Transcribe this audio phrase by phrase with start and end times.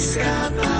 [0.00, 0.79] blízka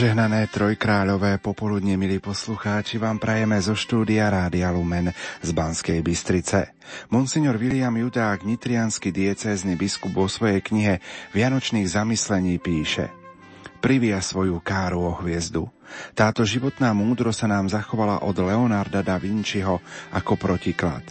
[0.00, 5.12] Požehnané trojkráľové popoludne, milí poslucháči, vám prajeme zo štúdia Rádia Lumen
[5.44, 6.72] z Banskej Bystrice.
[7.12, 11.04] Monsignor William Judák, nitrianský diecézny biskup vo svojej knihe
[11.36, 13.12] Vianočných zamyslení píše
[13.84, 15.68] Privia svoju káru o hviezdu.
[16.16, 19.84] Táto životná múdro sa nám zachovala od Leonarda da Vinciho
[20.16, 21.04] ako protiklad.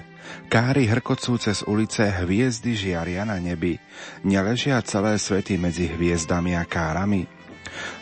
[0.49, 3.77] Káry hrkocú cez ulice, hviezdy žiaria na nebi.
[4.25, 7.38] Neležia celé svety medzi hviezdami a kárami?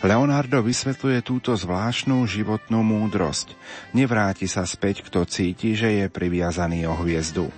[0.06, 3.58] Leonardo vysvetľuje túto zvláštnu životnú múdrosť.
[3.98, 7.50] Nevráti sa späť, kto cíti, že je priviazaný o hviezdu.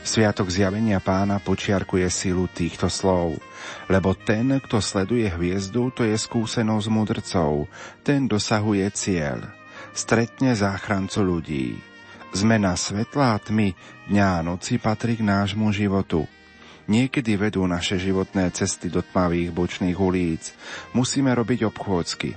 [0.00, 3.36] Sviatok zjavenia pána počiarkuje silu týchto slov,
[3.92, 7.68] lebo ten, kto sleduje hviezdu, to je skúsenosť mudrcov,
[8.00, 9.44] ten dosahuje cieľ,
[9.92, 11.66] stretne záchrancu ľudí.
[12.32, 13.76] Zmena svetla a tmy,
[14.08, 16.24] dňa a noci patrí k nášmu životu–
[16.88, 20.54] Niekedy vedú naše životné cesty do tmavých bočných ulic.
[20.96, 22.30] Musíme robiť obchôdzky.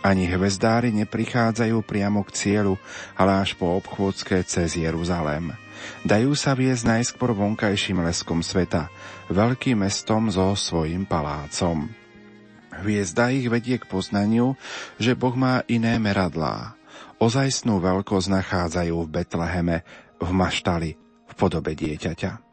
[0.00, 2.80] Ani hvezdári neprichádzajú priamo k cieľu,
[3.20, 5.52] ale až po obchôdzke cez Jeruzalém.
[6.08, 8.88] Dajú sa viesť najskôr vonkajším leskom sveta,
[9.28, 11.92] veľkým mestom so svojim palácom.
[12.80, 14.56] Hviezda ich vedie k poznaniu,
[14.96, 16.80] že Boh má iné meradlá.
[17.20, 19.76] Ozajstnú veľkosť nachádzajú v Betleheme,
[20.16, 20.90] v maštali,
[21.28, 22.49] v podobe dieťaťa.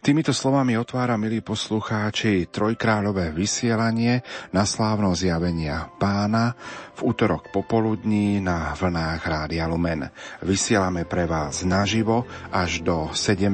[0.00, 4.22] Týmito slovami otvára, milí poslucháči, trojkráľové vysielanie
[4.54, 6.54] na slávno zjavenia pána
[6.94, 10.06] v útorok popoludní na vlnách Rádia Lumen.
[10.46, 12.22] Vysielame pre vás naživo
[12.54, 13.50] až do 17.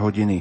[0.00, 0.40] hodiny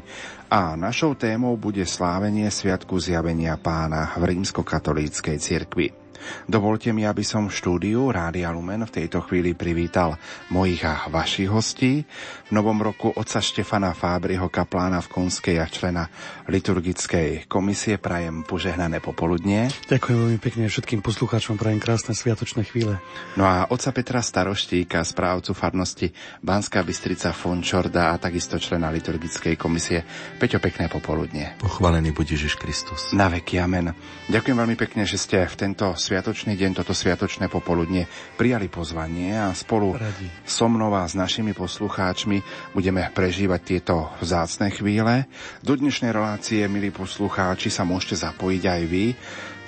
[0.49, 5.98] a našou témou bude slávenie Sviatku zjavenia pána v rímskokatolíckej cirkvi.
[6.45, 10.17] Dovolte mi, aby som v štúdiu Rádia Lumen v tejto chvíli privítal
[10.49, 12.03] mojich a vašich hostí.
[12.47, 16.09] V novom roku otca Štefana Fábriho, kaplána v Konskej a člena
[16.49, 18.01] liturgickej komisie.
[18.01, 19.69] Prajem požehnané popoludnie.
[19.87, 22.97] Ďakujem veľmi pekne všetkým poslucháčom, prajem krásne sviatočné chvíle.
[23.37, 26.09] No a otca Petra Staroštíka, správcu farnosti
[26.41, 30.01] Banská Bystrica Fončorda a takisto člena liturgickej komisie.
[30.39, 31.55] Peťo, pekné popoludnie.
[31.61, 33.13] Pochválený buď Ježiš Kristus.
[33.13, 33.91] Na veky, amen.
[34.29, 39.53] Ďakujem veľmi pekne, že ste v tento sviatočný deň, toto sviatočné popoludne prijali pozvanie a
[39.53, 40.25] spolu Radi.
[40.41, 42.41] so mnou a s našimi poslucháčmi
[42.73, 45.29] budeme prežívať tieto vzácne chvíle.
[45.61, 49.13] Do dnešnej relácie, milí poslucháči, sa môžete zapojiť aj vy.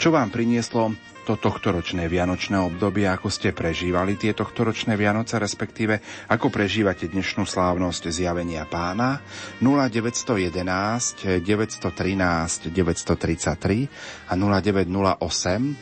[0.01, 6.49] Čo vám prinieslo to tohtoročné vianočné obdobie, ako ste prežívali tie tohtoročné Vianoce, respektíve ako
[6.49, 9.21] prežívate dnešnú slávnosť zjavenia pána?
[9.61, 15.77] 0911 913 933 a 0908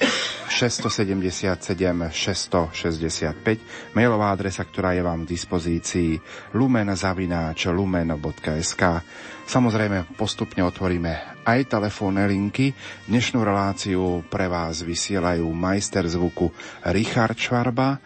[0.49, 6.19] 677 665 mailová adresa, ktorá je vám k dispozícii
[6.57, 8.81] lumen.lumen.sk
[9.49, 12.69] Samozrejme, postupne otvoríme aj telefónne linky.
[13.09, 16.53] Dnešnú reláciu pre vás vysielajú majster zvuku
[16.93, 17.97] Richard Švarba,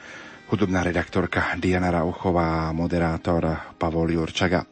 [0.48, 4.64] hudobná redaktorka Diana Rauchová a moderátor Pavol Jurčaga.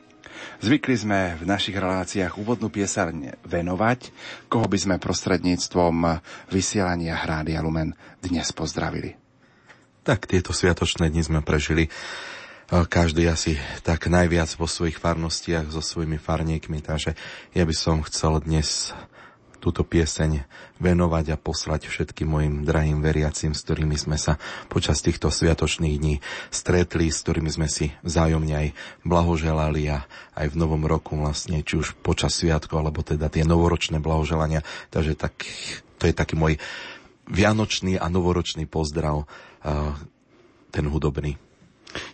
[0.64, 4.16] Zvykli sme v našich reláciách úvodnú piesaň venovať,
[4.48, 6.24] koho by sme prostredníctvom
[6.56, 7.92] vysielania Hrádia Lumen
[8.24, 9.20] dnes pozdravili.
[10.08, 11.92] Tak tieto sviatočné dni sme prežili
[12.72, 17.20] každý asi tak najviac vo svojich farnostiach so svojimi farníkmi, takže
[17.52, 18.96] ja by som chcel dnes
[19.62, 20.48] túto pieseň
[20.82, 24.42] venovať a poslať všetkým mojim drahým veriacim, s ktorými sme sa
[24.72, 26.16] počas týchto sviatočných dní
[26.50, 28.68] stretli, s ktorými sme si vzájomne aj
[29.06, 34.02] blahoželali a aj v novom roku vlastne, či už počas sviatku, alebo teda tie novoročné
[34.02, 34.66] blahoželania.
[34.90, 35.46] Takže tak,
[36.02, 36.58] to je taký môj
[37.30, 39.30] vianočný a novoročný pozdrav,
[40.74, 41.38] ten hudobný.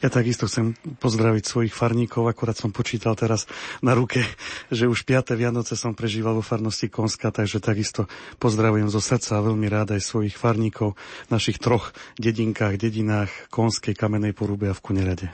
[0.02, 3.46] Ja takisto chcem pozdraviť svojich farníkov, akurát som počítal teraz
[3.80, 4.26] na ruke,
[4.74, 5.38] že už 5.
[5.38, 8.10] Vianoce som prežíval vo farnosti Konska, takže takisto
[8.42, 10.98] pozdravujem zo srdca a veľmi rád aj svojich farníkov
[11.28, 15.28] v našich troch dedinkách, dedinách Konskej, Kamenej porube a v Kunerade.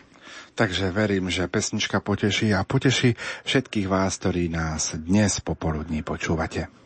[0.53, 6.82] Takže verím, že pesnička poteší a poteší všetkých vás, ktorí nás dnes popoludní počúvate.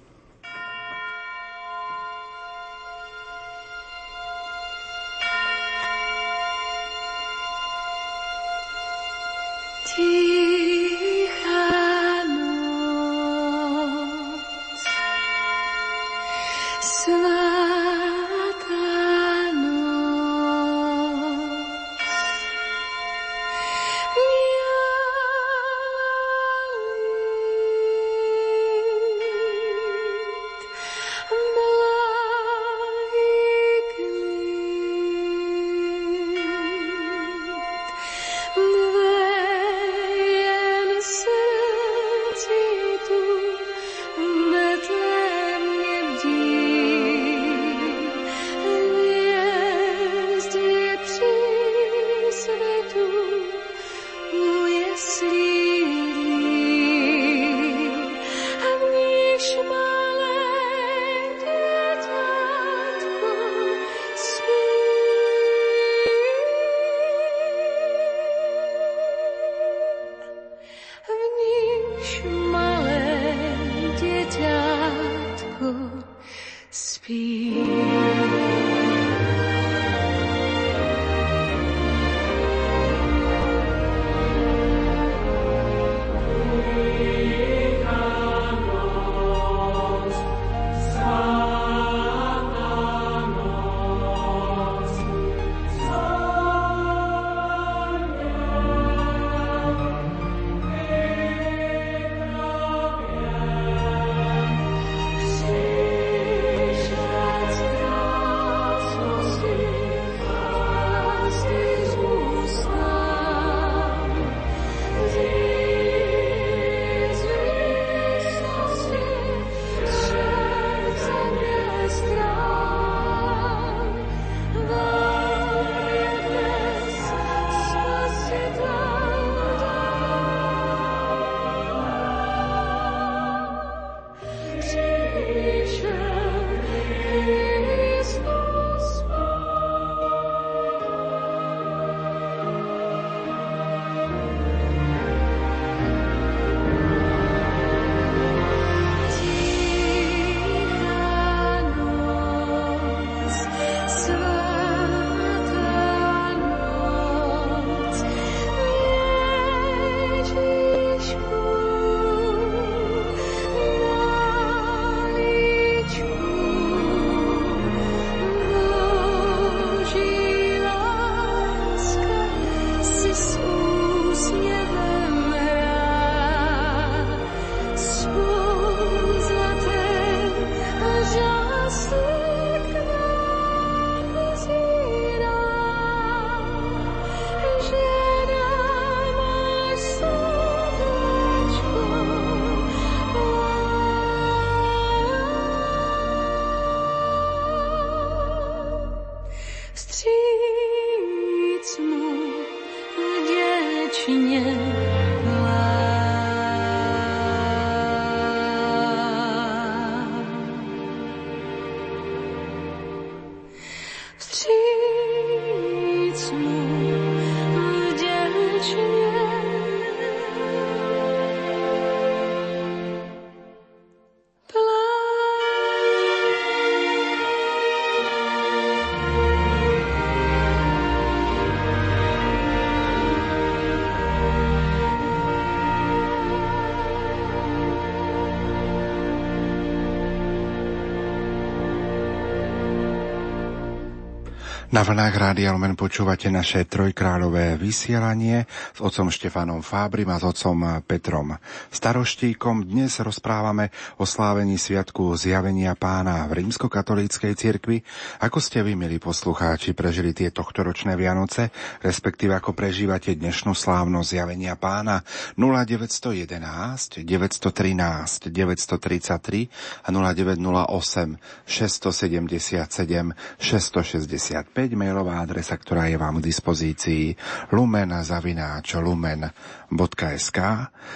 [244.67, 248.43] Na vlnách Rádia Lumen počúvate naše trojkráľové vysielanie
[248.75, 251.39] s otcom Štefanom Fábrim a s otcom Petrom
[251.71, 252.67] Staroštíkom.
[252.67, 257.79] Dnes rozprávame o slávení Sviatku zjavenia pána v rímskokatolíckej cirkvi.
[258.19, 261.47] Ako ste vy, milí poslucháči, prežili tie tohtoročné Vianoce,
[261.79, 264.99] respektíve ako prežívate dnešnú slávnosť zjavenia pána
[265.39, 269.47] 0911 913 933
[269.79, 271.15] a 0908
[271.47, 277.13] 677 665 mailová adresa, ktorá je vám k dispozícii
[277.53, 280.39] lumen.lumen.sk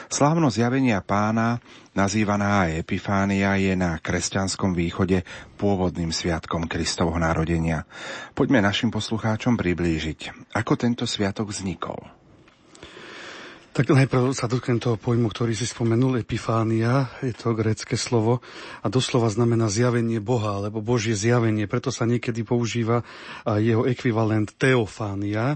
[0.10, 1.62] Slávno zjavenia pána,
[1.94, 5.22] nazývaná aj Epifánia, je na kresťanskom východe
[5.62, 7.86] pôvodným sviatkom Kristovho narodenia.
[8.34, 12.21] Poďme našim poslucháčom priblížiť, ako tento sviatok vznikol.
[13.72, 18.44] Tak najprv sa dotknem toho pojmu, ktorý si spomenul, epifánia, je to grecké slovo
[18.84, 23.08] a doslova znamená zjavenie Boha, alebo Božie zjavenie, preto sa niekedy používa
[23.48, 25.56] jeho ekvivalent teofánia.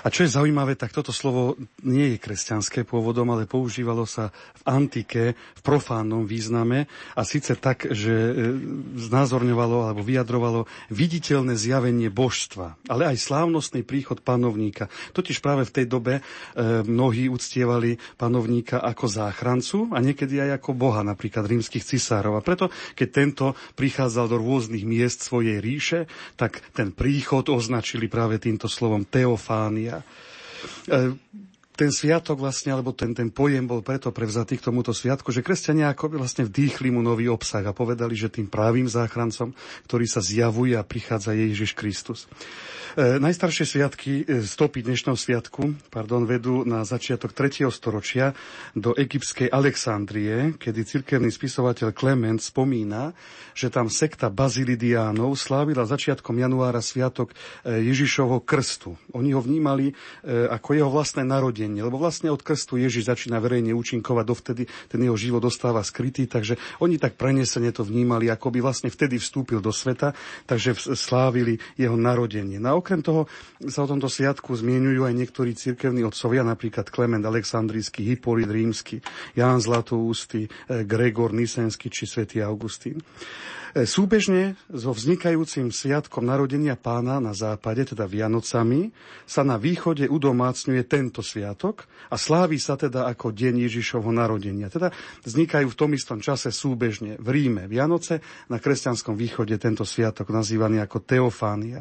[0.00, 4.62] A čo je zaujímavé, tak toto slovo nie je kresťanské pôvodom, ale používalo sa v
[4.72, 8.32] antike, v profánnom význame a síce tak, že e,
[8.96, 14.88] znázorňovalo alebo vyjadrovalo viditeľné zjavenie božstva, ale aj slávnostný príchod panovníka.
[15.12, 16.22] Totiž práve v tej dobe e,
[16.82, 22.38] mnohí uctievali panovníka ako záchrancu a niekedy aj ako boha, napríklad rímskych cisárov.
[22.38, 26.06] A preto, keď tento prichádzal do rôznych miest svojej ríše,
[26.38, 30.06] tak ten príchod označili práve týmto slovom teofánia
[30.86, 31.14] E,
[31.72, 35.92] ten sviatok vlastne, alebo ten, ten pojem bol preto prevzatý k tomuto sviatku, že kresťania
[35.92, 39.56] ako vlastne vdýchli mu nový obsah a povedali, že tým právým záchrancom,
[39.88, 42.28] ktorý sa zjavuje a prichádza je Ježiš Kristus.
[42.92, 47.72] E, najstaršie sviatky, e, stopy dnešného sviatku, pardon, vedú na začiatok 3.
[47.72, 48.36] storočia
[48.76, 53.16] do egyptskej Alexandrie, kedy cirkevný spisovateľ Klement spomína,
[53.56, 57.32] že tam sekta Bazilidiánov slávila začiatkom januára sviatok
[57.64, 58.92] e, Ježišovho krstu.
[59.16, 59.94] Oni ho vnímali e,
[60.52, 65.14] ako jeho vlastné narodenie, lebo vlastne od krstu Ježiš začína verejne účinkovať, dovtedy ten jeho
[65.14, 69.70] život dostáva skrytý, takže oni tak prenesene to vnímali, ako by vlastne vtedy vstúpil do
[69.70, 70.16] sveta,
[70.48, 72.58] takže slávili jeho narodenie.
[72.58, 73.28] Na okrem toho
[73.70, 78.98] sa o tomto sviatku zmienujú aj niektorí cirkevní otcovia, napríklad Klement Aleksandrijský, Hipolit Rímsky,
[79.38, 82.98] Ján Zlatoústy, eh, Gregor Nisensky či svätý Augustín.
[83.72, 88.92] Eh, súbežne so vznikajúcim sviatkom narodenia pána na západe, teda Vianocami,
[89.24, 94.68] sa na východe udomácňuje tento sviatok a slávi sa teda ako deň Ježišovho narodenia.
[94.68, 94.92] Teda
[95.24, 98.20] vznikajú v tom istom čase súbežne v Ríme Vianoce,
[98.52, 101.80] na kresťanskom východe tento sviatok nazývaný ako Teofánia.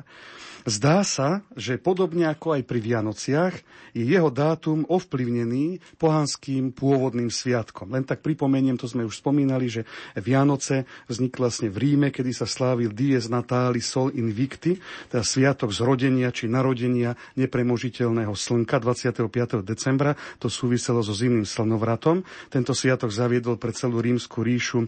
[0.62, 3.56] Zdá sa, že podobne ako aj pri Vianociach
[3.98, 7.90] je jeho dátum ovplyvnený pohanským pôvodným sviatkom.
[7.90, 12.46] Len tak pripomeniem, to sme už spomínali, že Vianoce vznikli vlastne v Ríme, kedy sa
[12.46, 14.78] slávil Dies Natali Sol Invicti,
[15.10, 19.66] teda sviatok zrodenia či narodenia nepremožiteľného slnka 25.
[19.66, 20.14] decembra.
[20.38, 22.22] To súviselo so zimným slnovratom.
[22.54, 24.86] Tento sviatok zaviedol pre celú rímsku ríšu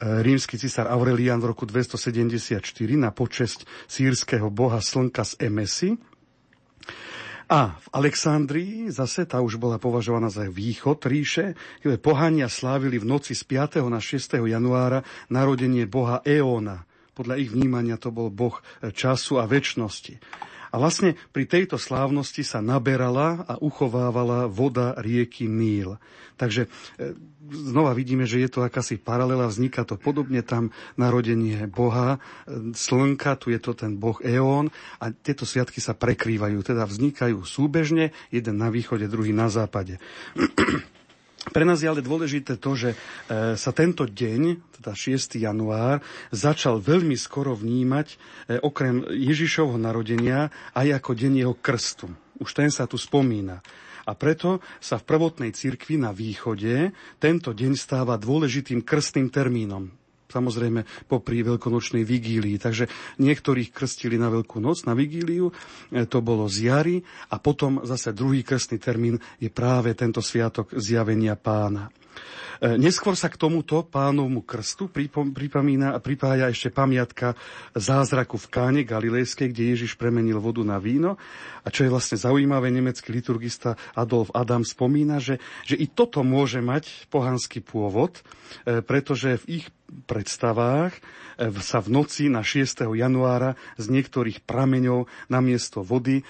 [0.00, 2.64] rímsky cisár Aurelian v roku 274
[2.96, 5.90] na počesť sírskeho boha slnka z Emesy.
[7.50, 13.10] A v Alexandrii zase tá už bola považovaná za východ ríše, kde pohania slávili v
[13.10, 13.82] noci z 5.
[13.90, 14.38] na 6.
[14.46, 16.86] januára narodenie boha Eóna.
[17.10, 18.62] Podľa ich vnímania to bol boh
[18.94, 20.22] času a väčšnosti.
[20.70, 25.98] A vlastne pri tejto slávnosti sa naberala a uchovávala voda rieky Níl.
[26.38, 27.12] Takže e,
[27.50, 33.36] znova vidíme, že je to akási paralela, vzniká to podobne tam narodenie Boha, e, slnka,
[33.36, 34.70] tu je to ten Boh Eón
[35.02, 39.98] a tieto sviatky sa prekrývajú, teda vznikajú súbežne, jeden na východe, druhý na západe.
[41.40, 42.96] Pre nás je ale dôležité to, že e,
[43.56, 45.40] sa tento deň, teda 6.
[45.40, 48.16] január, začal veľmi skoro vnímať e,
[48.60, 52.12] okrem Ježišovho narodenia aj ako deň jeho krstu.
[52.36, 53.64] Už ten sa tu spomína.
[54.04, 59.99] A preto sa v prvotnej cirkvi na východe tento deň stáva dôležitým krstným termínom
[60.30, 62.56] samozrejme popri veľkonočnej vigílii.
[62.56, 62.86] Takže
[63.18, 65.50] niektorých krstili na Veľkú noc, na vigíliu,
[65.90, 66.96] e, to bolo z jary
[67.34, 71.90] a potom zase druhý krstný termín je práve tento sviatok zjavenia pána.
[72.60, 74.92] E, neskôr sa k tomuto pánovmu krstu
[75.32, 77.32] pripomína a pripája ešte pamiatka
[77.72, 81.16] zázraku v Káne Galilejskej, kde Ježiš premenil vodu na víno.
[81.64, 86.60] A čo je vlastne zaujímavé, nemecký liturgista Adolf Adam spomína, že, že i toto môže
[86.60, 88.20] mať pohanský pôvod,
[88.68, 89.66] e, pretože v ich
[90.04, 91.00] predstavách e,
[91.64, 92.92] sa v noci na 6.
[92.92, 96.22] januára z niektorých prameňov namiesto vody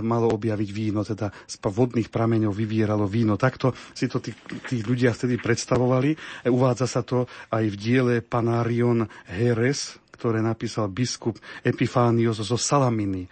[0.00, 3.36] malo objaviť víno, teda z vodných prameňov vyvieralo víno.
[3.36, 4.32] Takto si to tí,
[4.66, 6.10] tí ľudia vtedy predstavovali predstavovali.
[6.50, 13.26] Uvádza sa to aj v diele Panarion Heres, ktoré napísal biskup Epifánios zo Salaminy.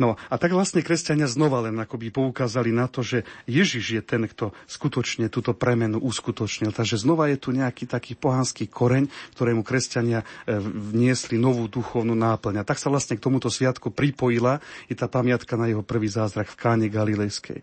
[0.00, 4.24] No a tak vlastne kresťania znova len akoby poukázali na to, že Ježiš je ten,
[4.24, 6.72] kto skutočne túto premenu uskutočnil.
[6.72, 12.64] Takže znova je tu nejaký taký pohanský koreň, ktorému kresťania e, vniesli novú duchovnú náplň.
[12.64, 16.48] A tak sa vlastne k tomuto sviatku pripojila i tá pamiatka na jeho prvý zázrak
[16.48, 17.60] v Káne Galilejskej.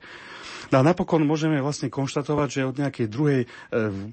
[0.70, 3.48] No a napokon môžeme vlastne konštatovať, že od nejakej druhej e,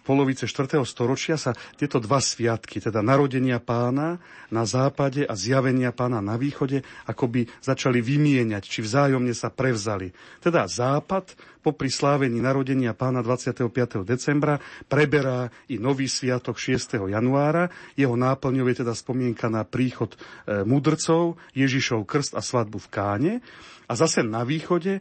[0.02, 0.80] polovice 4.
[0.86, 4.22] storočia sa tieto dva sviatky, teda narodenia pána
[4.54, 10.14] na západe a zjavenia pána na východe, akoby začali vymieňať, či vzájomne sa prevzali.
[10.38, 11.34] Teda západ
[11.64, 14.04] popri slávení narodenia pána 25.
[14.04, 17.08] decembra preberá i nový sviatok 6.
[17.08, 17.72] januára.
[17.96, 23.34] Jeho náplňou je teda spomienka na príchod e, mudrcov, Ježišov krst a svadbu v Káne.
[23.84, 25.00] A zase na východe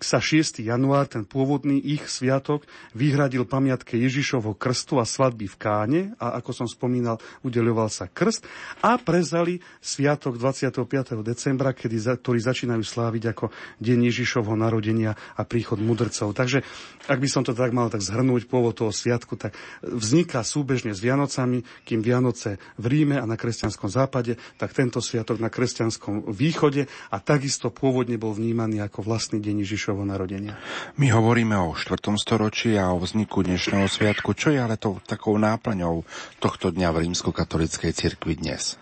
[0.00, 0.64] sa 6.
[0.64, 2.64] január, ten pôvodný ich sviatok,
[2.96, 8.44] vyhradil pamiatke Ježišovho krstu a svadby v Káne a ako som spomínal, udeľoval sa krst
[8.80, 11.20] a prezali sviatok 25.
[11.20, 16.32] decembra, kedy, ktorý začínajú sláviť ako deň Ježišovho narodenia a príchod mudrcov.
[16.32, 16.64] Takže
[17.08, 21.00] ak by som to tak mal tak zhrnúť pôvod toho sviatku, tak vzniká súbežne s
[21.00, 26.86] Vianocami, kým Vianoce v Ríme a na kresťanskom západe, tak tento sviatok na kresťanskom východe
[27.08, 30.54] a takisto pôvod pôvodne bol vnímaný ako vlastný deň Ježišovho narodenia.
[31.02, 31.98] My hovoríme o 4.
[32.14, 34.38] storočí a o vzniku dnešného sviatku.
[34.38, 36.06] Čo je ale to takou náplňou
[36.38, 38.78] tohto dňa v rímskokatolíckej cirkvi dnes?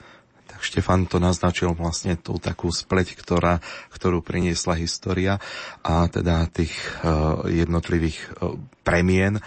[0.52, 5.40] Tak Štefan to naznačil vlastne tú takú spleť, ktorá, ktorú priniesla história
[5.80, 8.52] a teda tých uh, jednotlivých uh,
[8.84, 9.40] premien.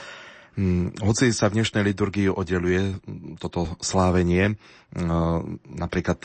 [0.59, 2.99] Hmm, hoci sa v dnešnej liturgii oddeluje
[3.39, 4.59] toto slávenie,
[5.71, 6.19] napríklad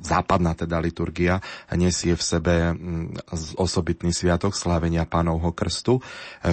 [0.00, 1.36] západná teda liturgia
[1.76, 2.54] nesie v sebe
[3.60, 6.02] osobitný sviatok slávenia pánovho krstu, e,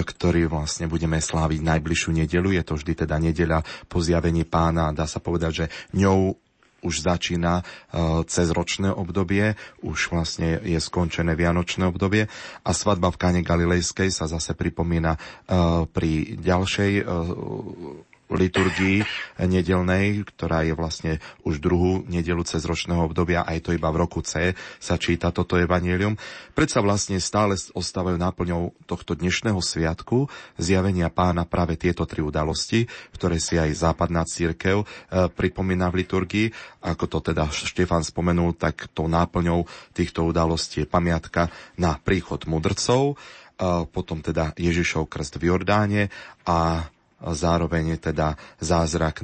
[0.04, 2.60] ktorý vlastne budeme sláviť najbližšiu nedelu.
[2.60, 4.92] Je to vždy teda nedeľa po zjavení pána.
[4.92, 5.66] Dá sa povedať, že
[5.96, 6.36] ňou
[6.82, 12.26] už začína uh, cez ročné obdobie, už vlastne je skončené vianočné obdobie
[12.64, 19.02] a svadba v Káne Galilejskej sa zase pripomína uh, pri ďalšej uh, liturgii
[19.42, 21.12] nedelnej, ktorá je vlastne
[21.42, 25.58] už druhú nedelu cez ročného obdobia, aj to iba v roku C sa číta toto
[25.58, 26.14] evanílium.
[26.54, 33.42] Predsa vlastne stále ostávajú náplňou tohto dnešného sviatku zjavenia pána práve tieto tri udalosti, ktoré
[33.42, 34.86] si aj západná církev e,
[35.30, 36.46] pripomína v liturgii.
[36.86, 43.14] Ako to teda Štefan spomenul, tak tou náplňou týchto udalostí je pamiatka na príchod mudrcov,
[43.14, 46.02] e, potom teda Ježišov krst v Jordáne
[46.46, 46.88] a
[47.20, 49.22] zároveň teda zázrak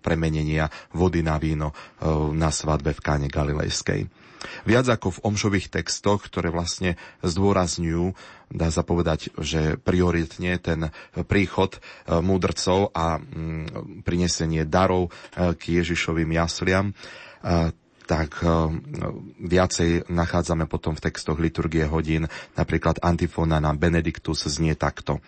[0.00, 1.74] premenenia vody na víno e,
[2.32, 4.08] na svadbe v Káne Galilejskej.
[4.68, 6.94] Viac ako v omšových textoch, ktoré vlastne
[7.24, 8.14] zdôrazňujú,
[8.52, 10.88] dá sa povedať, že prioritne ten
[11.26, 11.78] príchod e,
[12.20, 13.20] múdrcov a
[14.06, 16.96] prinesenie darov e, k Ježišovým jasliam,
[18.06, 18.50] tak eh,
[19.42, 25.18] viacej nachádzame potom v textoch liturgie hodín, napríklad antifóna na Benediktus znie takto.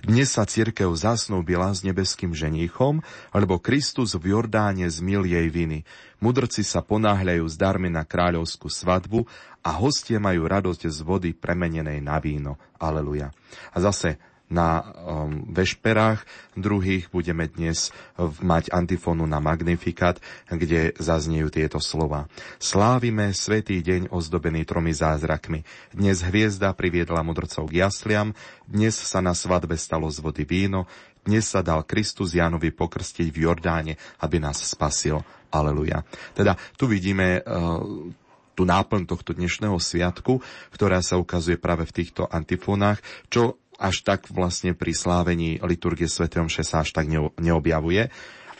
[0.00, 3.04] Dnes sa církev zasnúbila s nebeským ženíchom,
[3.36, 5.84] lebo Kristus v Jordáne zmil jej viny.
[6.24, 9.28] Mudrci sa ponáhľajú s darmi na kráľovskú svadbu
[9.62, 12.56] a hostie majú radosť z vody premenenej na víno.
[12.80, 13.30] Aleluja.
[13.70, 17.88] A zase na um, vešperách, druhých budeme dnes
[18.20, 20.20] mať antifónu na Magnifikat,
[20.52, 22.28] kde zazniejú tieto slova.
[22.60, 25.64] Slávime svetý deň ozdobený tromi zázrakmi.
[25.96, 28.36] Dnes hviezda priviedla mudrcov k jasliam,
[28.68, 30.84] dnes sa na svadbe stalo z vody víno,
[31.24, 35.24] dnes sa dal Kristus Jánovi pokrstiť v Jordáne, aby nás spasil.
[35.48, 36.04] Aleluja.
[36.36, 38.10] Teda tu vidíme uh,
[38.52, 43.00] tú náplň tohto dnešného sviatku, ktorá sa ukazuje práve v týchto antifónach,
[43.32, 46.28] čo až tak vlastne pri slávení liturgie Sv.
[46.28, 47.08] Omše sa až tak
[47.38, 48.12] neobjavuje,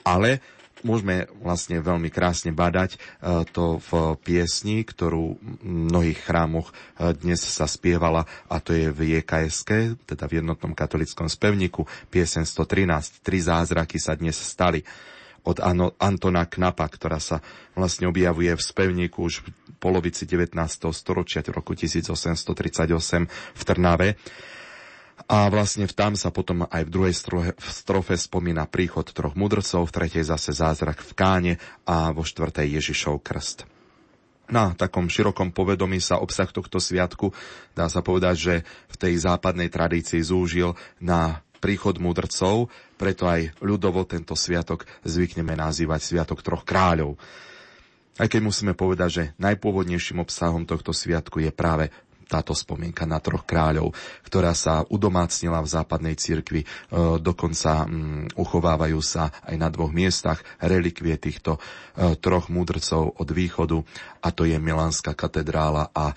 [0.03, 0.41] ale
[0.83, 2.99] môžeme vlastne veľmi krásne badať e,
[3.55, 9.19] to v piesni, ktorú v mnohých chrámoch e, dnes sa spievala a to je v
[9.19, 13.23] JKSK, teda v jednotnom katolickom spevniku, piesen 113.
[13.23, 14.83] Tri zázraky sa dnes stali
[15.43, 15.59] od
[15.99, 17.43] Antona Knapa, ktorá sa
[17.75, 19.47] vlastne objavuje v spevníku už v
[19.83, 20.55] polovici 19.
[20.95, 24.15] storočia, v roku 1838 v Trnave.
[25.33, 29.89] A vlastne tam sa potom aj v druhej strofe, v strofe spomína príchod troch mudrcov,
[29.89, 31.55] v tretej zase zázrak v Káne
[31.89, 33.65] a vo štvrtej Ježišov krst.
[34.53, 37.33] Na takom širokom povedomí sa obsah tohto sviatku
[37.73, 38.55] dá sa povedať, že
[38.93, 42.69] v tej západnej tradícii zúžil na príchod mudrcov,
[43.01, 47.17] preto aj ľudovo tento sviatok zvykneme nazývať Sviatok troch kráľov.
[48.21, 51.89] Aj keď musíme povedať, že najpôvodnejším obsahom tohto sviatku je práve
[52.33, 53.93] táto spomienka na troch kráľov,
[54.25, 56.67] ktorá sa udomácnila v západnej cirkvi, e,
[57.21, 63.85] dokonca mm, uchovávajú sa aj na dvoch miestach relikvie týchto e, troch múdrcov od východu,
[64.23, 66.15] a to je Milánska katedrála a e,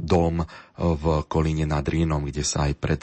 [0.00, 2.98] dom v Kolíne nad Rínom, kde sa aj pred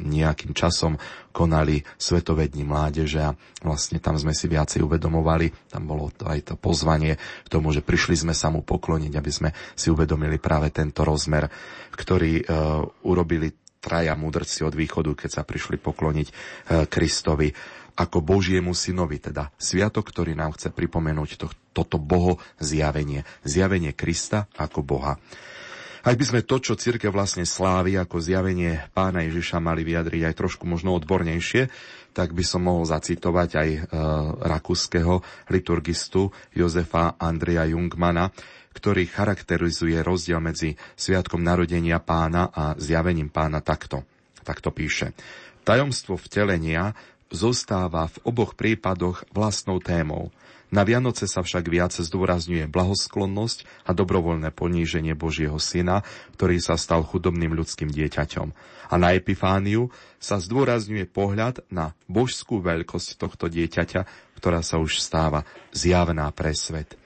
[0.00, 0.96] nejakým časom
[1.34, 6.54] konali svetovední mládeže a vlastne tam sme si viacej uvedomovali, tam bolo to aj to
[6.56, 11.04] pozvanie k tomu, že prišli sme sa mu pokloniť, aby sme si uvedomili práve tento
[11.04, 11.50] rozmer
[11.98, 12.44] ktorí e,
[13.10, 16.32] urobili traja mudrci od východu, keď sa prišli pokloniť e,
[16.86, 17.50] Kristovi
[17.98, 24.46] ako Božiemu synovi, teda sviatok, ktorý nám chce pripomenúť to, toto Boho zjavenie, zjavenie Krista
[24.54, 25.18] ako Boha.
[26.06, 30.34] Ak by sme to, čo církev vlastne slávi ako zjavenie pána Ježiša mali vyjadriť aj
[30.38, 31.66] trošku možno odbornejšie,
[32.14, 33.80] tak by som mohol zacitovať aj e,
[34.46, 38.30] rakúskeho liturgistu Jozefa Andrea Jungmana,
[38.78, 44.06] ktorý charakterizuje rozdiel medzi Sviatkom narodenia pána a zjavením pána takto.
[44.46, 45.12] Takto píše.
[45.66, 46.94] Tajomstvo vtelenia
[47.32, 50.32] zostáva v oboch prípadoch vlastnou témou.
[50.68, 56.04] Na Vianoce sa však viac zdôrazňuje blahosklonnosť a dobrovoľné poníženie Božieho syna,
[56.36, 58.52] ktorý sa stal chudobným ľudským dieťaťom.
[58.92, 59.88] A na Epifániu
[60.20, 64.00] sa zdôrazňuje pohľad na božskú veľkosť tohto dieťaťa,
[64.36, 67.00] ktorá sa už stáva zjavná pre svet.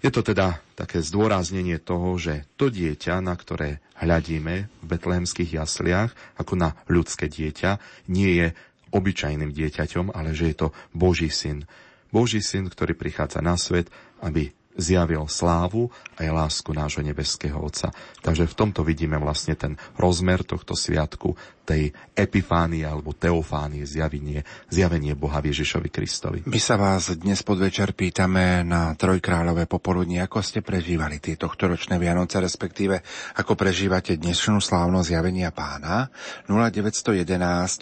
[0.00, 6.16] Je to teda také zdôraznenie toho, že to dieťa, na ktoré hľadíme v betlehemských jasliach,
[6.40, 7.76] ako na ľudské dieťa,
[8.08, 8.48] nie je
[8.90, 11.66] obyčajným dieťaťom, ale že je to Boží syn.
[12.10, 13.86] Boží syn, ktorý prichádza na svet,
[14.18, 17.90] aby zjavil slávu aj lásku nášho nebeského Otca.
[18.22, 21.34] Takže v tomto vidíme vlastne ten rozmer tohto sviatku,
[21.68, 26.38] tej epifánie alebo teofánie, zjavenie, zjavenie Boha Ježišovi Kristovi.
[26.48, 32.38] My sa vás dnes podvečer pýtame na Trojkráľové popoludní, ako ste prežívali tieto tohtoročné Vianoce,
[32.38, 33.02] respektíve
[33.34, 36.06] ako prežívate dnešnú slávnosť zjavenia pána
[36.46, 37.26] 0911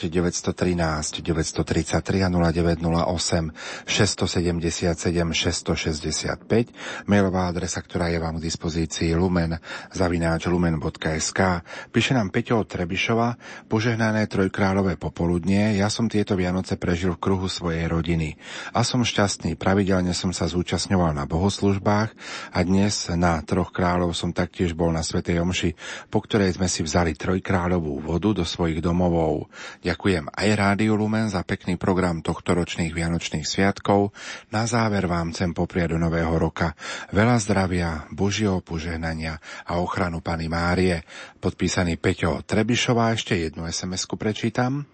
[0.08, 9.60] 913 933 a 0908 677 665 mailová adresa, ktorá je vám k dispozícii lumen
[9.92, 11.60] zavináč lumen.sk.
[11.92, 13.36] Píše nám Peťo Trebišova,
[13.78, 18.34] Požehnané trojkráľové popoludnie, ja som tieto Vianoce prežil v kruhu svojej rodiny.
[18.74, 22.10] A som šťastný, pravidelne som sa zúčastňoval na bohoslužbách
[22.50, 25.70] a dnes na troch kráľov som taktiež bol na Svetej Omši,
[26.10, 29.46] po ktorej sme si vzali trojkráľovú vodu do svojich domovov.
[29.86, 34.10] Ďakujem aj Rádiu Lumen za pekný program tohto ročných Vianočných sviatkov.
[34.50, 36.74] Na záver vám chcem popriať do Nového roka
[37.14, 39.38] veľa zdravia, Božieho požehnania
[39.70, 41.06] a ochranu Pany Márie.
[41.38, 44.86] Podpísaný Peťo Trebišová ešte jednu SMS-ku prečítam.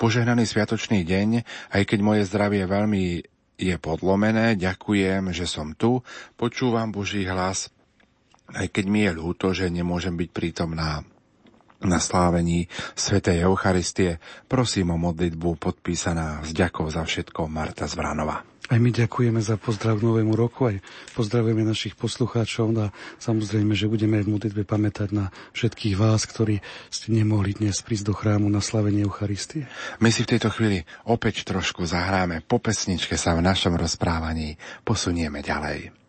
[0.00, 1.44] Požehnaný sviatočný deň,
[1.76, 3.20] aj keď moje zdravie veľmi
[3.60, 6.00] je podlomené, ďakujem, že som tu,
[6.40, 7.68] počúvam Boží hlas,
[8.56, 11.04] aj keď mi je ľúto, že nemôžem byť prítomná
[11.86, 12.66] na slávení
[12.98, 14.18] Svetej Eucharistie.
[14.50, 18.42] Prosím o modlitbu podpísaná s ďakou za všetko Marta Zvranova.
[18.66, 20.82] Aj my ďakujeme za pozdrav novému roku, aj
[21.14, 22.90] pozdravujeme našich poslucháčov a
[23.22, 26.58] samozrejme, že budeme aj v modlitbe pamätať na všetkých vás, ktorí
[26.90, 29.70] ste nemohli dnes prísť do chrámu na slavenie Eucharistie.
[30.02, 35.46] My si v tejto chvíli opäť trošku zahráme, po pesničke sa v našom rozprávaní posunieme
[35.46, 36.05] ďalej.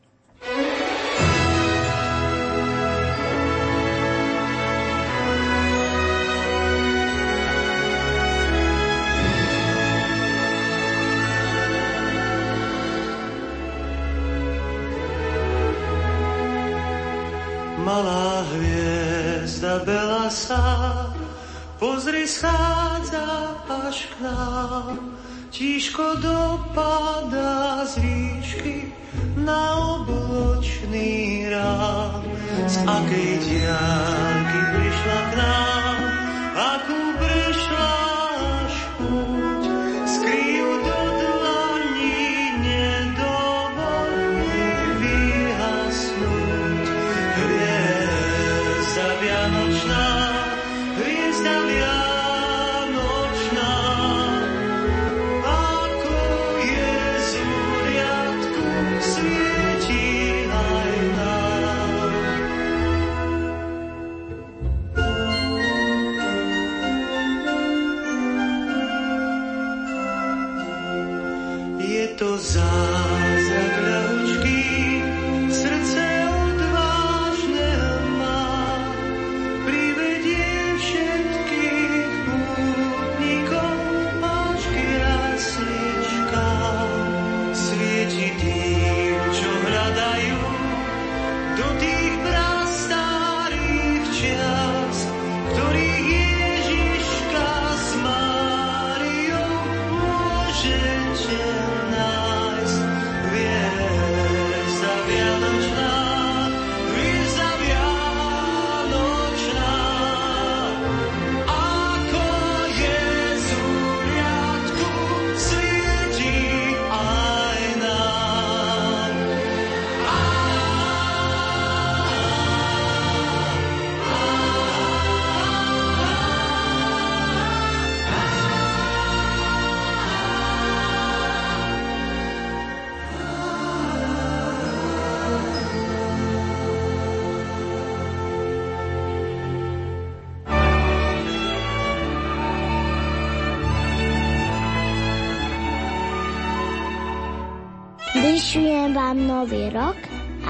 [17.88, 19.80] Malá hviezda
[20.28, 21.08] sa,
[21.80, 25.15] pozri schádza až k nám.
[25.47, 28.91] Tížko dopadá z výšky
[29.39, 32.28] na obločný rám.
[32.67, 36.00] Z akej diálky prišla k nám,
[36.52, 37.00] akú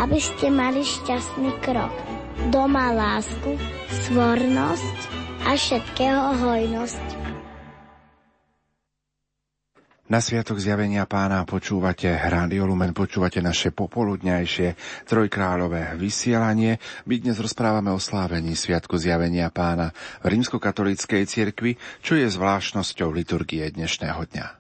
[0.08, 1.92] aby ste mali šťastný krok.
[2.48, 3.60] Doma lásku,
[4.08, 5.00] svornosť
[5.44, 7.06] a všetkého hojnosť.
[10.08, 14.80] Na Sviatok zjavenia pána počúvate Rádio Lumen, počúvate naše popoludňajšie
[15.12, 16.80] trojkráľové vysielanie.
[17.04, 19.92] My dnes rozprávame o slávení Sviatku zjavenia pána
[20.24, 24.57] v rímskokatolíckej cirkvi, čo je zvláštnosťou liturgie dnešného dňa.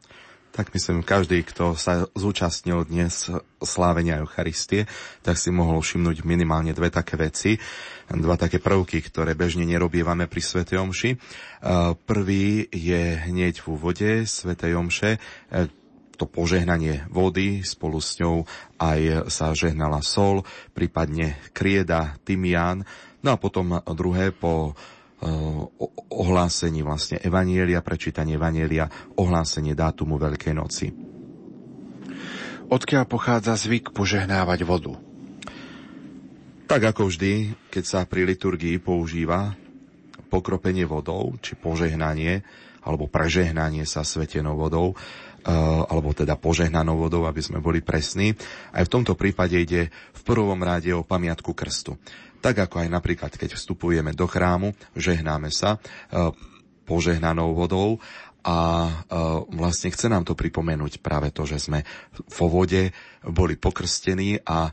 [0.58, 3.30] Tak myslím, každý, kto sa zúčastnil dnes
[3.62, 4.89] slávenia Eucharistie,
[5.22, 7.62] tak si mohol všimnúť minimálne dve také veci,
[8.10, 10.65] dva také prvky, ktoré bežne nerobievame pri Sv.
[10.65, 11.13] Omši.
[12.10, 14.58] Prvý je hneď v úvode Sv.
[14.58, 15.22] Omše,
[15.54, 15.70] e,
[16.17, 18.41] to požehnanie vody, spolu s ňou
[18.82, 20.41] aj sa žehnala sol,
[20.74, 22.82] prípadne krieda, tymián.
[23.22, 24.74] No a potom druhé po
[26.13, 28.86] ohlásení vlastne Evanielia, prečítanie Evanielia,
[29.17, 30.93] ohlásenie dátumu Veľkej noci.
[32.67, 34.93] Odkiaľ pochádza zvyk požehnávať vodu?
[36.67, 39.56] Tak ako vždy, keď sa pri liturgii používa
[40.27, 42.43] pokropenie vodou, či požehnanie,
[42.84, 44.91] alebo prežehnanie sa svetenou vodou,
[45.88, 48.36] alebo teda požehnanou vodou, aby sme boli presní.
[48.75, 51.95] Aj v tomto prípade ide v prvom rade o pamiatku krstu.
[52.39, 55.80] Tak ako aj napríklad, keď vstupujeme do chrámu, žehnáme sa e,
[56.86, 58.00] požehnanou vodou
[58.47, 58.91] a e,
[59.58, 61.84] vlastne chce nám to pripomenúť práve to, že sme
[62.32, 62.95] vo vode
[63.28, 64.71] boli pokrstení a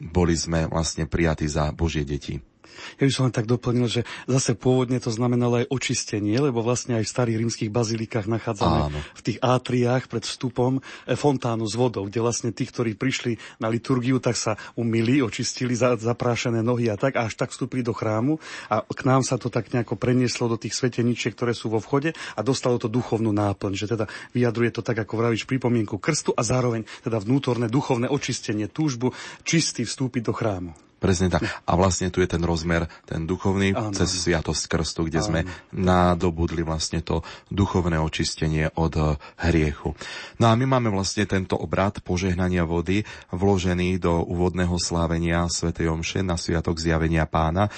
[0.00, 2.53] boli sme vlastne prijatí za Božie deti.
[3.00, 6.98] Ja by som len tak doplnil, že zase pôvodne to znamenalo aj očistenie, lebo vlastne
[7.00, 8.98] aj v starých rímskych bazilikách nachádzame Áno.
[9.00, 13.68] v tých átriách pred vstupom e, fontánu s vodou, kde vlastne tí, ktorí prišli na
[13.68, 17.92] liturgiu, tak sa umili, očistili za, zaprášené nohy a tak, a až tak vstúpili do
[17.92, 21.82] chrámu a k nám sa to tak nejako prenieslo do tých sveteničiek, ktoré sú vo
[21.82, 26.32] vchode a dostalo to duchovnú náplň, že teda vyjadruje to tak, ako vravíš, pripomienku krstu
[26.34, 30.72] a zároveň teda vnútorné duchovné očistenie, túžbu čistý vstúpiť do chrámu.
[31.04, 31.44] Presne tak.
[31.44, 33.92] A vlastne tu je ten rozmer, ten duchovný, ano.
[33.92, 35.26] cez Sviatosť Krstu, kde ano.
[35.28, 35.40] sme
[35.76, 37.20] nadobudli vlastne to
[37.52, 39.04] duchovné očistenie od eh,
[39.44, 39.92] hriechu.
[40.40, 43.04] No a my máme vlastne tento obrad požehnania vody
[43.36, 45.76] vložený do úvodného slávenia Sv.
[45.76, 47.68] Omše na Sviatok zjavenia pána.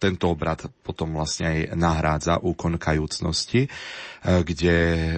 [0.00, 3.70] Tento obrad potom vlastne aj nahrádza úkon kajúcnosti, e,
[4.24, 5.14] kde e,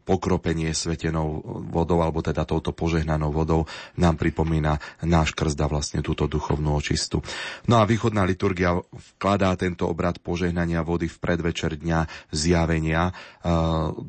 [0.00, 3.68] pokropenie svetenou vodou, alebo teda touto požehnanou vodou
[4.00, 7.20] nám pripomína náš krst vlastne túto duchovnú očistu.
[7.68, 8.80] No a východná liturgia
[9.20, 13.52] vkladá tento obrad požehnania vody v predvečer dňa zjavenia e,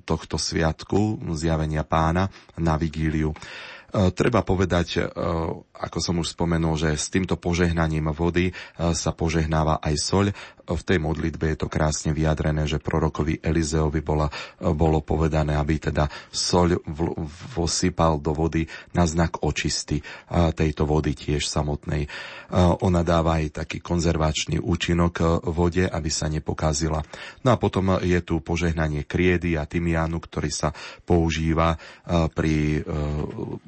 [0.07, 3.35] tohto sviatku, zjavenia pána na vigíliu.
[3.89, 5.01] Treba povedať,
[5.79, 8.53] ako som už spomenul, že s týmto požehnaním vody e,
[8.91, 10.25] sa požehnáva aj soľ
[10.75, 14.29] v tej modlitbe je to krásne vyjadrené, že prorokovi Elizeovi bola,
[14.61, 16.85] bolo povedané, aby teda soľ
[17.57, 22.05] vosypal do vody na znak očisty tejto vody tiež samotnej.
[22.85, 27.01] Ona dáva aj taký konzervačný účinok vode, aby sa nepokázila.
[27.45, 30.69] No a potom je tu požehnanie kriedy a tymiánu, ktorý sa
[31.05, 31.77] používa
[32.33, 32.83] pri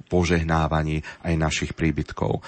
[0.10, 2.42] požehnávaní aj našich príbytkov.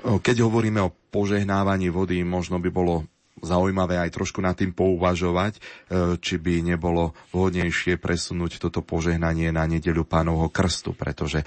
[0.00, 3.08] Keď hovoríme o požehnávaní vody, možno by bolo
[3.40, 5.60] zaujímavé aj trošku nad tým pouvažovať, e,
[6.20, 11.46] či by nebolo vhodnejšie presunúť toto požehnanie na nedeľu pánovho krstu, pretože e,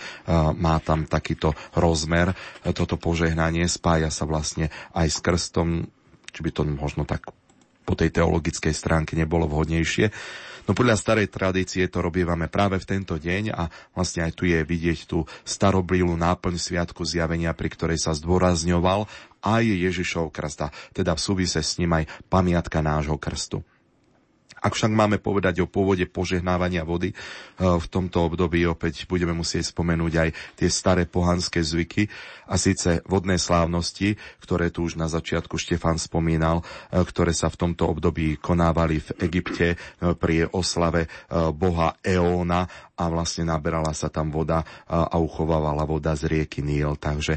[0.58, 2.34] má tam takýto rozmer.
[2.34, 5.86] E, toto požehnanie spája sa vlastne aj s krstom,
[6.34, 7.30] či by to možno tak
[7.86, 10.10] po tej teologickej stránke nebolo vhodnejšie.
[10.64, 14.64] No podľa starej tradície to robievame práve v tento deň a vlastne aj tu je
[14.64, 19.04] vidieť tú starobilú náplň Sviatku zjavenia, pri ktorej sa zdôrazňoval
[19.44, 23.60] aj Ježišov krsta, teda v súvise s ním aj pamiatka nášho krstu.
[24.64, 27.16] Ak však máme povedať o pôvode požehnávania vody, e,
[27.60, 32.08] v tomto období opäť budeme musieť spomenúť aj tie staré pohanské zvyky
[32.48, 37.60] a síce vodné slávnosti, ktoré tu už na začiatku Štefan spomínal, e, ktoré sa v
[37.60, 39.78] tomto období konávali v Egypte e,
[40.16, 46.62] pri oslave boha Eóna a vlastne naberala sa tam voda a uchovávala voda z rieky
[46.62, 46.96] Níl.
[46.96, 47.36] Takže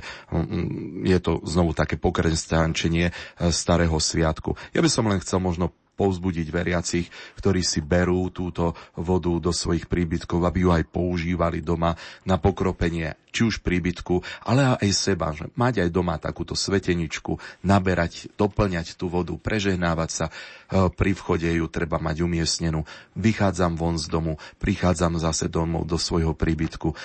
[1.03, 3.11] je to znovu také pokresťančenie
[3.51, 4.55] starého sviatku.
[4.77, 7.09] Ja by som len chcel možno povzbudiť veriacich,
[7.40, 11.96] ktorí si berú túto vodu do svojich príbytkov, aby ju aj používali doma
[12.28, 18.32] na pokropenie či už príbytku, ale aj seba, že mať aj doma takúto sveteničku, naberať,
[18.40, 20.26] doplňať tú vodu, prežehnávať sa.
[20.32, 22.88] E, pri vchode ju treba mať umiestnenú.
[23.12, 26.96] Vychádzam von z domu, prichádzam zase domov do svojho príbytku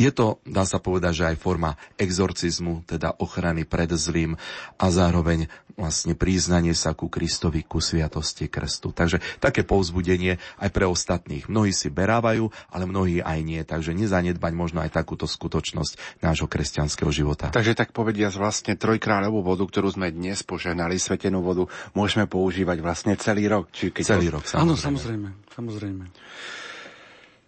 [0.00, 4.40] Je to, dá sa povedať, že aj forma exorcizmu, teda ochrany pred zlým
[4.80, 5.44] a zároveň
[5.76, 8.96] vlastne priznanie sa ku Kristovi, ku sviatosti krstu.
[8.96, 11.48] Takže také povzbudenie aj pre ostatných.
[11.48, 13.60] Mnohí si berávajú, ale mnohí aj nie.
[13.64, 17.48] Takže nezanedbať možno aj takúto skutočnosť nášho kresťanského života.
[17.52, 23.12] Takže tak povediať vlastne trojkráľovú vodu, ktorú sme dnes poženali, svetenú vodu, môžeme používať vlastne
[23.16, 23.72] celý rok.
[23.72, 24.40] Či keď celý to...
[24.40, 24.64] rok, samozrejme.
[24.64, 25.28] Áno, samozrejme.
[25.52, 26.04] samozrejme.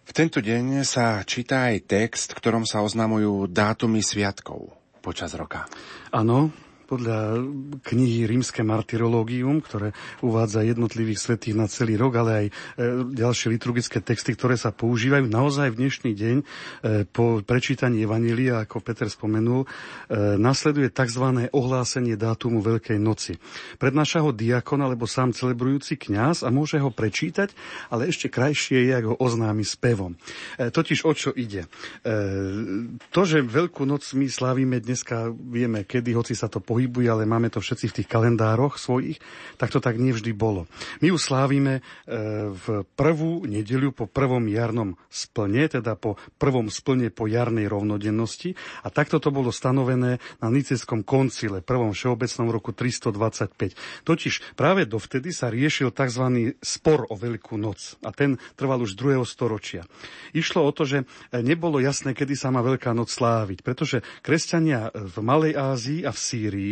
[0.03, 5.63] V tento deň sa číta aj text, ktorom sa oznamujú dátumy sviatkov počas roka.
[6.11, 6.51] Áno,
[6.87, 7.43] podľa
[7.83, 9.91] knihy Rímske martyrológium, ktoré
[10.23, 12.51] uvádza jednotlivých svetých na celý rok, ale aj e,
[13.11, 16.45] ďalšie liturgické texty, ktoré sa používajú naozaj v dnešný deň e,
[17.09, 19.67] po prečítaní Evanília, ako Peter spomenul, e,
[20.39, 21.49] nasleduje tzv.
[21.51, 23.35] ohlásenie dátumu Veľkej noci.
[23.81, 27.51] Prednáša ho diakon alebo sám celebrujúci kňaz a môže ho prečítať,
[27.91, 30.15] ale ešte krajšie je, ako ho oznámi spevom.
[30.59, 31.67] Totiž o čo ide?
[33.11, 37.23] To, že Veľkú noc my slávime dneska, vieme kedy, hoci sa to pohybuje pohybuje, ale
[37.23, 39.23] máme to všetci v tých kalendároch svojich,
[39.55, 40.67] tak to tak nevždy bolo.
[40.99, 41.81] My ju slávime e,
[42.51, 48.91] v prvú nedeľu po prvom jarnom splne, teda po prvom splne po jarnej rovnodennosti a
[48.91, 54.03] takto to bolo stanovené na Niceskom koncile, prvom všeobecnom roku 325.
[54.03, 56.51] Totiž práve dovtedy sa riešil tzv.
[56.59, 59.23] spor o Veľkú noc a ten trval už 2.
[59.23, 59.87] storočia.
[60.35, 65.15] Išlo o to, že nebolo jasné, kedy sa má Veľká noc sláviť, pretože kresťania v
[65.23, 66.62] Malej Ázii a v Sýrii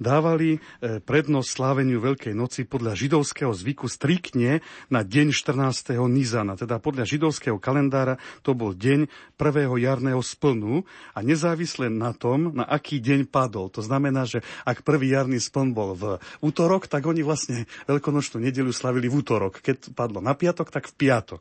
[0.00, 4.60] dávali e, prednosť sláveniu Veľkej noci podľa židovského zvyku striktne
[4.92, 5.96] na deň 14.
[6.06, 6.54] Nizana.
[6.54, 12.64] Teda podľa židovského kalendára to bol deň prvého jarného splnu a nezávisle na tom, na
[12.64, 13.68] aký deň padol.
[13.72, 16.04] To znamená, že ak prvý jarný spln bol v
[16.40, 19.60] útorok, tak oni vlastne veľkonočnú nedelu slavili v útorok.
[19.60, 21.40] Keď padlo na piatok, tak v piatok.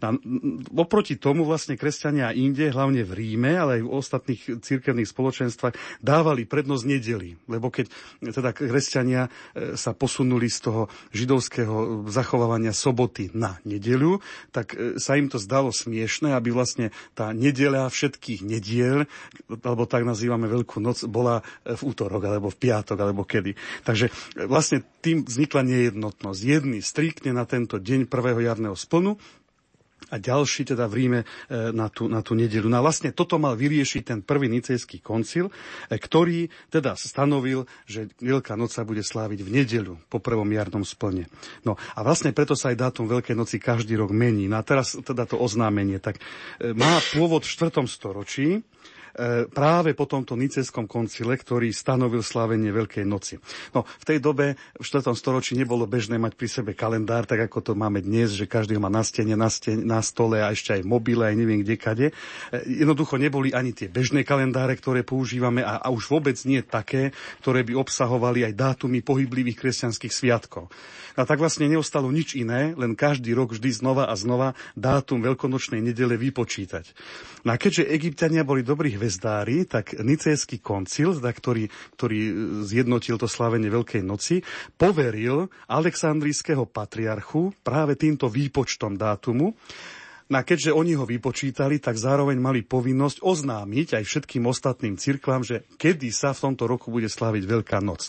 [0.00, 0.14] Na,
[0.78, 6.46] oproti tomu vlastne kresťania inde, hlavne v Ríme, ale aj v ostatných cirkevných spoločenstvách, dávali
[6.46, 7.90] prednosť nedeli lebo keď
[8.22, 14.22] teda kresťania e, sa posunuli z toho židovského zachovávania soboty na nedeľu,
[14.54, 19.04] tak e, sa im to zdalo smiešne, aby vlastne tá nedeľa všetkých nediel,
[19.62, 23.56] alebo tak nazývame Veľkú noc, bola e, v útorok, alebo v piatok, alebo kedy.
[23.82, 24.12] Takže
[24.46, 26.40] vlastne tým vznikla nejednotnosť.
[26.40, 29.18] Jedni striktne na tento deň prvého jarného splnu,
[30.10, 31.26] a ďalší teda v Ríme e,
[31.70, 32.66] na tú, na tú nedelu.
[32.66, 35.52] No a vlastne toto mal vyriešiť ten prvý nicejský koncil, e,
[35.96, 41.30] ktorý teda stanovil, že Veľká noc sa bude sláviť v nedeľu po prvom jarnom splne.
[41.62, 44.46] No a vlastne preto sa aj dátum Veľkej noci každý rok mení.
[44.50, 46.18] No a teraz teda to oznámenie, tak
[46.58, 47.84] e, má pôvod v 4.
[47.86, 48.64] storočí,
[49.52, 53.36] práve po tomto niceskom koncile, ktorý stanovil slávenie Veľkej noci.
[53.76, 55.12] No, v tej dobe, v 4.
[55.12, 58.82] storočí nebolo bežné mať pri sebe kalendár, tak ako to máme dnes, že každý ho
[58.82, 62.06] má na stene, na, stene, na stole a ešte aj mobile, aj neviem kde kade.
[62.08, 62.14] E,
[62.66, 67.12] jednoducho neboli ani tie bežné kalendáre, ktoré používame a, a už vôbec nie také,
[67.44, 70.72] ktoré by obsahovali aj dátumy pohyblivých kresťanských sviatkov.
[71.12, 75.84] A tak vlastne neostalo nič iné, len každý rok vždy znova a znova dátum veľkonočnej
[75.84, 76.88] nedele vypočítať.
[77.44, 81.66] No a keďže egyptiania boli dobrí hvezdári, tak Nicejský koncil, teda ktorý,
[81.98, 82.18] ktorý
[82.62, 84.46] zjednotil to slávenie Veľkej noci,
[84.78, 89.58] poveril Aleksandrijského patriarchu práve týmto výpočtom dátumu,
[90.32, 95.44] No a keďže oni ho vypočítali, tak zároveň mali povinnosť oznámiť aj všetkým ostatným cirkvám,
[95.44, 98.08] že kedy sa v tomto roku bude sláviť Veľká noc.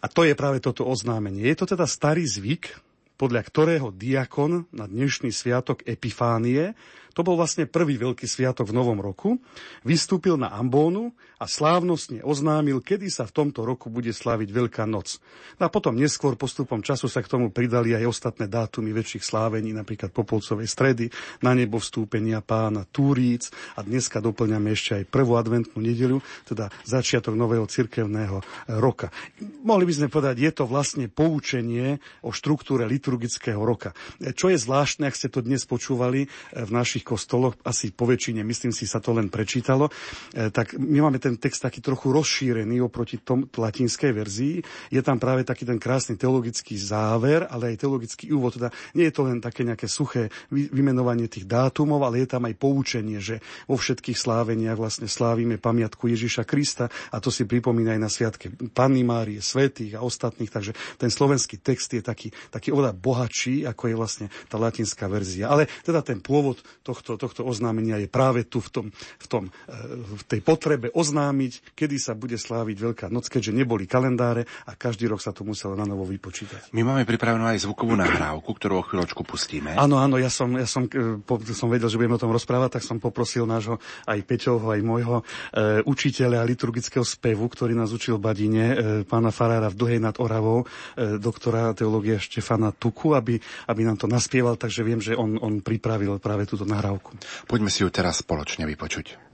[0.00, 1.44] A to je práve toto oznámenie.
[1.44, 2.72] Je to teda starý zvyk,
[3.20, 6.72] podľa ktorého diakon na dnešný sviatok Epifánie
[7.14, 9.38] to bol vlastne prvý veľký sviatok v Novom roku.
[9.86, 15.20] Vystúpil na Ambónu a slávnostne oznámil, kedy sa v tomto roku bude sláviť Veľká noc.
[15.60, 19.76] No a potom neskôr postupom času sa k tomu pridali aj ostatné dátumy väčších slávení,
[19.76, 21.12] napríklad Popolcovej stredy,
[21.44, 27.36] na nebo vstúpenia pána Túríc a dneska doplňame ešte aj prvú adventnú nedeľu, teda začiatok
[27.36, 28.40] nového cirkevného
[28.80, 29.12] roka.
[29.60, 33.92] Mohli by sme povedať, je to vlastne poučenie o štruktúre liturgického roka.
[34.24, 36.24] Čo je zvláštne, ak ste to dnes počúvali
[36.56, 39.90] v našich našich kostoloch, asi po väčšine, myslím si, sa to len prečítalo,
[40.30, 44.56] e, tak my máme ten text taký trochu rozšírený oproti tom latinskej verzii.
[44.88, 48.56] Je tam práve taký ten krásny teologický záver, ale aj teologický úvod.
[48.56, 52.56] Teda nie je to len také nejaké suché vymenovanie tých dátumov, ale je tam aj
[52.56, 58.00] poučenie, že vo všetkých sláveniach vlastne slávime pamiatku Ježiša Krista a to si pripomína aj
[58.00, 60.48] na sviatke Panny Márie, Svetých a ostatných.
[60.48, 65.52] Takže ten slovenský text je taký, taký oveľa bohatší, ako je vlastne tá latinská verzia.
[65.52, 69.44] Ale teda ten pôvod to tohto, tohto oznámenia je práve tu v, tom, v, tom,
[69.98, 75.06] v tej potrebe oznámiť, kedy sa bude sláviť Veľká noc, keďže neboli kalendáre a každý
[75.06, 76.74] rok sa to muselo na novo vypočítať.
[76.74, 79.78] My máme pripravenú aj zvukovú nahrávku, ktorú o chvíľočku pustíme.
[79.78, 80.90] Áno, áno, ja som, ja som,
[81.22, 83.78] po, som vedel, že budeme o tom rozprávať, tak som poprosil nášho
[84.10, 85.24] aj Peťovho, aj môjho e,
[85.86, 91.22] učiteľa liturgického spevu, ktorý nás učil Badine, e, pána Farára v Dlhej nad Oravou, e,
[91.22, 93.38] doktora teológie Štefana Tuku, aby,
[93.70, 97.14] aby nám to naspieval, takže viem, že on, on pripravil práve túto nahrávku.
[97.46, 99.33] Poďme si ju teraz spoločne vypočuť.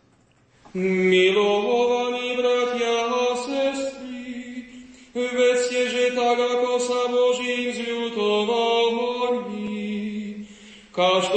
[0.75, 4.62] Milovaní bratia a sestry,
[5.11, 10.47] vedzte, že tak ako sa Božím zľutoval horní,
[10.95, 11.30] každoročne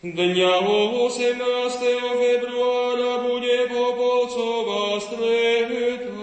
[0.00, 1.36] Dňa 18.
[2.16, 6.16] februára bude Popolcová streda,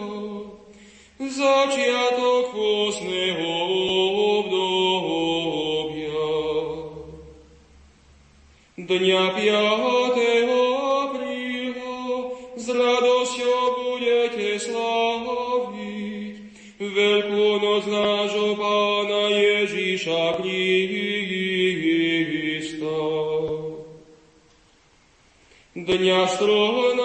[1.22, 3.06] začiatok 8.
[4.18, 5.30] obdobia.
[8.82, 9.46] Dňa 5.
[10.98, 16.34] apríla s radosťou budete slaviť
[16.82, 20.42] Veľkú noc nášho Pána Ježíša
[25.88, 27.00] Dňa 14.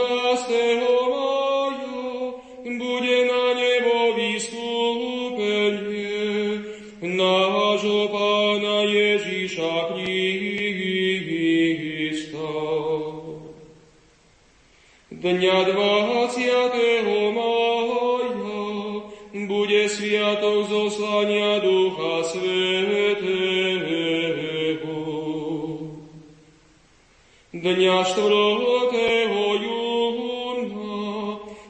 [0.82, 2.34] maja
[2.66, 6.18] bude na nebo vystúpenie
[6.98, 10.98] nášho Pána Ježíša Krista.
[15.14, 17.38] Dňa 20.
[17.38, 18.34] maja
[19.46, 23.01] bude sviatok zoslania Ducha Svetého.
[27.62, 28.82] Dňa 4.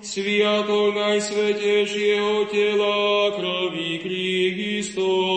[0.01, 5.37] sviatok najsvetejšieho tela krvi Kristovej.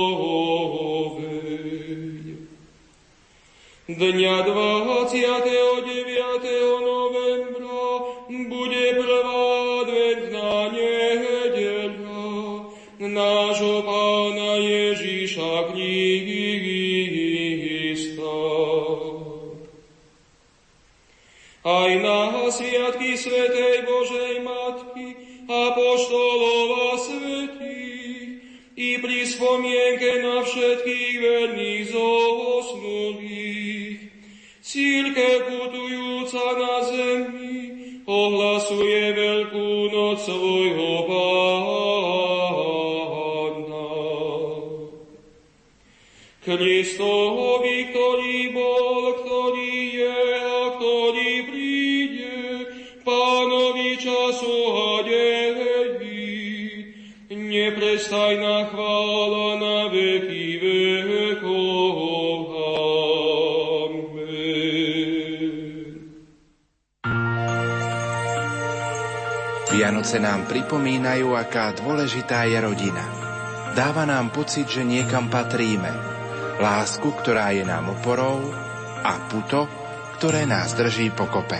[3.99, 5.74] Dňa 29.
[40.25, 42.25] svojho pána.
[46.45, 52.37] Kristovi, ktorý bol, ktorý je a ktorý príde,
[53.01, 54.95] pánovi času a
[57.65, 58.84] neprestajná chvála
[70.05, 73.01] Vianoce nám pripomínajú, aká dôležitá je rodina.
[73.73, 75.89] Dáva nám pocit, že niekam patríme.
[76.61, 78.53] Lásku, ktorá je nám oporou
[79.01, 79.65] a puto,
[80.13, 81.57] ktoré nás drží pokope.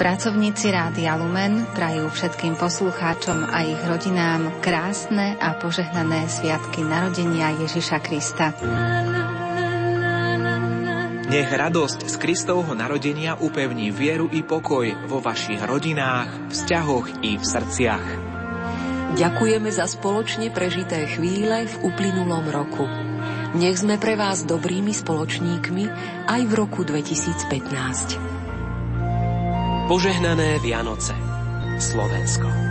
[0.00, 8.00] Pracovníci Rádia Lumen prajú všetkým poslucháčom a ich rodinám krásne a požehnané sviatky narodenia Ježiša
[8.00, 8.56] Krista.
[11.36, 17.44] Nech radosť z Kristovho narodenia upevní vieru i pokoj vo vašich rodinách, vzťahoch i v
[17.44, 18.06] srdciach.
[19.20, 22.88] Ďakujeme za spoločne prežité chvíle v uplynulom roku.
[23.52, 25.84] Nech sme pre vás dobrými spoločníkmi
[26.24, 28.16] aj v roku 2015.
[29.92, 31.12] Požehnané Vianoce.
[31.76, 32.65] Slovensko.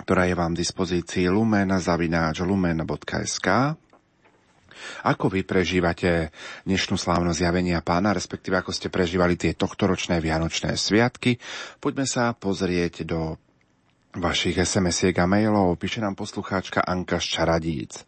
[0.00, 3.78] ktorá je vám v dispozícii lumen zavináč lumen.sk
[5.04, 6.32] ako vy prežívate
[6.64, 11.36] dnešnú slávnosť zjavenia pána, respektíve ako ste prežívali tie tohtoročné vianočné sviatky?
[11.78, 13.36] Poďme sa pozrieť do
[14.16, 15.78] vašich SMS-iek a mailov.
[15.78, 18.02] Píše nám poslucháčka Anka z Čaradíc.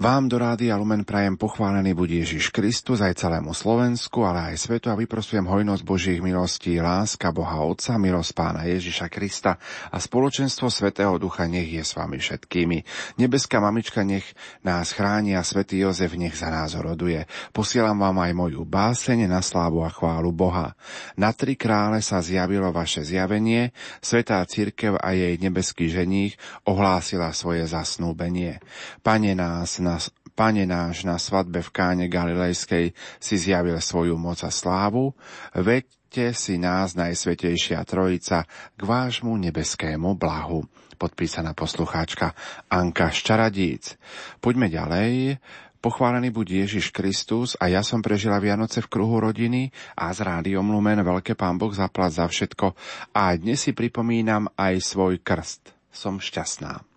[0.00, 4.88] Vám do Rádia Lumen prajem pochválený buď Ježiš Kristus aj celému Slovensku, ale aj svetu
[4.88, 9.60] a vyprosujem hojnosť Božích milostí, láska Boha Otca, milosť Pána Ježiša Krista
[9.92, 12.80] a spoločenstvo Svetého Ducha nech je s vami všetkými.
[13.20, 14.24] Nebeská mamička nech
[14.64, 17.28] nás chráni a Svetý Jozef nech za nás roduje.
[17.52, 20.80] Posielam vám aj moju báseň na slávu a chválu Boha.
[21.20, 27.68] Na tri krále sa zjavilo vaše zjavenie, Svetá Církev a jej nebeský ženích ohlásila svoje
[27.68, 28.64] zasnúbenie.
[29.04, 29.98] Pane nás, na,
[30.40, 35.12] Pane náš na svadbe v Káne Galilejskej si zjavil svoju moc a slávu,
[35.52, 40.64] veďte si nás Najsvetejšia Trojica k vášmu nebeskému blahu.
[40.96, 42.32] Podpísaná poslucháčka
[42.72, 44.00] Anka Ščaradíc.
[44.40, 45.36] Poďme ďalej.
[45.80, 50.64] Pochválený buď Ježiš Kristus a ja som prežila Vianoce v kruhu rodiny a z rádiom
[50.68, 52.76] Lumen veľké pán Boh zaplat za všetko
[53.16, 55.72] a dnes si pripomínam aj svoj krst.
[55.92, 56.89] Som šťastná.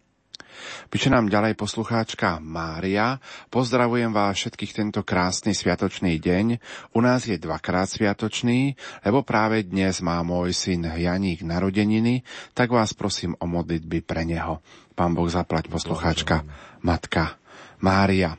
[0.89, 3.18] Píše nám ďalej poslucháčka Mária.
[3.49, 6.45] Pozdravujem vás všetkých tento krásny sviatočný deň.
[6.93, 12.24] U nás je dvakrát sviatočný, lebo práve dnes má môj syn Janík narodeniny,
[12.57, 14.64] tak vás prosím o modlitby pre neho.
[14.93, 16.45] Pán Boh zaplať poslucháčka
[16.86, 17.39] Matka
[17.82, 18.38] Mária.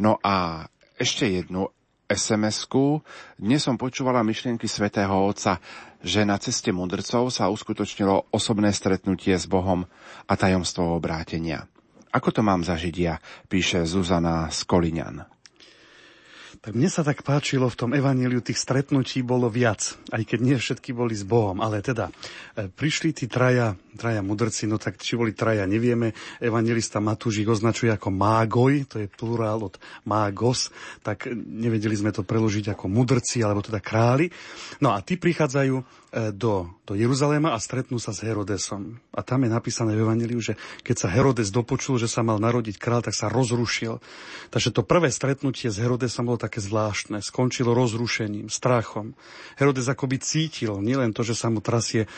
[0.00, 0.66] No a
[0.98, 1.68] ešte jednu
[2.12, 3.00] SMS-ku.
[3.40, 5.56] Dnes som počúvala myšlienky svätého Otca,
[6.04, 9.88] že na ceste mudrcov sa uskutočnilo osobné stretnutie s Bohom
[10.26, 11.66] a tajomstvo obrátenia.
[12.12, 13.16] Ako to mám zažiť ja,
[13.48, 15.32] píše Zuzana Skoliňan.
[16.62, 20.54] Tak mne sa tak páčilo, v tom evaníliu tých stretnutí bolo viac, aj keď nie
[20.54, 22.06] všetky boli s Bohom, ale teda
[22.54, 26.14] e, prišli tí traja, traja mudrci, no tak či boli traja, nevieme.
[26.38, 29.74] Evangelista Matúš ich označuje ako mágoj, to je plurál od
[30.06, 30.70] mágos,
[31.02, 34.30] tak nevedeli sme to preložiť ako mudrci, alebo teda králi.
[34.78, 39.00] No a tí prichádzajú do, do Jeruzaléma a stretnú sa s Herodesom.
[39.16, 42.76] A tam je napísané v Evangeliu, že keď sa Herodes dopočul, že sa mal narodiť
[42.76, 43.96] král, tak sa rozrušil.
[44.52, 47.24] Takže to prvé stretnutie s Herodesom bolo také zvláštne.
[47.24, 49.16] Skončilo rozrušením, strachom.
[49.56, 52.08] Herodes akoby cítil nielen to, že sa mu trasie e,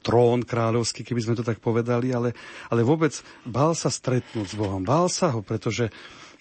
[0.00, 2.32] trón kráľovský, keby sme to tak povedali, ale,
[2.72, 3.12] ale vôbec
[3.44, 4.80] bál sa stretnúť s Bohom.
[4.80, 5.92] Bál sa ho, pretože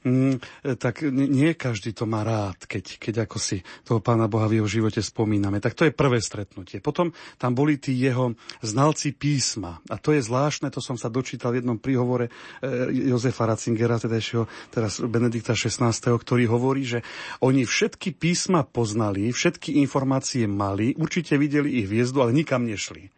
[0.06, 0.38] Mm,
[0.78, 4.70] tak nie každý to má rád, keď, keď ako si toho pána Boha v jeho
[4.70, 5.58] živote spomíname.
[5.58, 6.78] Tak to je prvé stretnutie.
[6.78, 7.10] Potom
[7.42, 9.82] tam boli tí jeho znalci písma.
[9.90, 12.30] A to je zvláštne, to som sa dočítal v jednom príhovore
[12.62, 17.02] e, Jozefa Ratzingera, teda ešte teraz Benedikta XVI, ktorý hovorí, že
[17.42, 23.10] oni všetky písma poznali, všetky informácie mali, určite videli ich hviezdu, ale nikam nešli.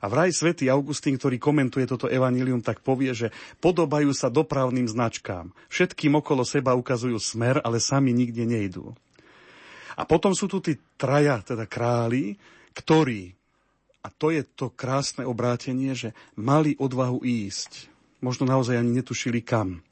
[0.00, 3.28] A vraj svätý Augustín, ktorý komentuje toto evanílium, tak povie, že
[3.60, 5.52] podobajú sa dopravným značkám.
[5.68, 8.96] Všetkým okolo seba ukazujú smer, ale sami nikde nejdú.
[10.00, 12.40] A potom sú tu tí traja, teda králi,
[12.72, 13.36] ktorí,
[14.00, 17.92] a to je to krásne obrátenie, že mali odvahu ísť.
[18.24, 19.84] Možno naozaj ani netušili kam.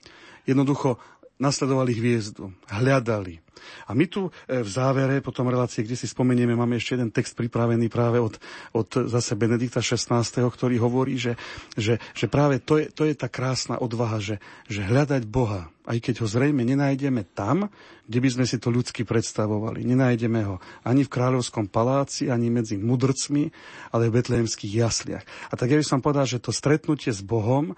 [0.48, 0.96] Jednoducho
[1.36, 3.44] nasledovali hviezdu, hľadali,
[3.86, 7.36] a my tu e, v závere, potom relácie, kde si spomenieme, máme ešte jeden text
[7.38, 8.34] pripravený práve od,
[8.74, 11.38] od zase Benedikta XVI, ktorý hovorí, že,
[11.74, 14.36] že, že práve to je, to je tá krásna odvaha, že,
[14.66, 17.72] že hľadať Boha, aj keď ho zrejme nenájdeme tam,
[18.09, 19.84] kde by sme si to ľudsky predstavovali.
[19.84, 23.52] Nenájdeme ho ani v kráľovskom paláci, ani medzi mudrcmi,
[23.92, 25.24] ale v betlehemských jasliach.
[25.52, 27.74] A tak ja by som povedal, že to stretnutie s Bohom e,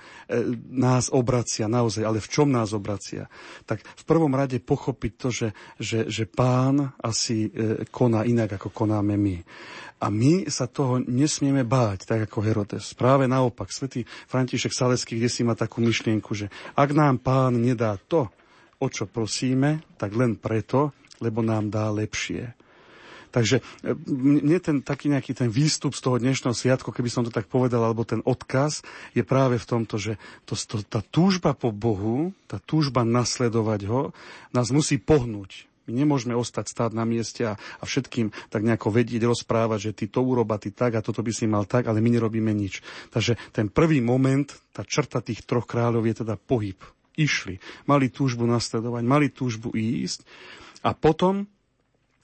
[0.70, 3.26] nás obracia naozaj, ale v čom nás obracia?
[3.66, 5.48] Tak v prvom rade pochopiť to, že,
[5.78, 9.36] že, že pán asi e, koná inak, ako konáme my.
[10.00, 12.96] A my sa toho nesmieme báť, tak ako Herodes.
[12.96, 18.00] Práve naopak, svätý František Saleský, kde si má takú myšlienku, že ak nám pán nedá
[18.00, 18.32] to,
[18.80, 22.59] o čo prosíme, tak len preto, lebo nám dá lepšie.
[23.30, 27.32] Takže e, mne ten taký nejaký ten výstup z toho dnešného sviatku, keby som to
[27.32, 28.82] tak povedal, alebo ten odkaz,
[29.14, 34.02] je práve v tomto, že to, to, tá túžba po Bohu, tá túžba nasledovať ho,
[34.50, 35.70] nás musí pohnúť.
[35.90, 40.04] My nemôžeme ostať stáť na mieste a, a všetkým tak nejako vedieť, rozprávať, že ty
[40.06, 42.78] to uroba, ty tak a toto by si mal tak, ale my nerobíme nič.
[43.10, 46.78] Takže ten prvý moment, tá črta tých troch kráľov je teda pohyb.
[47.18, 47.58] Išli,
[47.90, 50.22] mali túžbu nasledovať, mali túžbu ísť
[50.86, 51.50] a potom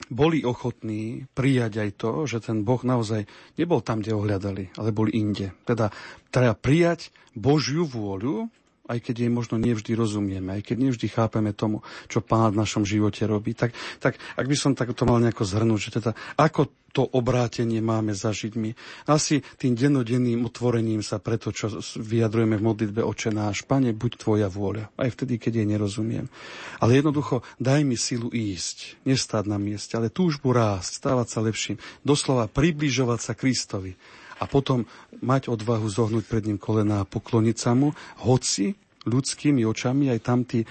[0.07, 3.27] boli ochotní prijať aj to, že ten Boh naozaj
[3.59, 5.51] nebol tam, kde ho hľadali, ale boli inde.
[5.67, 5.91] Teda
[6.31, 8.47] treba prijať Božiu vôľu,
[8.87, 12.87] aj keď jej možno nevždy rozumieme, aj keď nevždy chápeme tomu, čo Pán v našom
[12.87, 13.53] živote robí.
[13.53, 17.77] Tak, tak ak by som tak to mal nejako zhrnúť, že teda ako to obrátenie
[17.77, 18.73] máme zažiť my.
[19.05, 21.69] Asi tým dennodenným utvorením sa preto, čo
[21.99, 23.61] vyjadrujeme v modlitbe Oče náš.
[23.69, 24.89] Pane, buď Tvoja vôľa.
[24.97, 26.25] Aj vtedy, keď jej nerozumiem.
[26.81, 28.97] Ale jednoducho, daj mi silu ísť.
[29.05, 31.77] Nestáť na mieste, ale túžbu rásť, stávať sa lepším.
[32.01, 33.93] Doslova približovať sa Kristovi
[34.37, 34.85] a potom
[35.21, 38.77] mať odvahu zohnúť pred ním kolená a pokloniť sa mu, hoci
[39.07, 40.67] ľudskými očami aj tam tí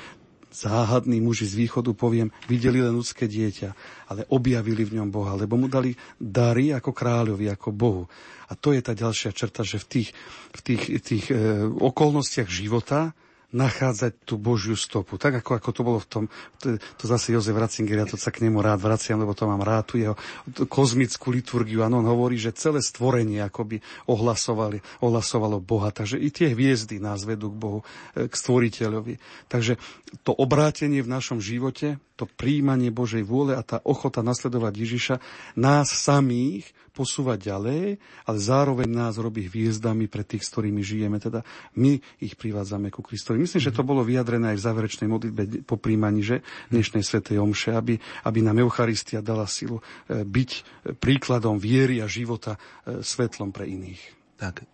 [0.56, 3.70] záhadní muži z východu, poviem, videli len ľudské dieťa,
[4.08, 8.04] ale objavili v ňom Boha, lebo mu dali dary ako kráľovi, ako Bohu.
[8.48, 10.08] A to je tá ďalšia črta, že v tých,
[10.56, 13.12] v tých, tých e, okolnostiach života
[13.54, 15.14] nachádzať tú Božiu stopu.
[15.20, 16.24] Tak ako, ako to bolo v tom,
[16.58, 19.62] to, to zase Jozef Ratzinger, ja to sa k nemu rád vraciam, lebo to mám
[19.62, 20.18] rád, tu jeho
[20.66, 21.86] kozmickú liturgiu.
[21.86, 23.78] Áno, on hovorí, že celé stvorenie akoby
[24.10, 25.94] ohlasovali, ohlasovalo Boha.
[25.94, 27.80] Takže i tie hviezdy nás vedú k Bohu,
[28.18, 29.46] e, k stvoriteľovi.
[29.46, 29.78] Takže
[30.26, 35.16] to obrátenie v našom živote, to príjmanie Božej vôle a tá ochota nasledovať Ježiša
[35.60, 41.20] nás samých posúvať ďalej, ale zároveň nás robí hviezdami pre tých, s ktorými žijeme.
[41.20, 41.44] Teda
[41.76, 43.35] my ich privádzame ku Kristovi.
[43.38, 46.40] Myslím, že to bolo vyjadrené aj v záverečnej modlitbe po príjmaní že
[46.72, 50.50] dnešnej svetej omše, aby, aby nám Eucharistia dala silu e, byť
[50.96, 54.02] príkladom viery a života e, svetlom pre iných.
[54.36, 54.64] Tak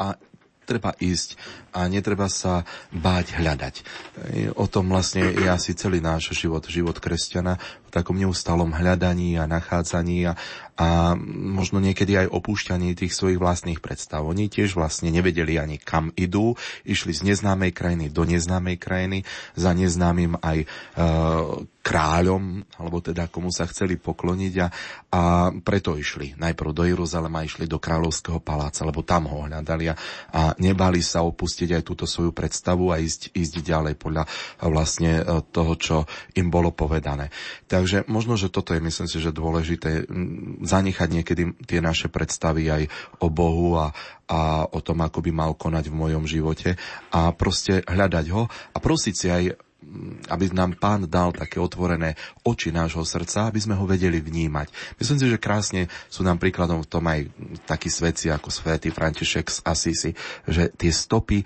[0.00, 0.16] a
[0.64, 1.34] treba ísť
[1.70, 3.74] a netreba sa báť hľadať.
[4.58, 7.58] O tom vlastne je asi celý náš život, život kresťana,
[7.90, 10.38] v takom neustálom hľadaní a nachádzaní a,
[10.78, 14.22] a možno niekedy aj opúšťaní tých svojich vlastných predstav.
[14.22, 16.54] Oni tiež vlastne nevedeli ani kam idú,
[16.86, 19.26] išli z neznámej krajiny do neznámej krajiny,
[19.58, 20.66] za neznámym aj e,
[21.82, 24.66] kráľom, alebo teda komu sa chceli pokloniť a,
[25.10, 26.38] a preto išli.
[26.38, 29.94] Najprv do Jeruzalema išli do kráľovského paláca, lebo tam ho hľadali a,
[30.30, 34.24] a nebali sa opustiť aj túto svoju predstavu a ísť, ísť ďalej podľa
[34.64, 35.96] vlastne e, toho, čo
[36.38, 37.28] im bolo povedané.
[37.68, 40.08] Takže možno, že toto je, myslím si, že dôležité
[40.64, 42.82] zanechať niekedy tie naše predstavy aj
[43.20, 43.92] o Bohu a,
[44.30, 46.78] a o tom, ako by mal konať v mojom živote
[47.12, 49.69] a proste hľadať ho a prosiť si aj
[50.28, 52.14] aby nám pán dal také otvorené
[52.44, 54.96] oči nášho srdca, aby sme ho vedeli vnímať.
[55.00, 57.26] Myslím si, že krásne sú nám príkladom v tom aj
[57.64, 60.10] takí svedci ako svätý František z Asisi,
[60.44, 61.44] že tie stopy e,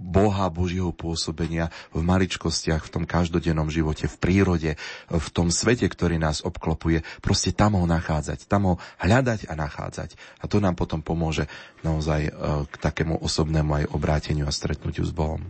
[0.00, 4.70] Boha, Božieho pôsobenia v maličkostiach, v tom každodennom živote, v prírode,
[5.10, 10.14] v tom svete, ktorý nás obklopuje, proste tam ho nachádzať, tam ho hľadať a nachádzať.
[10.40, 11.50] A to nám potom pomôže
[11.82, 12.30] naozaj e,
[12.70, 15.42] k takému osobnému aj obráteniu a stretnutiu s Bohom.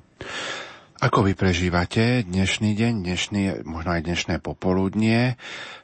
[1.03, 5.35] Ako vy prežívate dnešný deň, dnešný, možno aj dnešné popoludnie?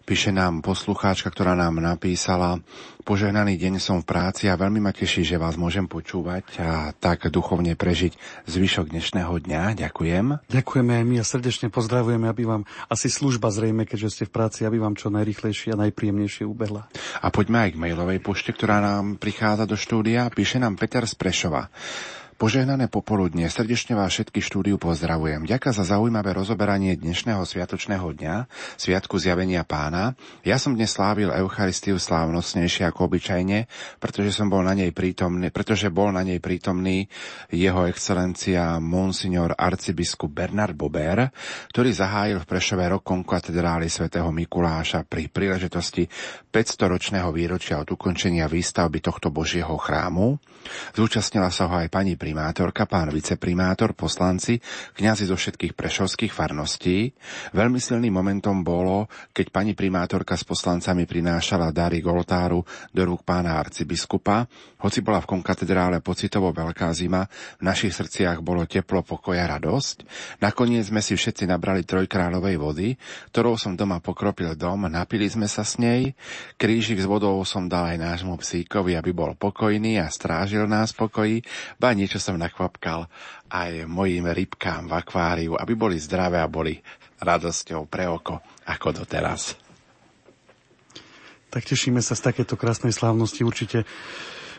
[0.07, 2.63] Píše nám poslucháčka, ktorá nám napísala
[3.03, 7.27] Požehnaný deň som v práci a veľmi ma teší, že vás môžem počúvať a tak
[7.35, 8.15] duchovne prežiť
[8.47, 9.75] zvyšok dnešného dňa.
[9.83, 10.47] Ďakujem.
[10.55, 14.71] Ďakujeme aj my a srdečne pozdravujeme, aby vám asi služba zrejme, keďže ste v práci,
[14.71, 16.87] aby vám čo najrychlejšie a najpríjemnejšie ubehla.
[17.19, 20.31] A poďme aj k mailovej pošte, ktorá nám prichádza do štúdia.
[20.31, 21.75] Píše nám Peter z Prešova.
[22.39, 25.43] Požehnané popoludne, srdečne vás všetky štúdiu pozdravujem.
[25.43, 28.47] Ďakujem za zaujímavé rozoberanie dnešného sviatočného dňa,
[28.79, 30.15] Sviatku zjavenia pána.
[30.47, 33.67] Ja som dnes slávil Eucharistiu slávnostnejšie ako obyčajne,
[33.99, 37.11] pretože som bol na nej prítomný, pretože bol na nej prítomný
[37.51, 41.35] jeho excelencia Monsignor arcibiskup Bernard Bober,
[41.75, 46.07] ktorý zahájil v Prešove rok katedrály svätého Mikuláša pri príležitosti
[46.55, 50.39] 500-ročného výročia od ukončenia výstavby tohto Božieho chrámu.
[50.95, 54.61] Zúčastnila sa ho aj pani primátorka, pán viceprimátor, poslanci,
[55.01, 57.09] kňazi zo všetkých prešovských farností.
[57.57, 62.61] Veľmi silným momentom bolo, keď pani primátorka s poslancami prinášala dary Goltáru
[62.93, 64.45] do rúk pána arcibiskupa.
[64.85, 67.25] Hoci bola v konkatedrále pocitovo veľká zima,
[67.57, 70.05] v našich srdciach bolo teplo, pokoja, radosť.
[70.45, 72.89] Nakoniec sme si všetci nabrali trojkráľovej vody,
[73.33, 76.13] ktorou som doma pokropil dom, napili sme sa s nej.
[76.61, 81.41] Krížik s vodou som dal aj nášmu psíkovi, aby bol pokojný a strážil nás pokoji,
[81.81, 83.07] ba niečo čo som nakvapkal
[83.47, 86.75] aj mojim rybkám v akváriu, aby boli zdravé a boli
[87.23, 89.55] radosťou pre oko ako doteraz.
[91.47, 93.87] Tak tešíme sa z takéto krásnej slávnosti určite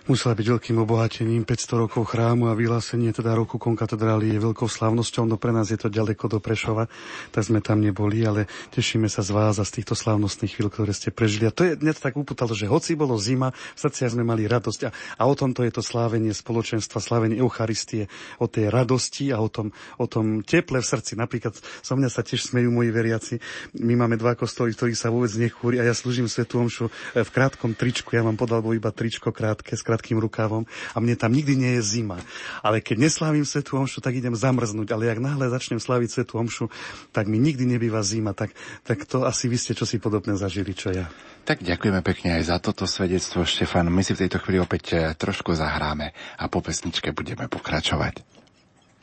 [0.08, 1.44] musela byť veľkým obohatením.
[1.44, 5.80] 500 rokov chrámu a vyhlásenie teda roku konkatedrály je veľkou slávnosťou, no pre nás je
[5.82, 6.88] to ďaleko do Prešova,
[7.34, 10.92] tak sme tam neboli, ale tešíme sa z vás a z týchto slávnostných chvíľ, ktoré
[10.94, 11.50] ste prežili.
[11.50, 14.80] A to je dnes tak upútalo, že hoci bolo zima, v srdciach sme mali radosť
[14.88, 14.90] a,
[15.20, 19.74] a o tomto je to slávenie spoločenstva, slávenie Eucharistie, o tej radosti a o tom,
[19.98, 21.18] o tom teple v srdci.
[21.18, 23.36] Napríklad so mňa sa tiež smejú moji veriaci.
[23.82, 26.86] My máme dva kostoly, ktorých sa vôbec nechúri a ja slúžim Svetu Omšu
[27.18, 28.14] v krátkom tričku.
[28.14, 32.22] Ja vám podal iba tričko krátke, krátkým rukávom a mne tam nikdy nie je zima.
[32.62, 34.94] Ale keď neslávim Svetu Omšu, tak idem zamrznúť.
[34.94, 36.70] Ale ak náhle začnem sláviť Svetu Omšu,
[37.10, 38.38] tak mi nikdy nebýva zima.
[38.38, 38.54] Tak,
[38.86, 41.10] tak to asi vy ste čosi podobné zažili, čo ja.
[41.50, 43.90] Tak ďakujeme pekne aj za toto svedectvo, Štefan.
[43.90, 48.22] My si v tejto chvíli opäť eh, trošku zahráme a po pesničke budeme pokračovať.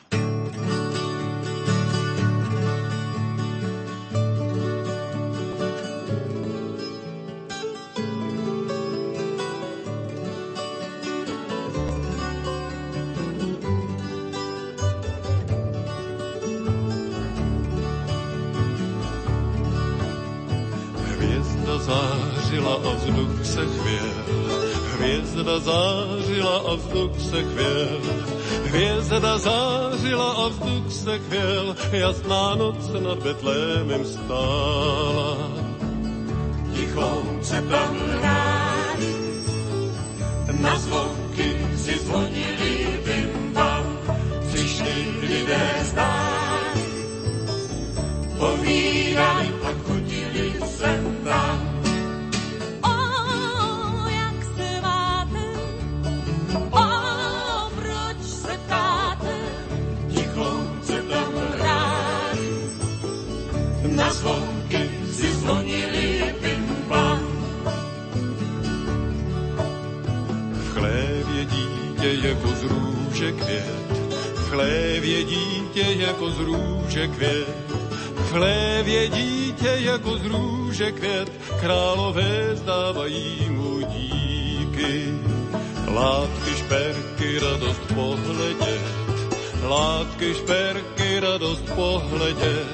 [0.07, 0.96] zářila
[25.47, 28.01] Hvězda zářila a vzduch se chvěl.
[28.65, 31.75] Hvězda zářila a vzduch se chvěl.
[31.91, 35.37] Jasná noc nad Betlémem stála.
[36.75, 39.15] Tichonce tam hráli,
[40.59, 43.97] na zvonky si zvonili bimbam,
[44.47, 46.77] přišli lidé zdát.
[48.37, 51.76] Povídali, pak chodili sem tam.
[72.27, 73.91] Jako z růže květ,
[74.35, 77.57] v chlévě dítě jako z růže květ,
[78.15, 85.13] v chlévě dítě jako z růže květ, králové zdávají mu díky.
[85.87, 88.81] Látky, šperky, radost pohledět,
[89.63, 92.67] látky, šperky, radost pohledět,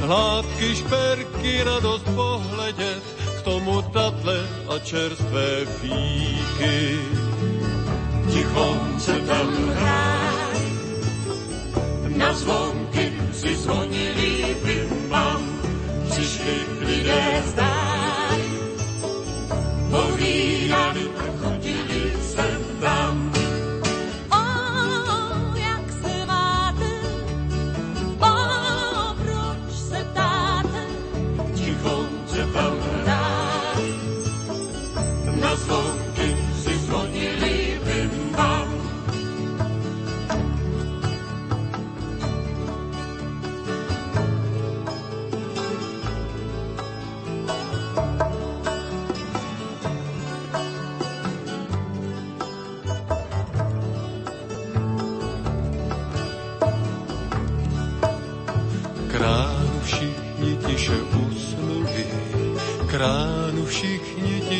[0.00, 3.02] Hládky, šperky, radost pohledět,
[3.38, 6.98] k tomu tatle a čerstvé fíky.
[8.32, 10.60] Tichonce tam hraj,
[12.16, 14.88] na zvonky si zvonili bim
[16.10, 18.40] přišli lidé zdaj.
[19.90, 21.87] Povídali a chodili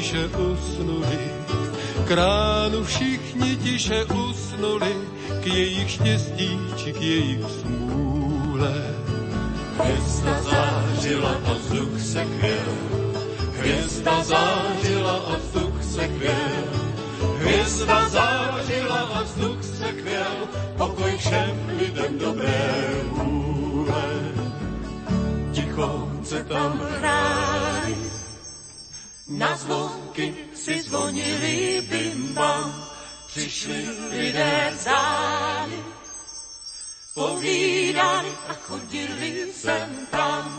[0.09, 1.21] tiše usnuli,
[2.09, 4.97] kránu všichni tiše usnuli,
[5.45, 8.73] k jejich štěstí či k jejich smůle.
[9.77, 12.73] Hvězda zářila a vzduch se kvěl,
[13.53, 16.65] hvězda zářila a vzduch se kvěl,
[17.39, 20.37] hvězda zářila a vzduch se kvěl,
[20.77, 22.73] pokoj všem lidem dobré
[23.13, 24.09] vůle.
[25.53, 28.18] Tichonce tam hráj,
[29.29, 32.85] na zvonky si zvonili bimbam,
[33.27, 35.85] přišli lidé v záli,
[37.15, 40.59] povídali a chodili sem tam.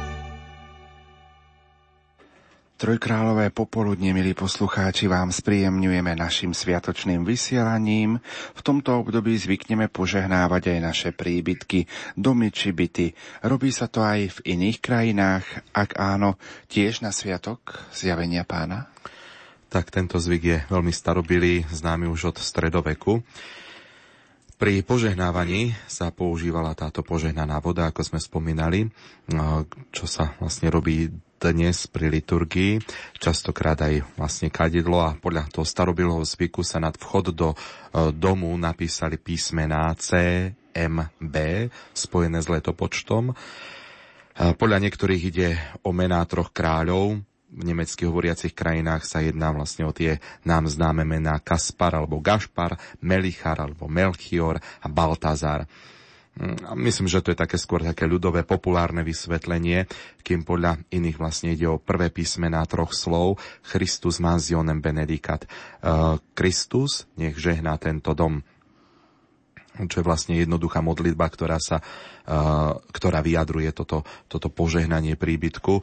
[2.81, 8.17] Trojkrálové popoludne, milí poslucháči, vám spríjemňujeme našim sviatočným vysielaním.
[8.57, 11.85] V tomto období zvykneme požehnávať aj naše príbytky,
[12.17, 13.13] domy či byty.
[13.45, 15.45] Robí sa to aj v iných krajinách,
[15.77, 16.41] ak áno,
[16.73, 18.89] tiež na sviatok zjavenia pána?
[19.69, 23.21] Tak tento zvyk je veľmi starobilý, známy už od stredoveku.
[24.57, 28.89] Pri požehnávaní sa používala táto požehnaná voda, ako sme spomínali,
[29.93, 31.13] čo sa vlastne robí
[31.49, 32.77] dnes pri liturgii,
[33.17, 37.57] častokrát aj vlastne kadidlo a podľa toho starobilého zvyku sa nad vchod do e,
[38.13, 40.13] domu napísali písmená C,
[40.77, 41.35] M, B,
[41.97, 43.33] spojené s letopočtom.
[43.33, 43.35] E,
[44.53, 49.91] podľa niektorých ide o mená troch kráľov, v nemeckých hovoriacich krajinách sa jedná vlastne o
[49.91, 55.67] tie nám známe mená Kaspar alebo Gašpar, Melichar alebo Melchior a Baltazar.
[56.31, 59.83] Mm, myslím, že to je také skôr také ľudové populárne vysvetlenie,
[60.23, 63.35] kým podľa iných vlastne ide o prvé písmená troch slov
[63.67, 65.43] Christus mansionem benedicat.
[66.31, 68.47] Kristus nech žehná tento dom
[69.71, 71.79] čo je vlastne jednoduchá modlitba, ktorá, sa,
[72.91, 75.73] ktorá vyjadruje toto, toto požehnanie príbytku,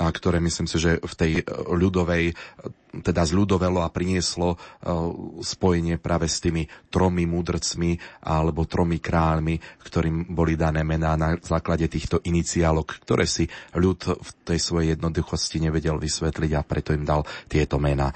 [0.00, 1.32] a ktoré myslím si, že v tej
[1.68, 2.32] ľudovej,
[3.04, 4.56] teda zľudovelo a prinieslo
[5.44, 11.84] spojenie práve s tými tromi múdrcmi alebo tromi kráľmi, ktorým boli dané mená na základe
[11.90, 13.44] týchto iniciálok, ktoré si
[13.76, 18.08] ľud v tej svojej jednoduchosti nevedel vysvetliť a preto im dal tieto mená.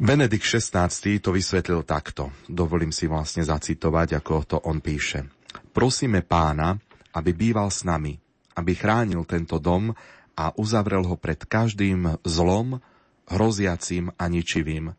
[0.00, 0.88] Benedikt XVI
[1.20, 2.32] to vysvetlil takto.
[2.48, 5.28] Dovolím si vlastne zacitovať, ako to on píše.
[5.76, 6.80] Prosíme pána,
[7.12, 8.16] aby býval s nami,
[8.56, 9.92] aby chránil tento dom
[10.40, 12.80] a uzavrel ho pred každým zlom,
[13.28, 14.96] hroziacím a ničivým.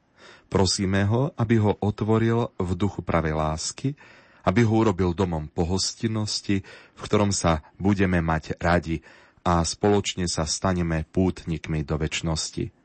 [0.53, 3.97] Prosíme ho, aby ho otvoril v duchu pravej lásky,
[4.45, 6.61] aby ho urobil domom pohostinnosti,
[6.93, 9.01] v ktorom sa budeme mať radi
[9.41, 12.80] a spoločne sa staneme pútnikmi do väčšnosti.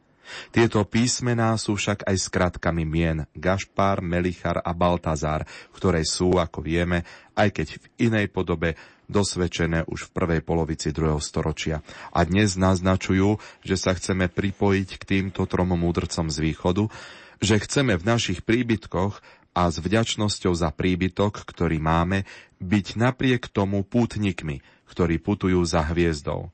[0.50, 7.06] Tieto písmená sú však aj skratkami mien Gašpar, Melichar a Baltazár, ktoré sú, ako vieme,
[7.38, 8.74] aj keď v inej podobe
[9.06, 11.82] dosvedčené už v prvej polovici druhého storočia.
[12.10, 16.90] A dnes naznačujú, že sa chceme pripojiť k týmto trom múdrcom z východu,
[17.38, 19.22] že chceme v našich príbytkoch
[19.56, 22.28] a s vďačnosťou za príbytok, ktorý máme,
[22.60, 24.60] byť napriek tomu pútnikmi,
[24.90, 26.52] ktorí putujú za hviezdou.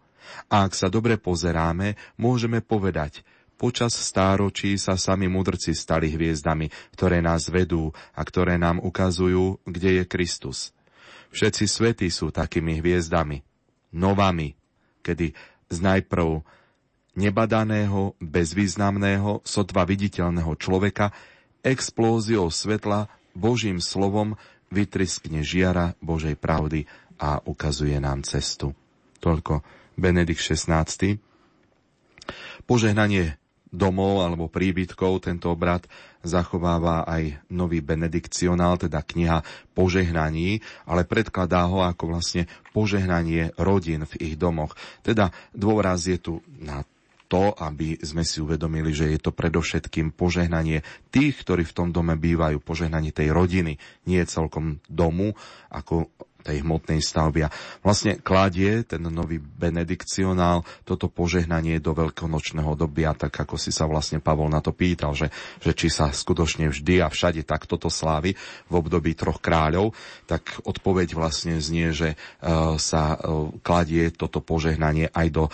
[0.49, 3.27] A ak sa dobre pozeráme, môžeme povedať,
[3.61, 10.03] Počas stáročí sa sami mudrci stali hviezdami, ktoré nás vedú a ktoré nám ukazujú, kde
[10.03, 10.75] je Kristus.
[11.33, 13.41] Všetci svety sú takými hviezdami,
[13.95, 14.53] novami,
[15.01, 15.33] kedy
[15.73, 16.45] z najprv
[17.17, 21.13] nebadaného, bezvýznamného, sotva viditeľného človeka
[21.65, 24.37] explóziou svetla Božím slovom
[24.69, 26.89] vytriskne žiara Božej pravdy
[27.21, 28.73] a ukazuje nám cestu.
[29.21, 29.63] Toľko
[29.95, 31.21] Benedikt XVI.
[32.65, 33.37] Požehnanie
[33.73, 35.25] domov alebo príbytkov.
[35.25, 35.89] Tento obrad
[36.21, 39.41] zachováva aj nový benedikcionál, teda kniha
[39.73, 42.47] požehnaní, ale predkladá ho ako vlastne
[42.77, 44.77] požehnanie rodín v ich domoch.
[45.01, 46.85] Teda dôraz je tu na
[47.33, 52.13] to, aby sme si uvedomili, že je to predovšetkým požehnanie tých, ktorí v tom dome
[52.13, 55.33] bývajú, požehnanie tej rodiny, nie celkom domu,
[55.73, 56.13] ako
[56.43, 57.47] tej hmotnej stavby.
[57.47, 63.87] A vlastne kladie ten nový benedikcionál toto požehnanie do veľkonočného dobia, tak ako si sa
[63.87, 65.31] vlastne Pavol na to pýtal, že,
[65.63, 68.35] že či sa skutočne vždy a všade tak toto slávy
[68.69, 69.95] v období troch kráľov,
[70.27, 75.53] tak odpoveď vlastne znie, že uh, sa uh, kladie toto požehnanie aj do uh,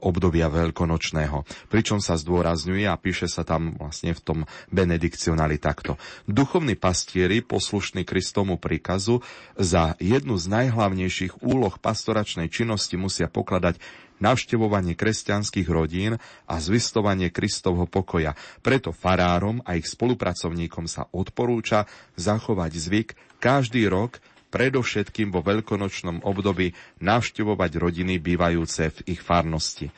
[0.00, 1.44] obdobia veľkonočného.
[1.68, 4.38] Pričom sa zdôrazňuje a píše sa tam vlastne v tom
[4.72, 6.00] benedikcionáli takto.
[6.30, 9.20] Duchovní pastieri, poslušní Kristomu príkazu,
[9.58, 13.78] za jednu z najhlavnejších úloh pastoračnej činnosti musia pokladať
[14.20, 18.36] navštevovanie kresťanských rodín a zvistovanie Kristovho pokoja.
[18.60, 21.88] Preto farárom a ich spolupracovníkom sa odporúča
[22.20, 23.08] zachovať zvyk
[23.40, 24.20] každý rok
[24.52, 29.88] predovšetkým vo veľkonočnom období navštevovať rodiny bývajúce v ich farnosti.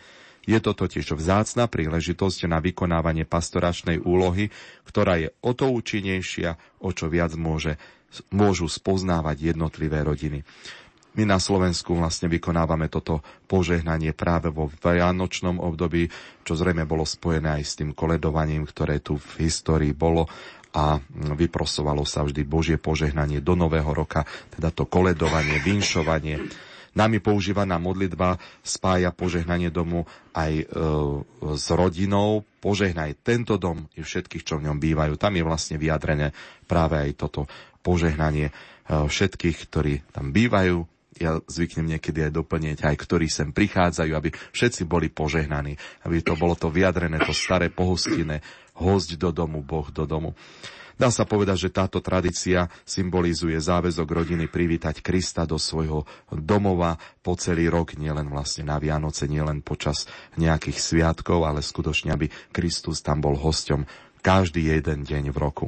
[0.42, 4.50] Je to totiž vzácna príležitosť na vykonávanie pastoračnej úlohy,
[4.82, 7.78] ktorá je o to účinnejšia, o čo viac môže,
[8.32, 10.44] môžu spoznávať jednotlivé rodiny.
[11.12, 16.08] My na Slovensku vlastne vykonávame toto požehnanie práve vo vianočnom období,
[16.40, 20.24] čo zrejme bolo spojené aj s tým koledovaním, ktoré tu v histórii bolo
[20.72, 24.24] a vyprosovalo sa vždy Božie požehnanie do Nového roka,
[24.56, 26.40] teda to koledovanie, vinšovanie.
[26.92, 30.04] Nami používaná modlitba spája požehnanie domu
[30.36, 30.64] aj e,
[31.56, 32.44] s rodinou.
[32.60, 35.16] Požehnaj tento dom i všetkých, čo v ňom bývajú.
[35.16, 36.36] Tam je vlastne vyjadrené
[36.68, 37.48] práve aj toto
[37.82, 38.52] požehnanie e,
[38.88, 40.86] všetkých, ktorí tam bývajú,
[41.20, 45.76] ja zvyknem niekedy aj doplniť, aj ktorí sem prichádzajú, aby všetci boli požehnaní,
[46.08, 48.40] aby to bolo to vyjadrené, to staré pohostinné,
[48.80, 50.32] host do domu, Boh do domu.
[50.96, 57.32] Dá sa povedať, že táto tradícia symbolizuje záväzok rodiny privítať Krista do svojho domova po
[57.34, 60.04] celý rok, nielen vlastne na Vianoce, nielen počas
[60.36, 65.66] nejakých sviatkov, ale skutočne, aby Kristus tam bol hosťom každý jeden deň v roku.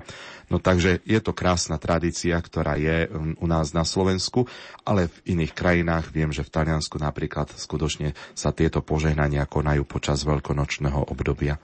[0.48, 4.46] No takže je to krásna tradícia, ktorá je um, u nás na Slovensku,
[4.86, 10.22] ale v iných krajinách, viem, že v Taliansku napríklad skutočne sa tieto požehnania konajú počas
[10.22, 11.58] veľkonočného obdobia.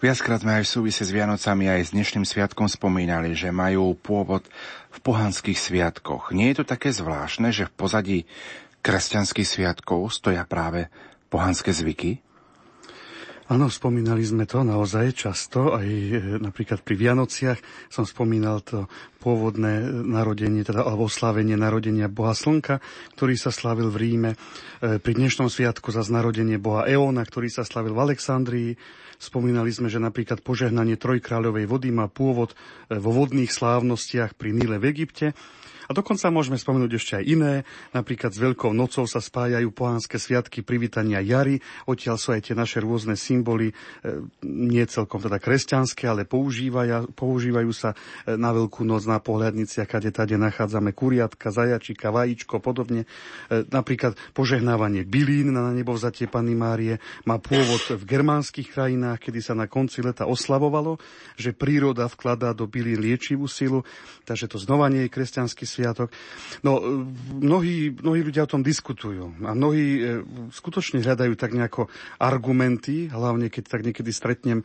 [0.00, 4.44] Viackrát sme aj v súvise s Vianocami aj s dnešným sviatkom spomínali, že majú pôvod
[4.90, 6.32] v pohanských sviatkoch.
[6.36, 8.18] Nie je to také zvláštne, že v pozadí
[8.80, 10.88] kresťanských sviatkov stoja práve
[11.28, 12.20] pohanské zvyky?
[13.50, 17.58] Áno, spomínali sme to naozaj často, aj e, napríklad pri Vianociach
[17.90, 18.86] som spomínal to
[19.18, 22.78] pôvodné narodenie, teda alebo oslávenie narodenia Boha Slnka,
[23.18, 24.30] ktorý sa slavil v Ríme.
[24.78, 28.70] E, pri dnešnom sviatku za narodenie Boha Eóna, ktorý sa slavil v Alexandrii.
[29.18, 32.54] Spomínali sme, že napríklad požehnanie Trojkráľovej vody má pôvod
[32.86, 35.34] e, vo vodných slávnostiach pri Níle v Egypte.
[35.90, 37.54] A dokonca môžeme spomenúť ešte aj iné.
[37.90, 41.58] Napríklad s Veľkou nocou sa spájajú pohánske sviatky privítania jary.
[41.90, 43.74] Odtiaľ sú aj tie naše rôzne symboly, e,
[44.46, 50.14] nie celkom teda kresťanské, ale používajú, používajú sa e, na Veľkú noc na pohľadniciach, kade
[50.14, 53.10] tade nachádzame kuriatka, zajačika, vajíčko, podobne.
[53.50, 59.42] E, napríklad požehnávanie bylín na nebo vzatie Panny Márie má pôvod v germánskych krajinách, kedy
[59.42, 61.02] sa na konci leta oslavovalo,
[61.34, 63.82] že príroda vkladá do bylín liečivú silu,
[64.22, 66.12] takže to znova nie je kresťanský sviatok sviatok.
[66.60, 67.08] No, e,
[67.40, 70.00] mnohí, mnohí ľudia o tom diskutujú a mnohí e,
[70.52, 71.88] skutočne hľadajú tak nejako
[72.20, 74.64] argumenty, hlavne keď tak niekedy stretnem e,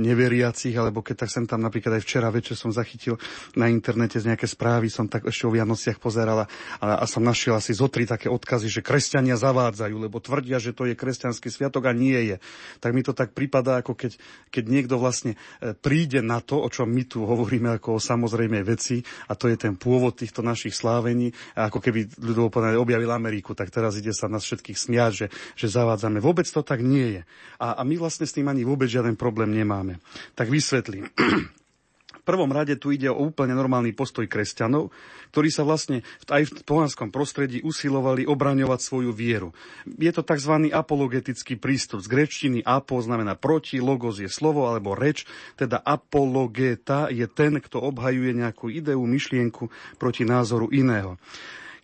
[0.00, 3.20] neveriacich, alebo keď tak sem tam napríklad aj včera večer som zachytil
[3.52, 6.48] na internete z nejaké správy, som tak ešte o Vianociach pozerala
[6.80, 10.72] a, a som našiel asi zo tri také odkazy, že kresťania zavádzajú, lebo tvrdia, že
[10.72, 12.36] to je kresťanský sviatok a nie je.
[12.80, 14.16] Tak mi to tak prípada, ako keď,
[14.48, 15.36] keď niekto vlastne
[15.84, 19.58] príde na to, o čom my tu hovoríme ako o samozrejmej veci a to je
[19.58, 24.14] ten pôvod tých týchto našich slávení, ako keby ľudovo povedané objavil Ameriku, tak teraz ide
[24.14, 25.26] sa nás všetkých smiať, že,
[25.58, 26.22] že zavádzame.
[26.22, 27.22] Vôbec to tak nie je.
[27.58, 29.98] A, a my vlastne s tým ani vôbec žiaden problém nemáme.
[30.38, 31.10] Tak vysvetlím.
[32.20, 34.92] V prvom rade tu ide o úplne normálny postoj kresťanov,
[35.32, 39.56] ktorí sa vlastne aj v pohanskom prostredí usilovali obraňovať svoju vieru.
[39.88, 40.68] Je to tzv.
[40.68, 42.04] apologetický prístup.
[42.04, 45.24] Z grečtiny apo znamená proti, logos je slovo alebo reč,
[45.56, 51.16] teda apologeta je ten, kto obhajuje nejakú ideu, myšlienku proti názoru iného.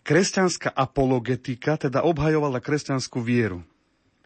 [0.05, 3.65] Kresťanská apologetika teda obhajovala kresťanskú vieru.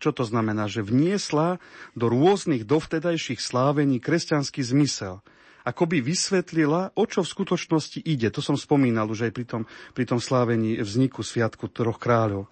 [0.03, 0.67] Čo to znamená?
[0.67, 1.63] Že vniesla
[1.95, 5.23] do rôznych dovtedajších slávení kresťanský zmysel–
[5.67, 8.33] ako by vysvetlila, o čo v skutočnosti ide.
[8.33, 9.61] To som spomínal už aj pri tom,
[9.93, 12.49] pri tom slávení vzniku Sviatku troch kráľov.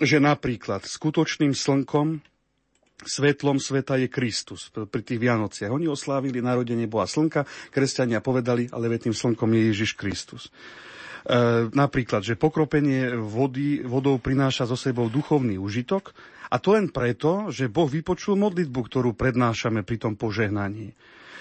[0.00, 2.22] Že napríklad skutočným slnkom,
[3.04, 5.68] svetlom sveta je Kristus pri tých Vianociach.
[5.68, 7.44] Oni oslávili narodenie Boha slnka,
[7.74, 10.48] kresťania povedali, ale tým slnkom je Ježiš Kristus.
[10.48, 16.12] E, napríklad, že pokropenie vody, vodou prináša so sebou duchovný užitok
[16.52, 20.92] a to len preto, že Boh vypočul modlitbu, ktorú prednášame pri tom požehnaní.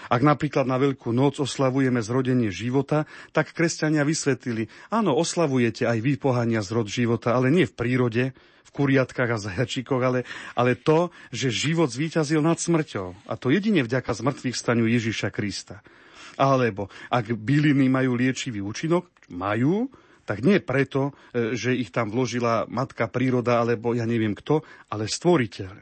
[0.09, 6.13] Ak napríklad na Veľkú noc oslavujeme zrodenie života, tak kresťania vysvetlili, áno, oslavujete aj vy
[6.19, 8.23] pohania zrod života, ale nie v prírode,
[8.63, 10.19] v kuriatkách a zajačíkoch, ale,
[10.57, 13.29] ale to, že život zvíťazil nad smrťou.
[13.29, 15.85] A to jedine vďaka zmrtvých staniu Ježiša Krista.
[16.33, 19.93] Alebo ak byliny majú liečivý účinok, majú,
[20.23, 25.11] tak nie preto, e, že ich tam vložila matka príroda, alebo ja neviem kto, ale
[25.11, 25.73] stvoriteľ.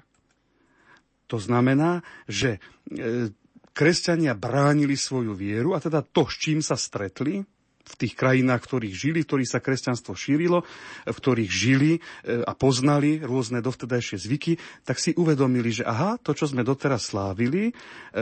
[1.31, 2.59] To znamená, že
[2.91, 3.31] e,
[3.71, 7.43] kresťania bránili svoju vieru a teda to, s čím sa stretli,
[7.81, 10.63] v tých krajinách, v ktorých žili, v ktorých sa kresťanstvo šírilo,
[11.03, 11.99] v ktorých žili e,
[12.45, 14.53] a poznali rôzne dovtedajšie zvyky,
[14.85, 17.73] tak si uvedomili, že aha, to, čo sme doteraz slávili, e,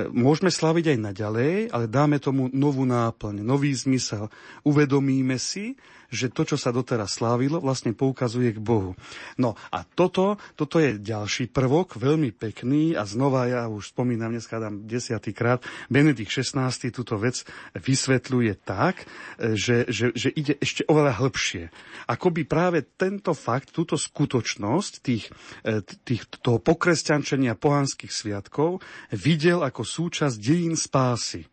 [0.10, 4.32] môžeme sláviť aj naďalej, ale dáme tomu novú náplň, nový zmysel.
[4.66, 5.78] Uvedomíme si,
[6.10, 8.98] že to, čo sa doteraz slávilo, vlastne poukazuje k Bohu.
[9.38, 14.58] No a toto, toto je ďalší prvok, veľmi pekný a znova ja už spomínam, dneska
[14.58, 17.46] dám desiatýkrát, Benedikt XVI túto vec
[17.78, 19.06] vysvetľuje tak,
[19.38, 21.70] že, že, že ide ešte oveľa hĺbšie.
[22.10, 25.30] Ako by práve tento fakt, túto skutočnosť tých,
[25.64, 28.82] e, tých, toho pokresťančenia pohanských sviatkov
[29.14, 31.46] videl ako súčasť dejín spásy.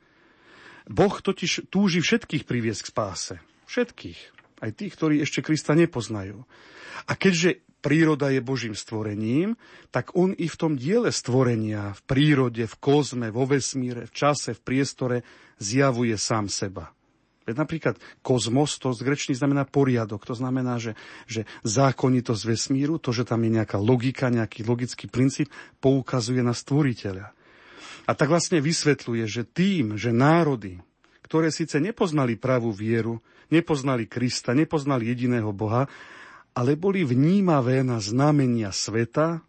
[0.86, 3.34] Boh totiž túži všetkých priviesť k spáse.
[3.66, 6.44] Všetkých aj tých, ktorí ešte Krista nepoznajú.
[7.06, 9.54] A keďže príroda je Božím stvorením,
[9.94, 14.56] tak on i v tom diele stvorenia, v prírode, v kozme, vo vesmíre, v čase,
[14.56, 15.16] v priestore
[15.62, 16.90] zjavuje sám seba.
[17.46, 17.94] Veď napríklad
[18.26, 20.98] kozmos, to z grečný znamená poriadok, to znamená, že,
[21.30, 25.46] že zákonitosť vesmíru, to, že tam je nejaká logika, nejaký logický princíp,
[25.78, 27.30] poukazuje na stvoriteľa.
[28.06, 30.82] A tak vlastne vysvetľuje, že tým, že národy,
[31.22, 35.86] ktoré síce nepoznali pravú vieru, nepoznali Krista, nepoznali jediného Boha,
[36.56, 39.44] ale boli vnímavé na znamenia sveta,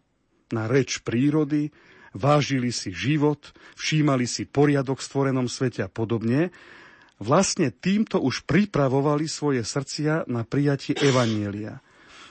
[0.52, 1.72] na reč prírody,
[2.12, 6.52] vážili si život, všímali si poriadok v stvorenom svete a podobne,
[7.18, 11.80] vlastne týmto už pripravovali svoje srdcia na prijatie Evanielia.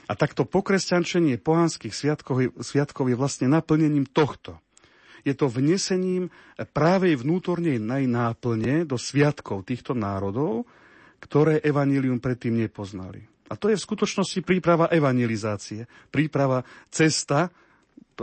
[0.08, 4.56] A takto pokresťančenie pohanských sviatkov, sviatkov je vlastne naplnením tohto.
[5.26, 6.32] Je to vnesením
[6.72, 7.76] právej vnútornej
[8.08, 10.64] náplne do sviatkov týchto národov,
[11.18, 13.26] ktoré evanílium predtým nepoznali.
[13.48, 16.62] A to je v skutočnosti príprava evangelizácie, príprava
[16.92, 17.48] cesta,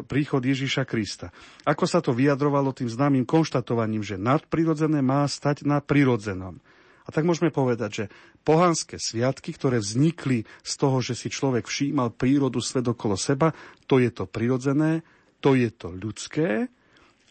[0.06, 1.32] príchod Ježíša Krista.
[1.64, 6.60] Ako sa to vyjadrovalo tým známym konštatovaním, že nadprirodzené má stať na prirodzenom.
[7.06, 8.06] A tak môžeme povedať, že
[8.42, 13.54] pohanské sviatky, ktoré vznikli z toho, že si človek všímal prírodu svet okolo seba,
[13.86, 15.06] to je to prirodzené,
[15.38, 16.66] to je to ľudské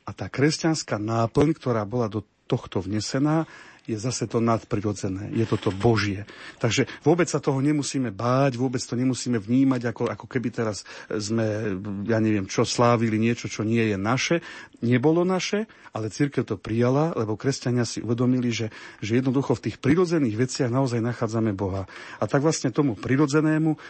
[0.06, 3.50] a tá kresťanská náplň, ktorá bola do tohto vnesená,
[3.84, 6.24] je zase to nadprirodzené, je toto Božie.
[6.56, 11.76] Takže vôbec sa toho nemusíme báť, vôbec to nemusíme vnímať, ako, ako keby teraz sme,
[12.08, 14.40] ja neviem, čo slávili niečo, čo nie je naše.
[14.84, 15.64] Nebolo naše,
[15.96, 18.68] ale církev to prijala, lebo kresťania si uvedomili, že,
[19.00, 21.88] že jednoducho v tých prirodzených veciach naozaj nachádzame Boha.
[22.20, 23.80] A tak vlastne tomu prirodzenému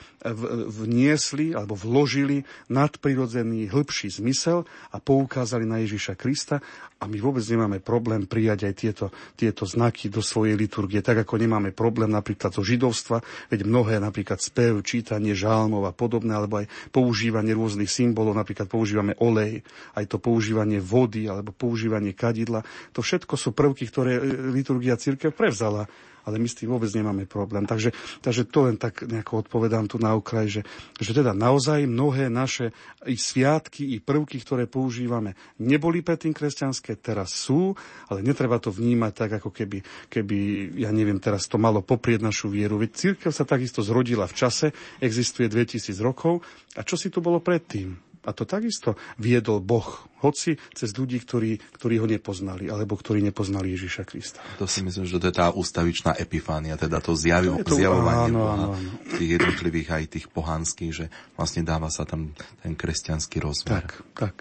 [0.71, 4.63] vniesli alebo vložili nadprirodzený hĺbší zmysel
[4.95, 6.63] a poukázali na Ježiša Krista
[7.03, 11.25] a my vôbec nemáme problém prijať aj tieto, tieto znaky znaky do svojej liturgie, tak
[11.25, 16.61] ako nemáme problém napríklad zo židovstva, veď mnohé napríklad spev, čítanie žálmov a podobné, alebo
[16.61, 19.65] aj používanie rôznych symbolov, napríklad používame olej,
[19.97, 22.61] aj to používanie vody alebo používanie kadidla,
[22.93, 24.21] to všetko sú prvky, ktoré
[24.53, 25.89] liturgia církev prevzala
[26.25, 27.69] ale my s tým vôbec nemáme problém.
[27.69, 27.93] Takže,
[28.25, 30.63] takže to len tak nejako odpovedám tu na okraj, že,
[30.97, 32.73] že teda naozaj mnohé naše
[33.05, 37.77] i sviatky, i prvky, ktoré používame, neboli predtým kresťanské, teraz sú,
[38.09, 40.37] ale netreba to vnímať tak, ako keby, keby
[40.81, 42.81] ja neviem, teraz to malo poprieť našu vieru.
[42.81, 44.67] Veď církev sa takisto zrodila v čase,
[45.05, 46.41] existuje 2000 rokov.
[46.75, 48.04] A čo si tu bolo predtým?
[48.25, 49.85] A to takisto viedol Boh,
[50.25, 54.41] hoci cez ľudí, ktorí, ktorí ho nepoznali, alebo ktorí nepoznali Ježiša Krista.
[54.57, 58.33] To si myslím, že to je tá ústavičná epifánia, teda to, zjav, to, to zjavovanie
[58.33, 58.91] áno, Boha, áno, áno.
[59.21, 61.07] tých jednotlivých aj tých pohanských, že
[61.37, 62.33] vlastne dáva sa tam
[62.65, 63.85] ten kresťanský rozmer.
[63.85, 64.35] Tak, tak.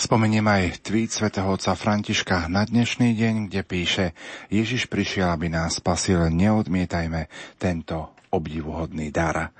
[0.00, 4.04] Spomeniem aj tweet svätého otca Františka na dnešný deň, kde píše
[4.48, 7.28] Ježiš prišiel, aby nás spasil, neodmietajme
[7.60, 9.52] tento obdivuhodný dar.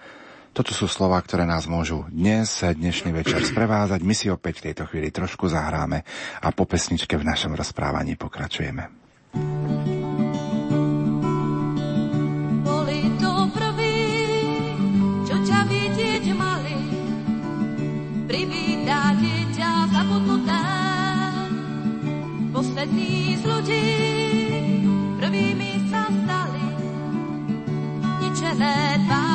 [0.59, 4.03] Toto sú slova, ktoré nás môžu dnes, dnešný večer sprevázať.
[4.03, 6.03] My si opäť v tejto chvíli trošku zahráme
[6.43, 8.91] a po pesničke v našom rozprávaní pokračujeme.
[12.67, 14.03] Boli to prví,
[15.31, 15.39] čo.
[22.51, 23.87] Poslední z ľudí
[25.23, 26.67] prvými sa stali,
[28.27, 28.75] ničené
[29.07, 29.28] tváre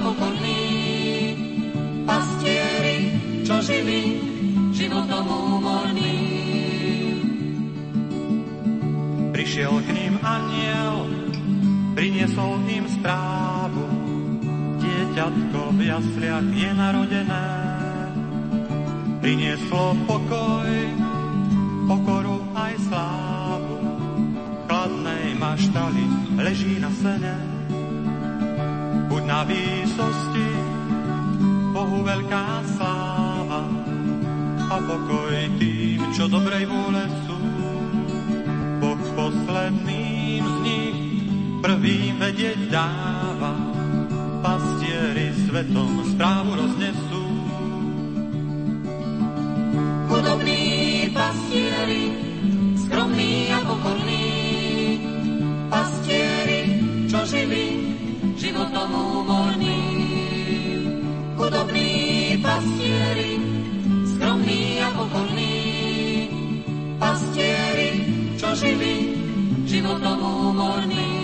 [0.00, 0.64] pokorní,
[2.08, 2.98] pastieri,
[3.44, 4.04] čo živí
[4.72, 6.18] životom úmorní.
[9.30, 10.96] Prišiel k ním aniel,
[11.96, 13.86] priniesol im správu,
[14.80, 17.48] dieťatko v jasliach je narodené.
[19.20, 20.70] Prinieslo pokoj,
[21.84, 23.76] pokoru aj slávu,
[24.64, 26.04] chladnej maštali
[26.40, 27.59] leží na sene.
[29.10, 30.50] Buď na výsosti,
[31.74, 33.66] Bohu veľká sláva
[34.70, 37.42] a pokoj tým, čo dobrej vôle sú.
[38.78, 40.98] Boh posledným z nich
[41.58, 43.58] prvým vedieť dáva,
[44.46, 47.26] pastieri svetom správu roznesú.
[50.06, 50.62] Chudobní
[51.10, 52.14] pastieri,
[52.78, 54.30] skromní a pokorní,
[55.66, 56.29] pastieri,
[58.90, 60.82] vám uvoľním.
[61.38, 61.90] Chudobný
[62.42, 63.42] pastierik,
[64.14, 65.56] skromný a pokorný,
[66.98, 67.96] pastierik,
[68.36, 69.14] čo živý,
[69.64, 71.19] životom úmorný.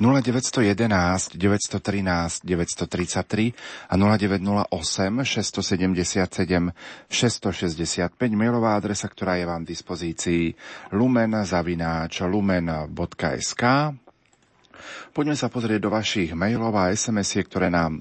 [0.00, 3.52] 0911 913 933
[3.86, 6.72] a 0908 677
[7.12, 10.42] 665 mailová adresa, ktorá je vám v dispozícii
[10.96, 13.64] lumen.lumen.sk lumen.sk
[15.12, 18.00] Poďme sa pozrieť do vašich mailov a SMS-iek, ktoré nám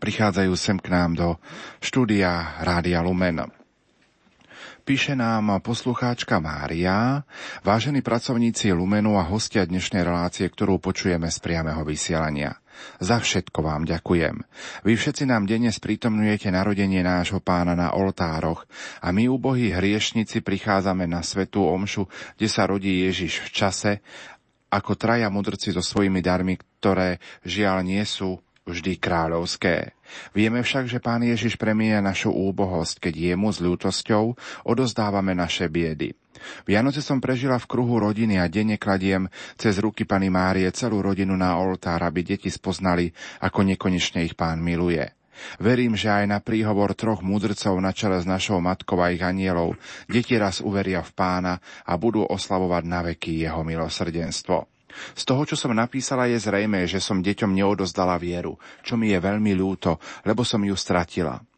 [0.00, 1.28] prichádzajú sem k nám do
[1.82, 3.59] štúdia Rádia Lumen.
[4.90, 7.22] Píše nám poslucháčka Mária,
[7.62, 12.58] vážení pracovníci Lumenu a hostia dnešnej relácie, ktorú počujeme z priameho vysielania.
[12.98, 14.42] Za všetko vám ďakujem.
[14.82, 18.66] Vy všetci nám denne sprítomňujete narodenie nášho pána na oltároch
[18.98, 23.92] a my, ubohí hriešnici, prichádzame na svetú omšu, kde sa rodí Ježiš v čase,
[24.74, 29.92] ako traja mudrci so svojimi darmi, ktoré žiaľ nie sú vždy kráľovské.
[30.34, 34.24] Vieme však, že Pán Ježiš premieňa našu úbohosť, keď jemu s ľútosťou
[34.66, 36.14] odozdávame naše biedy.
[36.64, 39.28] Vianoce som prežila v kruhu rodiny a denne kladiem
[39.60, 43.12] cez ruky Pany Márie celú rodinu na oltár, aby deti spoznali,
[43.44, 45.04] ako nekonečne ich Pán miluje.
[45.56, 49.80] Verím, že aj na príhovor troch mudrcov na čele s našou matkou a ich anielov
[50.04, 51.54] deti raz uveria v pána
[51.88, 54.79] a budú oslavovať na veky jeho milosrdenstvo.
[55.12, 58.56] Z toho, čo som napísala, je zrejmé, že som deťom neodozdala vieru,
[58.86, 61.49] čo mi je veľmi ľúto, lebo som ju stratila.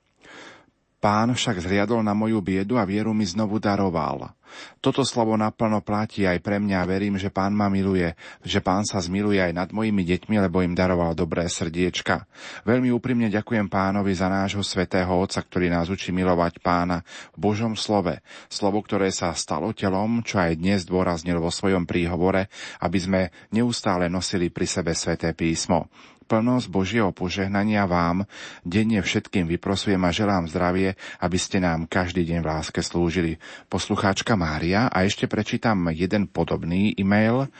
[1.03, 4.31] Pán však zriadol na moju biedu a vieru mi znovu daroval.
[4.79, 8.15] Toto slovo naplno platí aj pre mňa a verím, že pán ma miluje,
[8.47, 12.23] že pán sa zmiluje aj nad mojimi deťmi, lebo im daroval dobré srdiečka.
[12.62, 17.03] Veľmi úprimne ďakujem pánovi za nášho svetého Otca, ktorý nás učí milovať pána
[17.35, 18.23] v Božom slove.
[18.47, 22.47] Slovo, ktoré sa stalo telom, čo aj dnes dôraznil vo svojom príhovore,
[22.79, 23.20] aby sme
[23.51, 25.91] neustále nosili pri sebe sveté písmo
[26.32, 28.24] plnosť Božieho požehnania vám
[28.64, 33.36] denne všetkým vyprosujem a želám zdravie, aby ste nám každý deň v láske slúžili.
[33.68, 37.52] Poslucháčka Mária a ešte prečítam jeden podobný e-mail.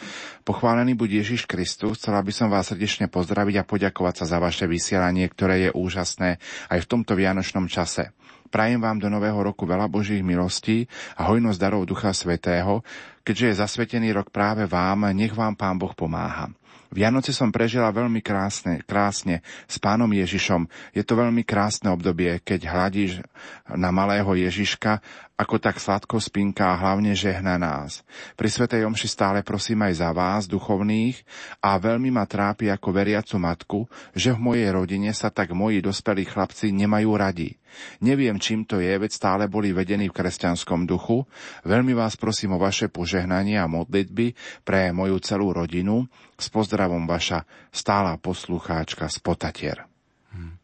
[0.49, 4.65] Pochválený buď Ježiš Kristus, chcela by som vás srdečne pozdraviť a poďakovať sa za vaše
[4.65, 6.41] vysielanie, ktoré je úžasné
[6.73, 8.17] aj v tomto vianočnom čase.
[8.49, 10.89] Prajem vám do nového roku veľa Božích milostí
[11.21, 12.81] a hojnosť darov Ducha Svetého,
[13.21, 16.49] keďže je zasvetený rok práve vám, nech vám Pán Boh pomáha.
[16.93, 20.69] Vianoce som prežila veľmi krásne, krásne s pánom Ježišom.
[20.93, 23.25] Je to veľmi krásne obdobie, keď hľadíš
[23.73, 25.01] na malého Ježiška,
[25.33, 28.05] ako tak sladko spinka a hlavne žehna nás.
[28.37, 31.19] Pri Svetej Omši stále prosím aj za vás, duchovných,
[31.65, 33.81] a veľmi ma trápi ako veriacu matku,
[34.13, 37.57] že v mojej rodine sa tak moji dospelí chlapci nemajú radi.
[38.05, 41.25] Neviem, čím to je, veď stále boli vedení v kresťanskom duchu.
[41.65, 46.05] Veľmi vás prosím o vaše požehnanie a modlitby pre moju celú rodinu.
[46.43, 49.87] S pozdravom vaša stála poslucháčka z Potatier.
[50.35, 50.59] Hmm.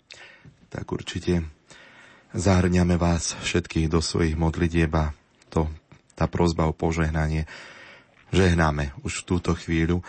[0.66, 1.46] Tak určite
[2.34, 5.14] zahrňame vás všetkých do svojich modlitieb a
[5.54, 5.70] to,
[6.18, 7.46] tá prozba o požehnanie
[8.34, 10.02] žehnáme už v túto chvíľu.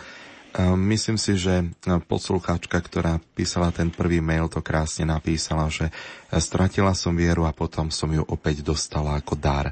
[0.74, 1.70] Myslím si, že
[2.10, 5.94] poslucháčka, ktorá písala ten prvý mail, to krásne napísala, že
[6.34, 9.70] stratila som vieru a potom som ju opäť dostala ako dar.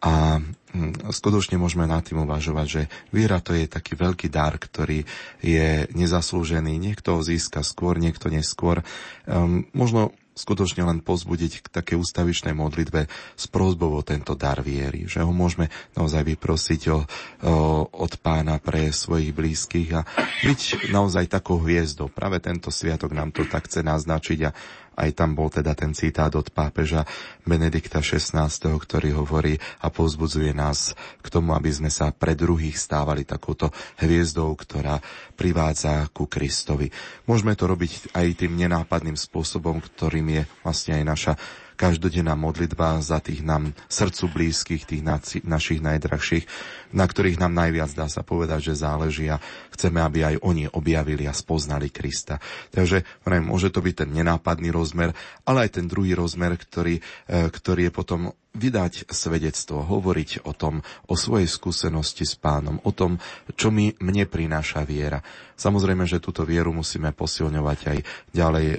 [0.00, 0.65] A hm,
[1.10, 5.04] skutočne môžeme nad tým uvažovať, že viera to je taký veľký dar, ktorý
[5.40, 6.76] je nezaslúžený.
[6.76, 8.84] Niekto ho získa skôr, niekto neskôr.
[9.26, 15.08] Um, možno skutočne len pozbudiť k také ústavičnej modlitbe s prozbou o tento dar viery,
[15.08, 17.02] že ho môžeme naozaj vyprosiť o, o,
[17.88, 20.04] od pána pre svojich blízkych a
[20.44, 22.12] byť naozaj takou hviezdou.
[22.12, 24.50] Práve tento sviatok nám to tak chce naznačiť a
[24.96, 27.04] aj tam bol teda ten citát od pápeža
[27.44, 33.28] Benedikta XVI, ktorý hovorí a povzbudzuje nás k tomu, aby sme sa pre druhých stávali
[33.28, 33.68] takouto
[34.00, 34.98] hviezdou, ktorá
[35.36, 36.88] privádza ku Kristovi.
[37.28, 41.34] Môžeme to robiť aj tým nenápadným spôsobom, ktorým je vlastne aj naša
[41.76, 45.02] každodenná modlitba za tých nám srdcu blízkych, tých
[45.44, 46.48] našich najdrahších,
[46.96, 49.38] na ktorých nám najviac dá sa povedať, že záleží a
[49.76, 52.40] chceme, aby aj oni objavili a spoznali Krista.
[52.72, 53.04] Takže
[53.44, 55.12] môže to byť ten nenápadný rozmer,
[55.44, 58.20] ale aj ten druhý rozmer, ktorý, e, ktorý je potom
[58.56, 63.20] vydať svedectvo, hovoriť o tom, o svojej skúsenosti s pánom, o tom,
[63.52, 65.20] čo mi mne prináša viera.
[65.56, 67.98] Samozrejme, že túto vieru musíme posilňovať aj
[68.32, 68.78] ďalej e,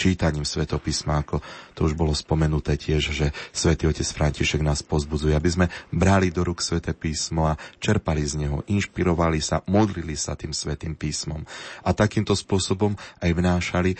[0.00, 1.44] čítaním svetopísma, ako
[1.76, 6.40] to už bolo spomenuté tiež, že svätý otec František nás pozbudzuje, aby sme brali do
[6.40, 11.44] rúk sveté písmo a čerpali z neho, inšpirovali sa, modlili sa tým svetým písmom.
[11.84, 13.98] A takýmto spôsobom aj vnášali e,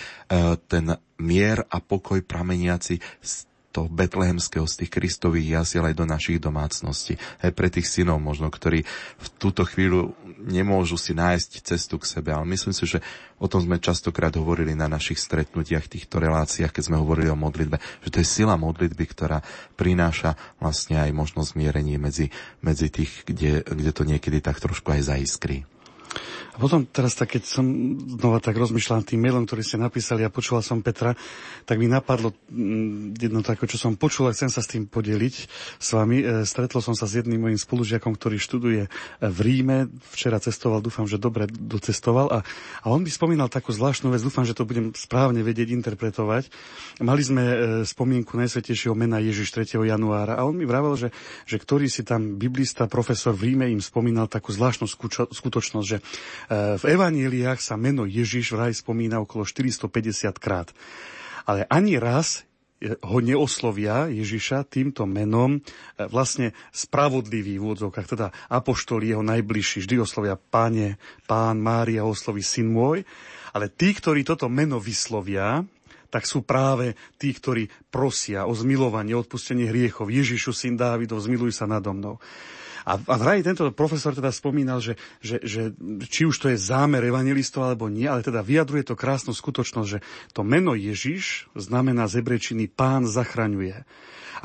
[0.68, 6.40] ten mier a pokoj prameniaci z toho betlehemského, z tých kristových jasiel aj do našich
[6.40, 7.20] domácností.
[7.44, 8.88] Aj pre tých synov možno, ktorí
[9.20, 12.32] v túto chvíľu nemôžu si nájsť cestu k sebe.
[12.32, 13.04] Ale myslím si, že
[13.36, 17.76] o tom sme častokrát hovorili na našich stretnutiach, týchto reláciách, keď sme hovorili o modlitbe,
[18.00, 19.44] že to je sila modlitby, ktorá
[19.76, 22.32] prináša vlastne aj možnosť zmierenie medzi,
[22.64, 25.68] medzi tých, kde, kde to niekedy tak trošku aj zaiskrí.
[26.56, 27.68] A potom teraz tak, keď som
[28.16, 31.12] znova tak rozmýšľal tým mailom, ktorý ste napísali a počúval som Petra,
[31.68, 35.34] tak mi napadlo mm, jedno také, čo som počul a chcem sa s tým podeliť
[35.76, 36.24] s vami.
[36.24, 38.88] E, stretol som sa s jedným mojim spolužiakom, ktorý študuje
[39.20, 39.92] v Ríme.
[40.16, 42.40] Včera cestoval, dúfam, že dobre docestoval a,
[42.80, 46.48] a on by spomínal takú zvláštnu vec, dúfam, že to budem správne vedieť interpretovať.
[47.04, 49.76] Mali sme e, spomienku Najsvetejšieho mena Ježiš 3.
[49.76, 51.12] januára a on mi vravel, že,
[51.44, 54.88] že ktorý si tam biblista, profesor v Ríme im spomínal takú zvláštnu
[55.28, 56.00] skutočnosť, že
[56.50, 60.70] v evaníliách sa meno Ježiš vraj spomína okolo 450 krát.
[61.46, 62.46] Ale ani raz
[62.84, 65.60] ho neoslovia Ježiša týmto menom e,
[66.12, 72.68] vlastne spravodlivý v úvodzovkách, teda apoštoli jeho najbližší, vždy oslovia páne, pán, Mária osloví syn
[72.68, 73.08] môj,
[73.56, 75.64] ale tí, ktorí toto meno vyslovia,
[76.12, 80.12] tak sú práve tí, ktorí prosia o zmilovanie, odpustenie hriechov.
[80.12, 82.20] Ježišu, syn Dávidov, zmiluj sa nado mnou.
[82.86, 85.74] A, a vraj tento profesor teda spomínal, že, že, že
[86.06, 90.06] či už to je zámer evangelistov alebo nie, ale teda vyjadruje to krásnu skutočnosť, že
[90.30, 93.82] to meno Ježiš znamená z hebrečiny pán zachraňuje.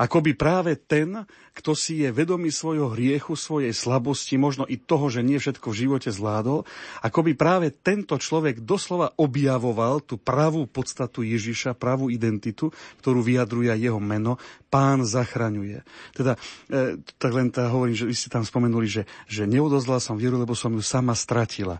[0.02, 1.22] Akoby práve ten,
[1.54, 5.78] kto si je vedomý svojho hriechu, svojej slabosti, možno i toho, že nie všetko v
[5.86, 6.66] živote zvládol,
[7.06, 14.02] akoby práve tento človek doslova objavoval tú pravú podstatu Ježiša, pravú identitu, ktorú vyjadruje jeho
[14.02, 15.86] meno, pán zachraňuje.
[16.10, 16.34] Teda,
[16.66, 20.34] e, tak len tá hovorím, že vy ste tam spomenuli, že, že neodozlal som vieru,
[20.34, 21.78] lebo som ju sama stratila.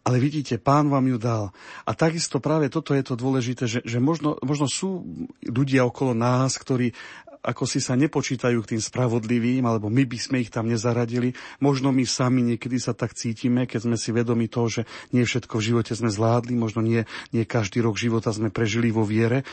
[0.00, 1.52] Ale vidíte, pán vám ju dal.
[1.84, 5.04] A takisto práve toto je to dôležité, že, že možno, možno sú
[5.44, 6.96] ľudia okolo nás, ktorí
[7.40, 11.32] ako si sa nepočítajú k tým spravodlivým, alebo my by sme ich tam nezaradili.
[11.64, 14.82] Možno my sami niekedy sa tak cítime, keď sme si vedomi toho, že
[15.16, 19.08] nie všetko v živote sme zvládli, možno nie, nie každý rok života sme prežili vo
[19.08, 19.48] viere,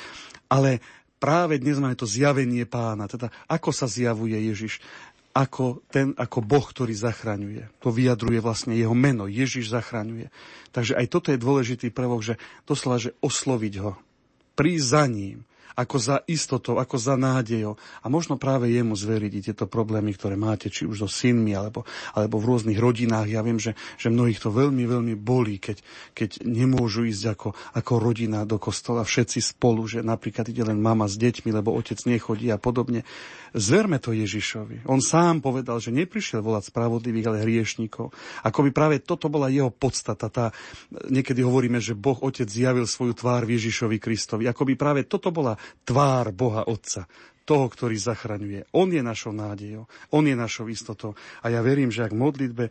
[0.51, 0.83] ale
[1.17, 4.83] práve dnes máme to zjavenie pána, teda ako sa zjavuje Ježiš
[5.37, 7.69] ako ten, ako Boh, ktorý zachraňuje.
[7.85, 9.29] To vyjadruje vlastne jeho meno.
[9.29, 10.33] Ježiš zachraňuje.
[10.73, 13.93] Takže aj toto je dôležitý prvok, že doslova, že osloviť ho.
[14.57, 17.75] Prísť za ním ako za istotou, ako za nádejou.
[18.01, 21.83] A možno práve jemu zveriť tieto problémy, ktoré máte, či už so synmi, alebo,
[22.15, 23.27] alebo v rôznych rodinách.
[23.27, 25.83] Ja viem, že, že mnohých to veľmi, veľmi bolí, keď,
[26.15, 31.09] keď nemôžu ísť ako, ako rodina do kostola všetci spolu, že napríklad ide len mama
[31.09, 33.01] s deťmi, lebo otec nechodí a podobne.
[33.57, 34.85] Zverme to Ježišovi.
[34.85, 38.13] On sám povedal, že neprišiel volať spravodlivých, ale hriešníkov.
[38.45, 40.29] Ako by práve toto bola jeho podstata.
[40.29, 40.53] Tá,
[41.09, 44.45] niekedy hovoríme, že Boh Otec zjavil svoju tvár Ježišovi Kristovi.
[44.45, 47.09] Ako by práve toto bola tvár Boha Otca
[47.47, 48.75] toho, ktorý zachraňuje.
[48.75, 51.15] On je našou nádejou, on je našou istotou.
[51.39, 52.65] A ja verím, že ak v modlitbe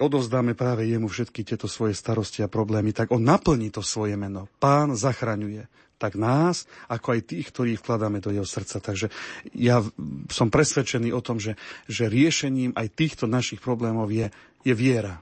[0.00, 4.48] odovzdáme práve jemu všetky tieto svoje starosti a problémy, tak on naplní to svoje meno.
[4.56, 5.68] Pán zachraňuje
[5.98, 8.78] tak nás, ako aj tých, ktorí vkladáme do jeho srdca.
[8.78, 9.10] Takže
[9.50, 9.82] ja
[10.30, 11.58] som presvedčený o tom, že,
[11.90, 14.30] že riešením aj týchto našich problémov je,
[14.62, 15.20] je viera.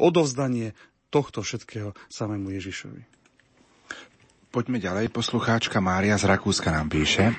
[0.00, 0.72] Odovzdanie
[1.12, 3.15] tohto všetkého samému Ježišovi.
[4.56, 5.12] Poďme ďalej.
[5.12, 7.36] Poslucháčka Mária z Rakúska nám píše.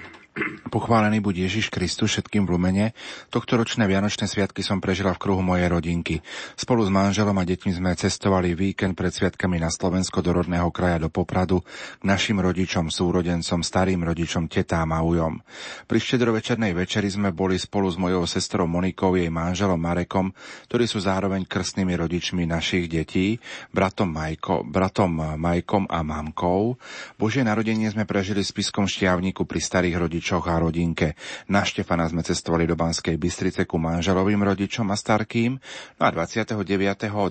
[0.68, 2.86] Pochválený buď Ježiš Kristus všetkým v Lumene.
[3.34, 6.22] Tohto ročné Vianočné sviatky som prežila v kruhu mojej rodinky.
[6.54, 11.02] Spolu s manželom a deťmi sme cestovali víkend pred sviatkami na Slovensko do rodného kraja
[11.02, 11.66] do Popradu
[11.98, 15.42] k našim rodičom, súrodencom, starým rodičom, tetám a ujom.
[15.90, 20.30] Pri štedrovečernej večeri sme boli spolu s mojou sestrou Monikou, jej manželom Marekom,
[20.70, 23.42] ktorí sú zároveň krstnými rodičmi našich detí,
[23.74, 26.78] bratom, Majko, bratom Majkom a mamkou.
[27.18, 31.16] Božie narodenie sme prežili v spiskom šťavníku pri starých rodičoch a rodinke.
[31.48, 35.56] Na Štefana sme cestovali do Banskej Bystrice ku manželovým rodičom a starkým.
[35.96, 36.60] No a 29.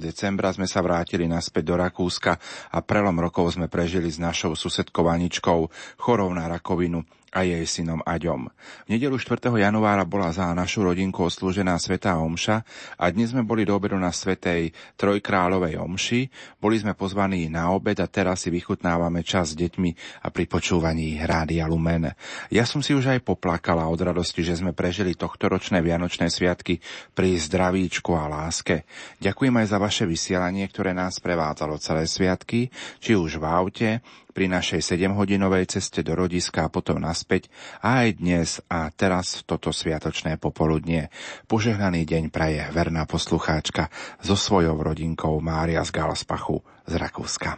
[0.01, 2.32] decembra sme sa vrátili naspäť do Rakúska
[2.73, 5.68] a prelom rokov sme prežili s našou susedkou Aničkou,
[6.01, 7.05] chorou na rakovinu
[7.35, 8.48] a jej synom Aďom.
[8.86, 9.51] V nedelu 4.
[9.51, 12.62] januára bola za našu rodinku oslúžená Svetá Omša
[12.97, 16.20] a dnes sme boli do obedu na Svetej Trojkráľovej Omši.
[16.62, 21.19] Boli sme pozvaní na obed a teraz si vychutnávame čas s deťmi a pri počúvaní
[21.23, 22.15] Rádia Lumen.
[22.48, 26.78] Ja som si už aj poplakala od radosti, že sme prežili tohto ročné Vianočné sviatky
[27.12, 28.86] pri zdravíčku a láske.
[29.19, 32.70] Ďakujem aj za vaše vysielanie, ktoré nás prevádzalo celé sviatky,
[33.03, 33.90] či už v aute,
[34.37, 37.49] pri našej 7-hodinovej ceste do rodiska a potom naspäť
[37.81, 41.09] a aj dnes a teraz toto sviatočné popoludnie.
[41.49, 43.89] Požehnaný deň praje verná poslucháčka
[44.21, 47.57] so svojou rodinkou Mária z Galspachu z Rakúska.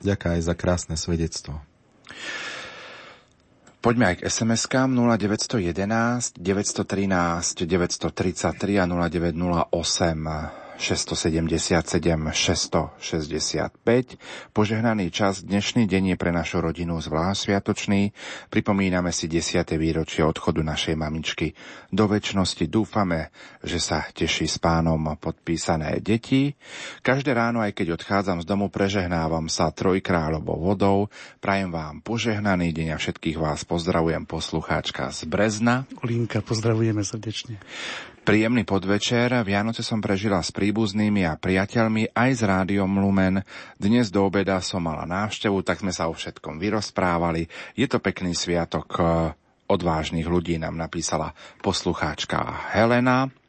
[0.00, 1.60] Ďakujem aj za krásne svedectvo.
[3.84, 14.16] Poďme aj k SMS-kám 0911 913 933 a 0908 677 665.
[14.56, 18.16] Požehnaný čas dnešný deň je pre našu rodinu zvlášť sviatočný.
[18.48, 19.60] Pripomíname si 10.
[19.76, 21.52] výročie odchodu našej mamičky.
[21.92, 23.28] Do väčšnosti dúfame,
[23.60, 26.56] že sa teší s pánom podpísané deti.
[27.04, 31.12] Každé ráno, aj keď odchádzam z domu, prežehnávam sa trojkráľovou vodou.
[31.44, 35.84] Prajem vám požehnaný deň a všetkých vás pozdravujem poslucháčka z Brezna.
[36.00, 37.60] Olinka, pozdravujeme srdečne.
[38.20, 43.40] Príjemný podvečer, Vianoce som prežila s príbuznými a priateľmi aj s rádiom Lumen.
[43.80, 47.48] Dnes do obeda som mala návštevu, tak sme sa o všetkom vyrozprávali.
[47.80, 49.04] Je to pekný sviatok eh,
[49.72, 51.32] odvážnych ľudí, nám napísala
[51.64, 53.39] poslucháčka Helena.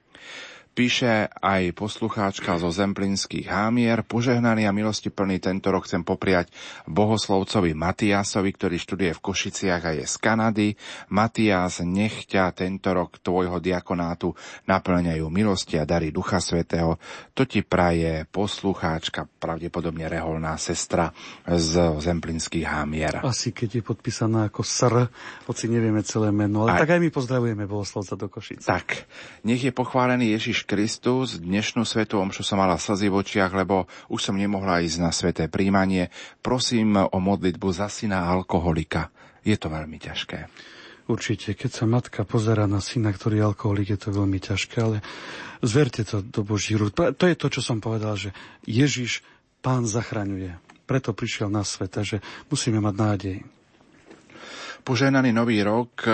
[0.71, 4.07] Píše aj poslucháčka zo Zemplínskych hámier.
[4.07, 6.47] Požehnaný a milosti plný tento rok chcem popriať
[6.87, 10.69] bohoslovcovi Matiasovi, ktorý študuje v Košiciach a je z Kanady.
[11.11, 14.31] Matias, nech ťa tento rok tvojho diakonátu
[14.63, 16.95] naplňajú milosti a dary Ducha Svetého.
[17.35, 21.11] To ti praje poslucháčka, pravdepodobne reholná sestra
[21.51, 23.19] z Zemplínskych hámier.
[23.27, 25.11] Asi keď je podpísaná ako SR,
[25.51, 26.87] hoci nevieme celé meno, ale aj.
[26.87, 28.63] tak aj my pozdravujeme bohoslovca do Košic.
[28.63, 29.03] Tak,
[29.43, 31.35] nech je pochválený Ježiš Kristus.
[31.35, 35.51] Dnešnú svetú omšu som mala slzy v očiach, lebo už som nemohla ísť na sveté
[35.51, 36.07] príjmanie.
[36.39, 39.11] Prosím o modlitbu za syna alkoholika.
[39.43, 40.47] Je to veľmi ťažké.
[41.11, 45.03] Určite, keď sa matka pozera na syna, ktorý je alkoholik, je to veľmi ťažké, ale
[45.59, 46.95] zverte to do Boží rúd.
[46.95, 48.31] To je to, čo som povedal, že
[48.63, 49.27] Ježiš,
[49.59, 50.55] Pán zachraňuje.
[50.87, 53.37] Preto prišiel na svet, že musíme mať nádej.
[54.87, 56.07] Poženaný nový rok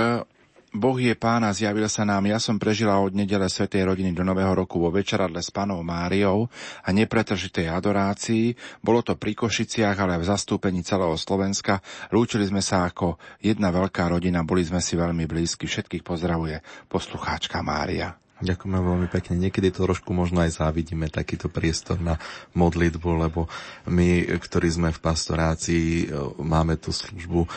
[0.75, 2.27] Boh je pán a zjavil sa nám.
[2.27, 6.51] Ja som prežila od nedele Svetej rodiny do Nového roku vo večeradle s panou Máriou
[6.83, 8.51] a nepretržitej adorácii.
[8.83, 11.79] Bolo to pri Košiciach, ale v zastúpení celého Slovenska.
[12.11, 15.71] Lúčili sme sa ako jedna veľká rodina, boli sme si veľmi blízki.
[15.71, 16.59] Všetkých pozdravuje
[16.91, 18.26] poslucháčka Mária.
[18.37, 19.33] Ďakujeme veľmi pekne.
[19.49, 22.21] Niekedy trošku možno aj závidíme, takýto priestor na
[22.53, 23.49] modlitbu, lebo
[23.89, 26.05] my, ktorí sme v pastorácii, e,
[26.45, 27.47] máme tú službu e,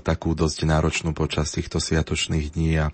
[0.00, 2.92] takú dosť náročnú počas týchto sviatočných dní a e,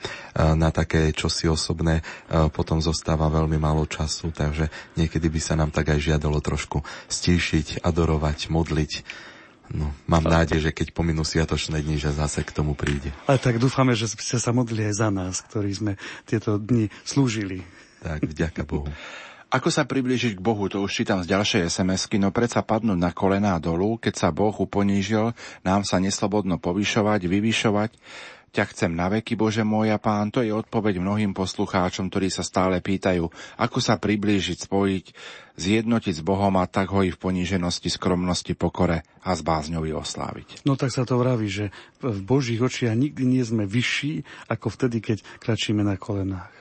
[0.59, 2.03] na také čosi osobné
[2.51, 4.67] potom zostáva veľmi málo času, takže
[4.99, 8.93] niekedy by sa nám tak aj žiadalo trošku stíšiť, adorovať, modliť
[9.75, 13.11] No, mám nádej, že keď pominú sviatočné dni, že zase k tomu príde.
[13.27, 17.67] Ale tak dúfame, že ste sa modlili aj za nás, ktorí sme tieto dni slúžili.
[17.99, 18.87] Tak, vďaka Bohu.
[19.47, 23.15] Ako sa priblížiť k Bohu, to už čítam z ďalšej SMS-ky, no predsa padnúť na
[23.15, 27.95] kolená dolu, keď sa Boh uponížil, nám sa neslobodno povyšovať, vyvyšovať,
[28.57, 32.41] ťa chcem na veky, Bože môj a Pán, to je odpoveď mnohým poslucháčom, ktorí sa
[32.41, 33.29] stále pýtajú,
[33.61, 35.05] ako sa priblížiť, spojiť,
[35.61, 40.65] zjednotiť s Bohom a tak ho i v poníženosti, skromnosti, pokore a s bázňovi osláviť.
[40.65, 41.69] No tak sa to vraví, že
[42.01, 46.57] v Božích očiach nikdy nie sme vyšší, ako vtedy, keď kračíme na kolenách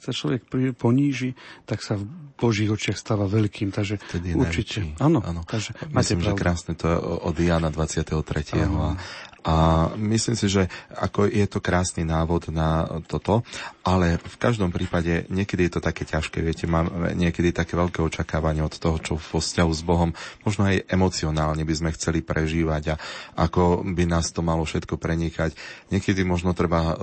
[0.00, 0.48] keď sa človek
[0.80, 1.36] poníži,
[1.68, 2.08] tak sa v
[2.40, 3.68] Božích očiach stáva veľkým.
[3.68, 4.96] Takže Vtedy určite.
[4.96, 5.44] Áno, áno.
[5.44, 8.16] Takže Myslím, že krásne to je od Jana 23.
[8.64, 8.96] Áno.
[9.40, 13.40] A myslím si, že ako je to krásny návod na toto,
[13.80, 18.60] ale v každom prípade niekedy je to také ťažké, viete, mám niekedy také veľké očakávanie
[18.60, 20.12] od toho, čo vo vzťahu s Bohom,
[20.44, 23.00] možno aj emocionálne by sme chceli prežívať a
[23.48, 25.56] ako by nás to malo všetko prenikať.
[25.88, 26.94] Niekedy možno treba e,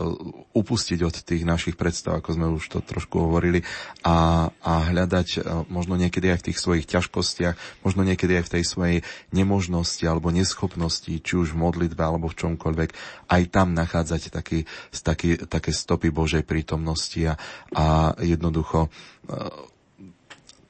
[0.53, 3.65] upustiť od tých našich predstav, ako sme už to trošku hovorili,
[4.05, 8.53] a, a hľadať e, možno niekedy aj v tých svojich ťažkostiach, možno niekedy aj v
[8.59, 8.97] tej svojej
[9.35, 12.89] nemožnosti alebo neschopnosti, či už v modlitbe alebo v čomkoľvek,
[13.27, 14.63] aj tam nachádzať taký,
[14.95, 17.35] taký, také stopy Božej prítomnosti a,
[17.75, 17.85] a
[18.23, 18.89] jednoducho e,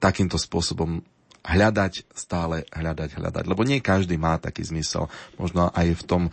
[0.02, 1.06] takýmto spôsobom
[1.48, 3.44] hľadať, stále hľadať, hľadať.
[3.48, 5.08] Lebo nie každý má taký zmysel.
[5.40, 6.24] Možno aj v tom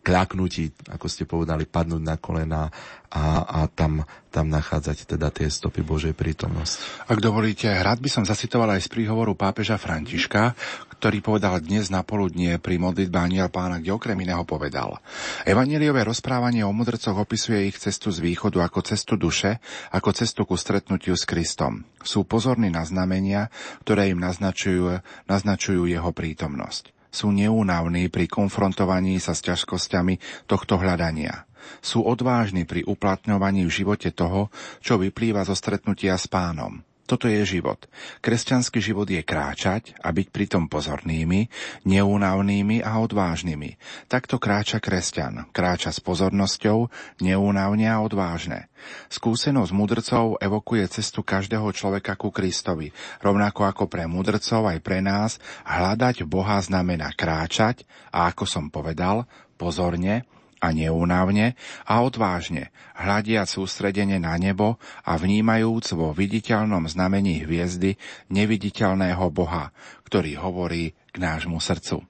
[0.00, 2.72] kľaknutí, ako ste povedali, padnúť na kolena
[3.10, 6.80] a, a tam, tam nachádzať teda tie stopy Božej prítomnosti.
[7.10, 10.54] Ak dovolíte, rád by som zacitoval aj z príhovoru pápeža Františka,
[10.96, 15.00] ktorý povedal dnes na poludnie pri modlitbe Aniel pána, kde okrem iného povedal.
[15.44, 19.58] Evangeliové rozprávanie o mudrcoch opisuje ich cestu z východu ako cestu duše,
[19.90, 21.82] ako cestu ku stretnutiu s Kristom.
[22.00, 23.50] Sú pozorní na znamenia,
[23.82, 31.44] ktoré im naznačujú, naznačujú jeho prítomnosť sú neúnavní pri konfrontovaní sa s ťažkosťami tohto hľadania.
[31.84, 34.48] Sú odvážni pri uplatňovaní v živote toho,
[34.80, 36.82] čo vyplýva zo stretnutia s pánom.
[37.10, 37.90] Toto je život.
[38.22, 41.50] Kresťanský život je kráčať a byť pritom pozornými,
[41.82, 43.82] neúnavnými a odvážnymi.
[44.06, 45.50] Takto kráča kresťan.
[45.50, 46.86] Kráča s pozornosťou,
[47.18, 48.70] neúnavne a odvážne.
[49.10, 52.94] Skúsenosť mudrcov evokuje cestu každého človeka ku Kristovi.
[53.18, 57.82] Rovnako ako pre mudrcov aj pre nás, hľadať Boha znamená kráčať
[58.14, 59.26] a ako som povedal,
[59.58, 60.30] pozorne,
[60.60, 61.56] a neúnavne
[61.88, 64.76] a odvážne, hľadia sústredene na nebo
[65.08, 67.96] a vnímajúc vo viditeľnom znamení hviezdy
[68.28, 69.72] neviditeľného Boha,
[70.04, 72.09] ktorý hovorí k nášmu srdcu.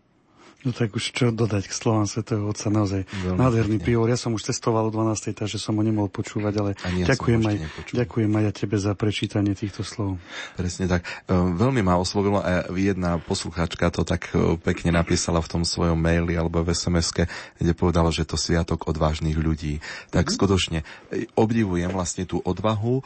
[0.60, 4.12] No tak už čo dodať k slovám svätého Otca, naozaj Veľmi nádherný príhovor.
[4.12, 5.32] Ja som už cestoval o 12.
[5.32, 6.70] takže som ho nemohol počúvať, ale
[7.00, 7.56] ja ďakujem, aj,
[7.96, 10.20] ďakujem aj ja tebe za prečítanie týchto slov.
[10.60, 11.08] Presne tak.
[11.24, 15.96] E, veľmi ma oslovilo a jedna poslucháčka to tak e, pekne napísala v tom svojom
[15.96, 17.24] maili alebo v sms
[17.56, 19.80] kde povedala, že to sviatok odvážnych ľudí.
[20.12, 20.36] Tak mm-hmm.
[20.36, 20.78] skutočne
[21.08, 23.00] e, obdivujem vlastne tú odvahu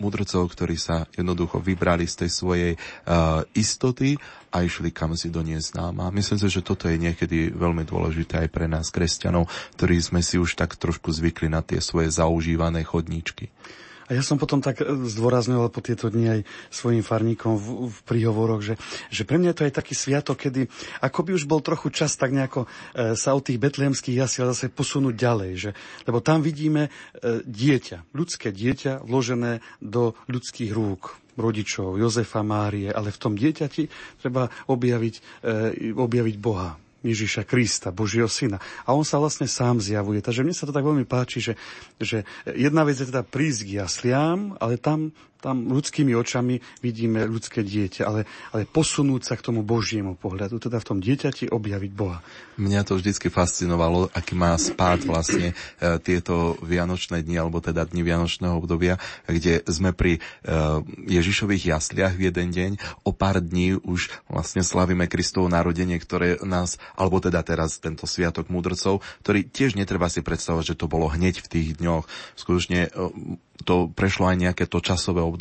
[0.00, 2.72] mudrcov, ktorí sa jednoducho vybrali z tej svojej
[3.52, 4.16] istoty
[4.54, 6.14] a išli kam si do neznáma.
[6.14, 10.38] Myslím si, že toto je niekedy veľmi dôležité aj pre nás, kresťanov, ktorí sme si
[10.38, 13.50] už tak trošku zvykli na tie svoje zaužívané chodníčky.
[14.04, 17.98] A ja som potom tak e, zdôrazňoval po tieto dni aj svojim farníkom v, v
[18.04, 18.74] príhovoroch, že,
[19.08, 20.68] že pre mňa to je taký sviatok, kedy
[21.00, 24.68] ako by už bol trochu čas tak nejako e, sa od tých betlehemských jasiel zase
[24.68, 25.52] posunúť ďalej.
[25.56, 25.70] Že,
[26.04, 33.10] lebo tam vidíme e, dieťa, ľudské dieťa vložené do ľudských rúk rodičov, Jozefa, Márie, ale
[33.10, 33.90] v tom dieťati
[34.22, 36.78] treba objaviť, e, objaviť Boha.
[37.04, 38.56] Ježiša Krista, Božieho syna.
[38.88, 40.24] A on sa vlastne sám zjavuje.
[40.24, 41.54] Takže mne sa to tak veľmi páči, že,
[42.00, 45.12] že jedna vec je teda prísť k jasliám, ale tam
[45.44, 48.24] tam ľudskými očami vidíme ľudské dieťa, ale,
[48.56, 52.24] ale posunúť sa k tomu Božiemu pohľadu, teda v tom dieťati objaviť Boha.
[52.56, 55.54] Mňa to vždycky fascinovalo, aký má spád vlastne e,
[56.00, 58.96] tieto vianočné dni, alebo teda dni vianočného obdobia,
[59.28, 60.20] kde sme pri e,
[61.12, 62.72] Ježišových jasliach v jeden deň,
[63.04, 68.48] o pár dní už vlastne slavíme Kristovo narodenie, ktoré nás, alebo teda teraz tento sviatok
[68.48, 72.06] mudrcov, ktorý tiež netreba si predstavovať, že to bolo hneď v tých dňoch.
[72.38, 72.90] Skutočne e,
[73.66, 75.33] to prešlo aj nejaké to časové obdobie,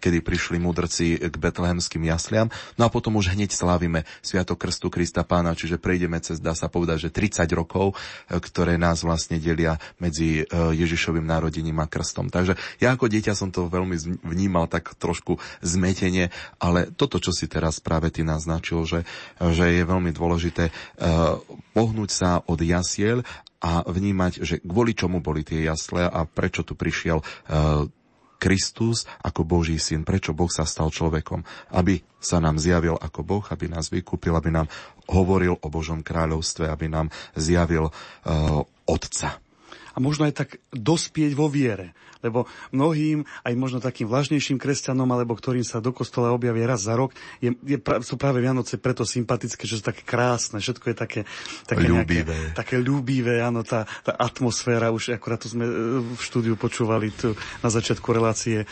[0.00, 2.52] kedy prišli mudrci k betlehemským jasliam.
[2.76, 6.68] No a potom už hneď slávime Sviatok Krstu Krista Pána, čiže prejdeme cez, dá sa
[6.68, 12.28] povedať, že 30 rokov, e, ktoré nás vlastne delia medzi e, Ježišovým narodením a krstom.
[12.28, 16.30] Takže ja ako dieťa som to veľmi vnímal tak trošku zmetenie,
[16.60, 19.00] ale toto, čo si teraz práve ty naznačil, že,
[19.38, 20.74] že je veľmi dôležité
[21.72, 23.24] pohnúť sa od jasiel
[23.62, 27.86] a vnímať, že kvôli čomu boli tie jasle a prečo tu prišiel uh,
[28.42, 31.46] Kristus ako Boží syn, prečo Boh sa stal človekom,
[31.78, 34.66] aby sa nám zjavil ako Boh, aby nás vykúpil, aby nám
[35.06, 37.06] hovoril o Božom kráľovstve, aby nám
[37.38, 39.41] zjavil uh, Otca
[39.92, 41.92] a možno aj tak dospieť vo viere.
[42.22, 46.94] Lebo mnohým, aj možno takým vlažnejším kresťanom, alebo ktorým sa do kostola objavia raz za
[46.94, 47.10] rok,
[47.42, 51.20] je, je, sú práve Vianoce preto sympatické, že sú také krásne, všetko je také,
[51.66, 52.54] také ľúbivé.
[52.54, 55.72] Nejaké, také ľúbivé, áno, tá, tá atmosféra, už akurát tu sme e,
[56.14, 58.66] v štúdiu počúvali tu na začiatku relácie e,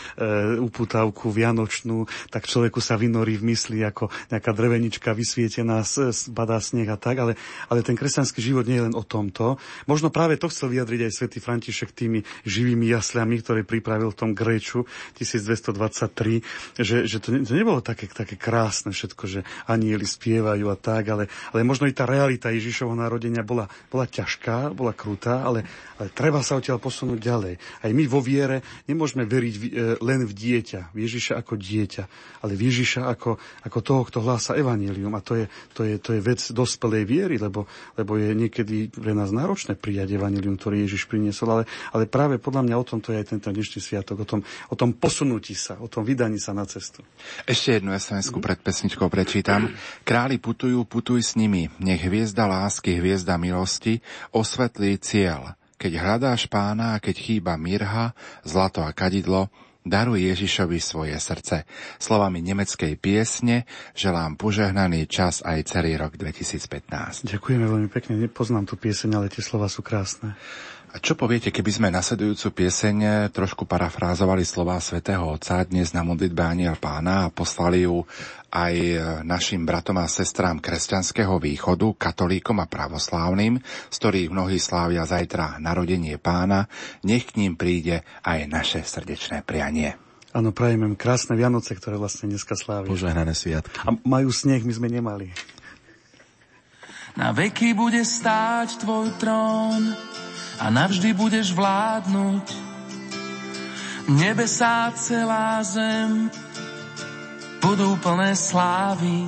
[0.62, 5.82] uputávku vianočnú, tak človeku sa vynorí v mysli ako nejaká drevenička vysvietená,
[6.30, 7.32] badá sneh a tak, ale,
[7.66, 9.58] ale ten kresťanský život nie je len o tomto.
[9.90, 14.18] Možno práve to chcel vyjadriť aj aj svätý František tými živými jasliami, ktoré pripravil v
[14.22, 14.86] tom Gréču
[15.18, 20.76] 1223, že, že to, ne, to nebolo také, také krásne všetko, že anieli spievajú a
[20.78, 25.66] tak, ale, ale možno i tá realita Ježišovho narodenia bola, bola ťažká, bola krutá, ale,
[25.98, 27.54] ale treba sa odtiaľ posunúť ďalej.
[27.82, 32.04] Aj my vo viere nemôžeme veriť v, e, len v dieťa, v Ježiša ako dieťa,
[32.44, 35.12] ale v Ježiša ako, ako toho, kto hlása evanílium.
[35.16, 37.64] A to je, to je, to je vec dospelej viery, lebo,
[37.96, 41.48] lebo je niekedy pre nás náročné prijať evanílium, ktorý Ježiš priniesol.
[41.60, 41.64] Ale,
[41.94, 44.74] ale práve podľa mňa o tom to je aj tento dnešný sviatok, o tom, o
[44.74, 47.04] tom posunutí sa, o tom vydaní sa na cestu.
[47.46, 48.42] Ešte jednu sms mm.
[48.42, 49.70] pred pesničkou prečítam.
[50.02, 51.70] Králi putujú, putuj s nimi.
[51.78, 54.02] Nech hviezda lásky, hviezda milosti
[54.34, 55.54] osvetlí cieľ.
[55.80, 58.12] Keď hľadáš pána a keď chýba mirha,
[58.44, 59.48] zlato a kadidlo,
[59.80, 61.64] daruj Ježišovi svoje srdce.
[61.96, 63.64] Slovami nemeckej piesne
[63.96, 67.24] želám požehnaný čas aj celý rok 2015.
[67.24, 70.36] Ďakujeme veľmi pekne, nepoznám tú pieseň, ale tie slova sú krásne.
[70.90, 76.42] A čo poviete, keby sme nasledujúcu pieseň trošku parafrázovali slova svätého Otca dnes na modlitbe
[76.42, 78.02] Aniel Pána a poslali ju
[78.50, 78.74] aj
[79.22, 86.18] našim bratom a sestrám kresťanského východu, katolíkom a pravoslávnym, z ktorých mnohí slávia zajtra narodenie
[86.18, 86.66] pána,
[87.06, 89.94] nech k ním príde aj naše srdečné prianie.
[90.34, 92.90] Áno, prajeme krásne Vianoce, ktoré vlastne dneska slávia.
[92.90, 93.78] Požehnané sviatky.
[93.86, 95.30] A majú sneh, my sme nemali.
[97.14, 99.94] Na veky bude stáť tvoj trón,
[100.60, 102.46] a navždy budeš vládnuť.
[104.12, 106.28] Nebesá celá zem
[107.64, 109.24] budú plné slávy.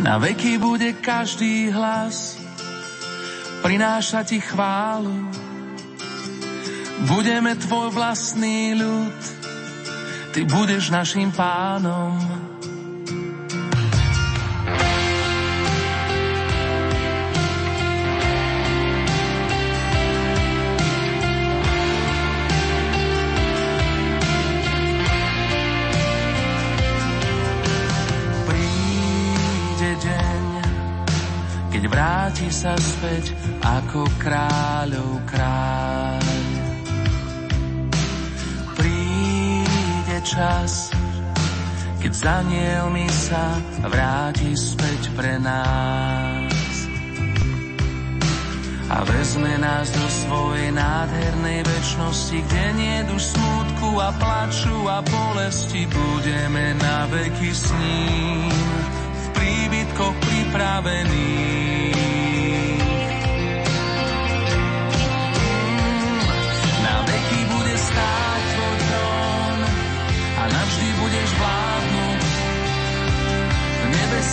[0.00, 2.40] Na veky bude každý hlas
[3.60, 5.28] prinášať ti chválu.
[7.06, 9.20] Budeme tvoj vlastný ľud,
[10.32, 12.45] ty budeš našim pánom.
[31.96, 33.32] Vráti sa späť
[33.64, 36.20] ako kráľov kráľ.
[38.76, 40.92] Príde čas,
[42.04, 42.44] keď za
[42.92, 43.56] mi sa
[43.88, 46.52] vráti späť pre nás.
[48.92, 55.88] A vezme nás do svojej nádhernej väčšnosti, kde nie duš smutku a plaču a bolesti,
[55.88, 58.52] budeme na veky s ním
[59.16, 61.85] v príbytkoch pripravení.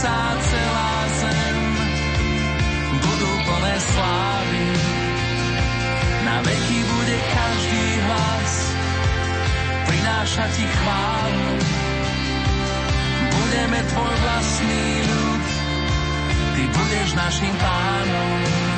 [0.03, 1.57] Nebesá celá zem
[2.99, 4.65] budú plné slávy.
[6.27, 8.51] Na veky bude každý hlas
[9.87, 11.51] prinášať ti chválu.
[13.31, 15.45] Budeme tvoj vlastný ľud,
[16.55, 18.72] ty budeš našim pánom.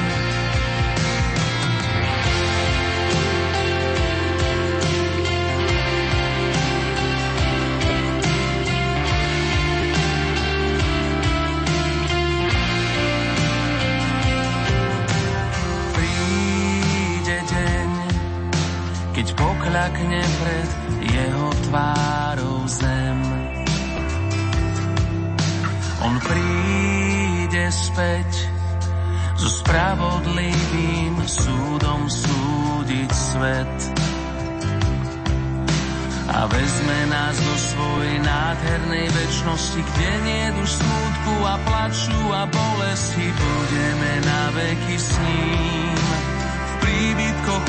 [19.85, 20.69] Zakne pred
[21.13, 23.21] jeho tvárou zem.
[26.01, 28.49] On príde späť
[29.37, 33.77] so spravodlivým súdom súdiť svet
[36.33, 43.27] a vezme nás do svojej nádhernej väčšnosti, kde nie duš smutku a plaču a bolesti,
[43.29, 45.93] budeme na veky s ním
[46.65, 47.63] v príbytkoch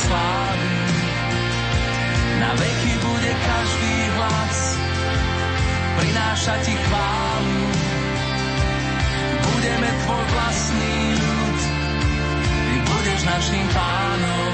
[0.00, 0.98] pripravení.
[2.40, 4.58] Na veky bude každý hlas
[6.00, 7.60] prinášať ti chválu.
[9.44, 11.58] Budeme tvoj vlastný ľud,
[12.48, 14.52] ty budeš našim pánom.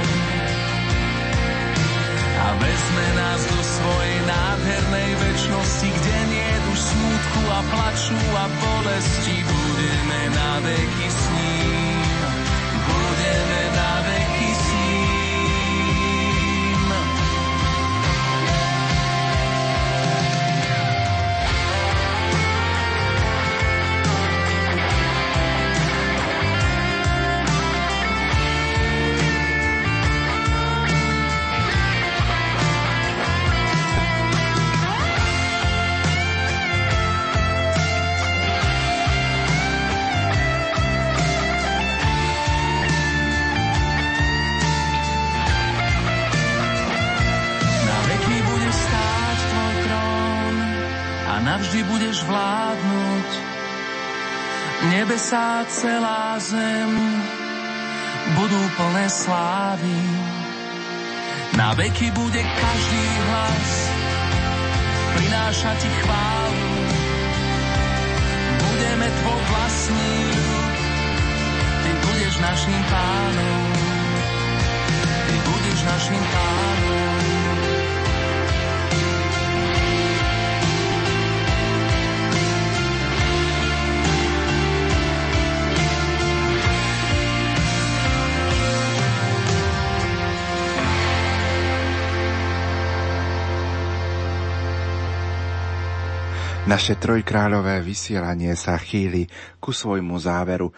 [2.36, 9.36] A vezme nás do svojej nádhernej väčšnosti, kde nie už smutku a plaču a bolesti.
[9.46, 11.20] Budeme na veky s
[55.16, 56.92] Nebesá celá zem
[58.36, 59.96] budú plné slávy.
[61.56, 63.68] Na veky bude každý hlas
[65.16, 66.68] prinášať ti chválu.
[68.60, 70.76] Budeme tvoj vlastný ľud,
[71.80, 73.64] ty budeš našim pánom.
[75.00, 76.55] Ty budeš našim pánom.
[96.66, 99.30] Naše trojkráľové vysielanie sa chýli
[99.62, 100.74] ku svojmu záveru.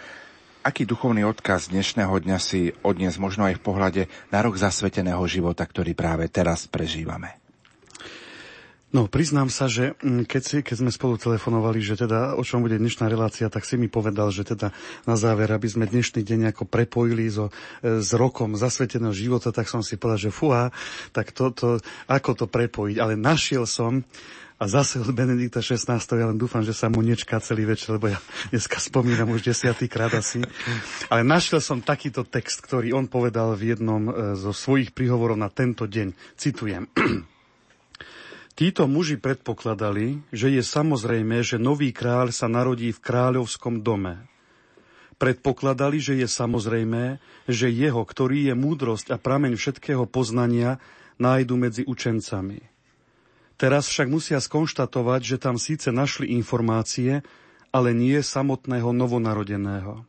[0.61, 5.65] Aký duchovný odkaz dnešného dňa si odnes možno aj v pohľade na rok zasveteného života,
[5.65, 7.41] ktorý práve teraz prežívame?
[8.89, 12.61] No, priznám sa, že mm, keď, si, keď sme spolu telefonovali, že teda o čom
[12.61, 14.77] bude dnešná relácia, tak si mi povedal, že teda
[15.09, 17.49] na záver, aby sme dnešný deň ako prepojili so,
[17.81, 20.69] e, s rokom zasveteného života, tak som si povedal, že fúha,
[21.17, 21.69] tak to, to,
[22.13, 22.97] ako to prepojiť.
[23.01, 24.05] Ale našiel som
[24.59, 25.87] a zase od Benedikta 16.
[26.19, 28.19] Ja len dúfam, že sa mu nečká celý večer, lebo ja
[28.51, 30.43] dneska spomínam už desiatýkrát asi.
[31.07, 35.47] Ale našiel som takýto text, ktorý on povedal v jednom e, zo svojich príhovorov na
[35.47, 36.11] tento deň.
[36.35, 36.91] Citujem.
[38.59, 44.27] Títo muži predpokladali, že je samozrejme, že nový kráľ sa narodí v kráľovskom dome.
[45.23, 50.83] Predpokladali, že je samozrejme, že jeho, ktorý je múdrosť a prameň všetkého poznania,
[51.23, 52.78] nájdu medzi učencami.
[53.59, 57.27] Teraz však musia skonštatovať, že tam síce našli informácie,
[57.75, 60.07] ale nie samotného novonarodeného.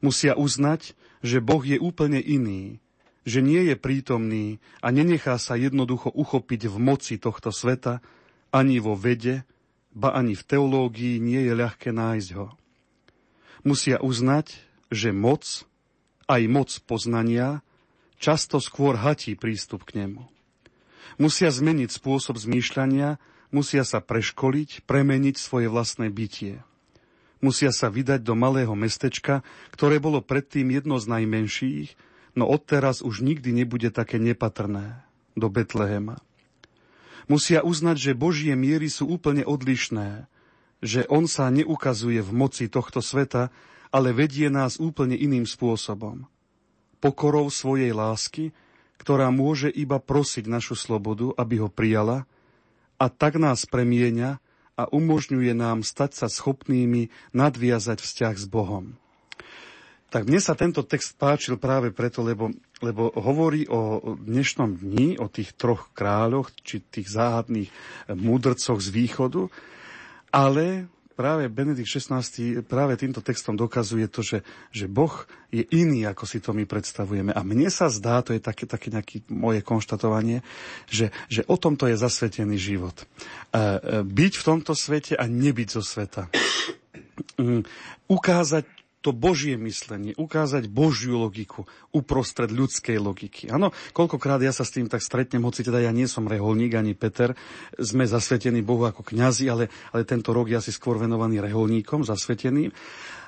[0.00, 2.80] Musia uznať, že Boh je úplne iný,
[3.28, 8.00] že nie je prítomný a nenechá sa jednoducho uchopiť v moci tohto sveta,
[8.54, 9.44] ani vo vede,
[9.92, 12.56] ba ani v teológii nie je ľahké nájsť ho.
[13.68, 14.56] Musia uznať,
[14.88, 15.44] že moc,
[16.30, 17.60] aj moc poznania,
[18.16, 20.35] často skôr hatí prístup k nemu.
[21.16, 23.16] Musia zmeniť spôsob zmýšľania,
[23.48, 26.60] musia sa preškoliť, premeniť svoje vlastné bytie.
[27.40, 29.40] Musia sa vydať do malého mestečka,
[29.72, 31.88] ktoré bolo predtým jedno z najmenších,
[32.36, 35.04] no odteraz už nikdy nebude také nepatrné,
[35.36, 36.20] do Betlehema.
[37.26, 40.28] Musia uznať, že Božie miery sú úplne odlišné,
[40.84, 43.48] že On sa neukazuje v moci tohto sveta,
[43.88, 46.28] ale vedie nás úplne iným spôsobom.
[47.00, 48.52] Pokorou svojej lásky,
[48.96, 52.24] ktorá môže iba prosiť našu slobodu, aby ho prijala
[52.96, 54.40] a tak nás premieňa
[54.76, 58.96] a umožňuje nám stať sa schopnými nadviazať vzťah s Bohom.
[60.06, 65.26] Tak mne sa tento text páčil práve preto, lebo, lebo hovorí o dnešnom dni, o
[65.26, 67.68] tých troch kráľoch, či tých záhadných
[68.14, 69.50] múdrcoch z východu,
[70.30, 70.86] ale
[71.16, 72.20] práve Benedikt XVI
[72.60, 77.32] práve týmto textom dokazuje to, že, že Boh je iný, ako si to my predstavujeme.
[77.32, 80.44] A mne sa zdá, to je také, také nejaké moje konštatovanie,
[80.84, 82.94] že, že o tomto je zasvetený život.
[83.00, 83.68] E, e,
[84.04, 86.28] byť v tomto svete a nebyť zo sveta.
[87.40, 87.64] Mm,
[88.12, 88.75] ukázať
[89.06, 91.62] to Božie myslenie, ukázať Božiu logiku
[91.94, 93.46] uprostred ľudskej logiky.
[93.54, 96.98] Áno, koľkokrát ja sa s tým tak stretnem, hoci teda ja nie som reholník ani
[96.98, 97.38] Peter,
[97.78, 102.74] sme zasvetení Bohu ako kňazi, ale, ale tento rok ja si skôr venovaný reholníkom, zasveteným.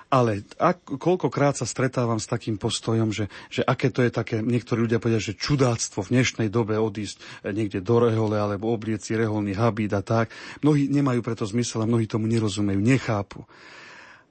[0.09, 4.89] Ale ak, koľkokrát sa stretávam s takým postojom, že, že aké to je také, niektorí
[4.89, 9.53] ľudia povedia, že čudáctvo v dnešnej dobe odísť niekde do rehole alebo oblieť si reholný
[9.53, 10.33] habít a tak.
[10.65, 13.45] Mnohí nemajú preto zmysel a mnohí tomu nerozumejú, nechápu.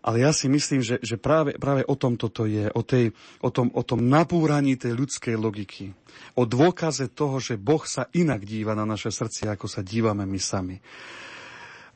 [0.08, 3.12] Ale ja si myslím, že, že práve, práve o tom toto je, o, tej,
[3.44, 5.92] o, tom, o tom napúraní tej ľudskej logiky.
[6.40, 10.40] O dôkaze toho, že Boh sa inak díva na naše srdcia, ako sa dívame my
[10.40, 10.80] sami.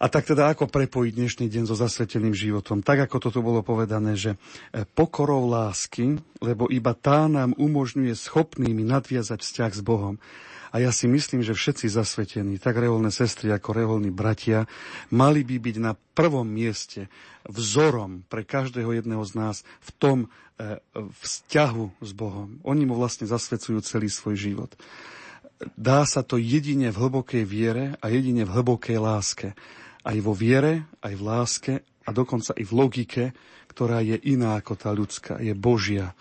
[0.02, 2.84] A tak teda ako prepojiť dnešný deň so zasveteným životom?
[2.84, 8.82] Tak ako toto bolo povedané, že e, pokorou lásky, lebo iba tá nám umožňuje schopnými
[8.82, 10.18] nadviazať vzťah s Bohom.
[10.72, 14.72] A ja si myslím, že všetci zasvetení, tak reholné sestry ako reholní bratia,
[15.12, 17.12] mali by byť na prvom mieste
[17.44, 20.28] vzorom pre každého jedného z nás v tom e,
[20.96, 22.64] vzťahu s Bohom.
[22.64, 24.72] Oni mu vlastne zasvecujú celý svoj život.
[25.76, 29.54] Dá sa to jedine v hlbokej viere a jedine v hlbokej láske.
[30.02, 31.74] Aj vo viere, aj v láske
[32.08, 33.24] a dokonca i v logike,
[33.70, 36.18] ktorá je iná ako tá ľudská, je Božia.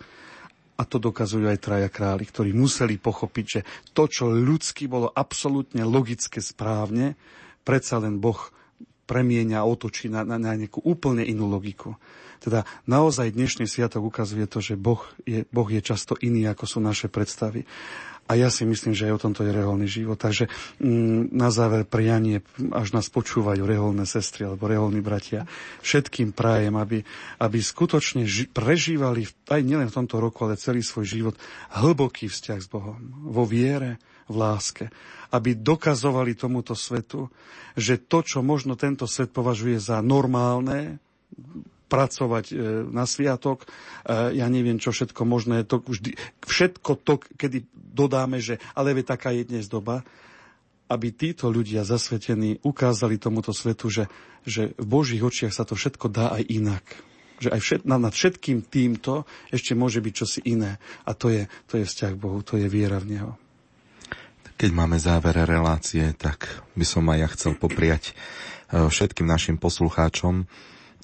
[0.81, 3.61] A to dokazujú aj traja králi, ktorí museli pochopiť, že
[3.93, 7.21] to, čo ľudsky bolo absolútne logické správne,
[7.61, 8.41] predsa len Boh
[9.05, 11.99] premieňa a otočí na, na, na nejakú úplne inú logiku.
[12.41, 16.79] Teda naozaj dnešný sviatok ukazuje to, že boh je, boh je často iný, ako sú
[16.81, 17.69] naše predstavy.
[18.31, 20.15] A ja si myslím, že aj o tomto je reholný život.
[20.15, 20.47] Takže
[20.79, 25.51] mm, na záver prianie, až nás počúvajú reholné sestry alebo reholní bratia,
[25.83, 27.03] všetkým prajem, aby,
[27.43, 31.35] aby skutočne ži- prežívali aj nielen v tomto roku, ale celý svoj život
[31.75, 33.03] hlboký vzťah s Bohom.
[33.27, 33.99] Vo viere,
[34.31, 34.95] v láske.
[35.35, 37.27] Aby dokazovali tomuto svetu,
[37.75, 41.03] že to, čo možno tento svet považuje za normálne,
[41.91, 42.55] pracovať e,
[42.87, 46.15] na sviatok, e, ja neviem, čo všetko možné, to vždy,
[46.47, 50.07] všetko to, kedy dodáme, že ale vie, taká je dnes doba,
[50.91, 54.05] aby títo ľudia zasvetení ukázali tomuto svetu, že,
[54.47, 56.85] že v Božích očiach sa to všetko dá aj inak.
[57.41, 60.83] Že aj všet, nad všetkým týmto ešte môže byť čosi iné.
[61.07, 63.33] A to je, to je vzťah k Bohu, to je viera v Neho.
[64.61, 66.45] Keď máme závere relácie, tak
[66.77, 70.45] by som aj ja chcel popriať e, všetkým našim poslucháčom,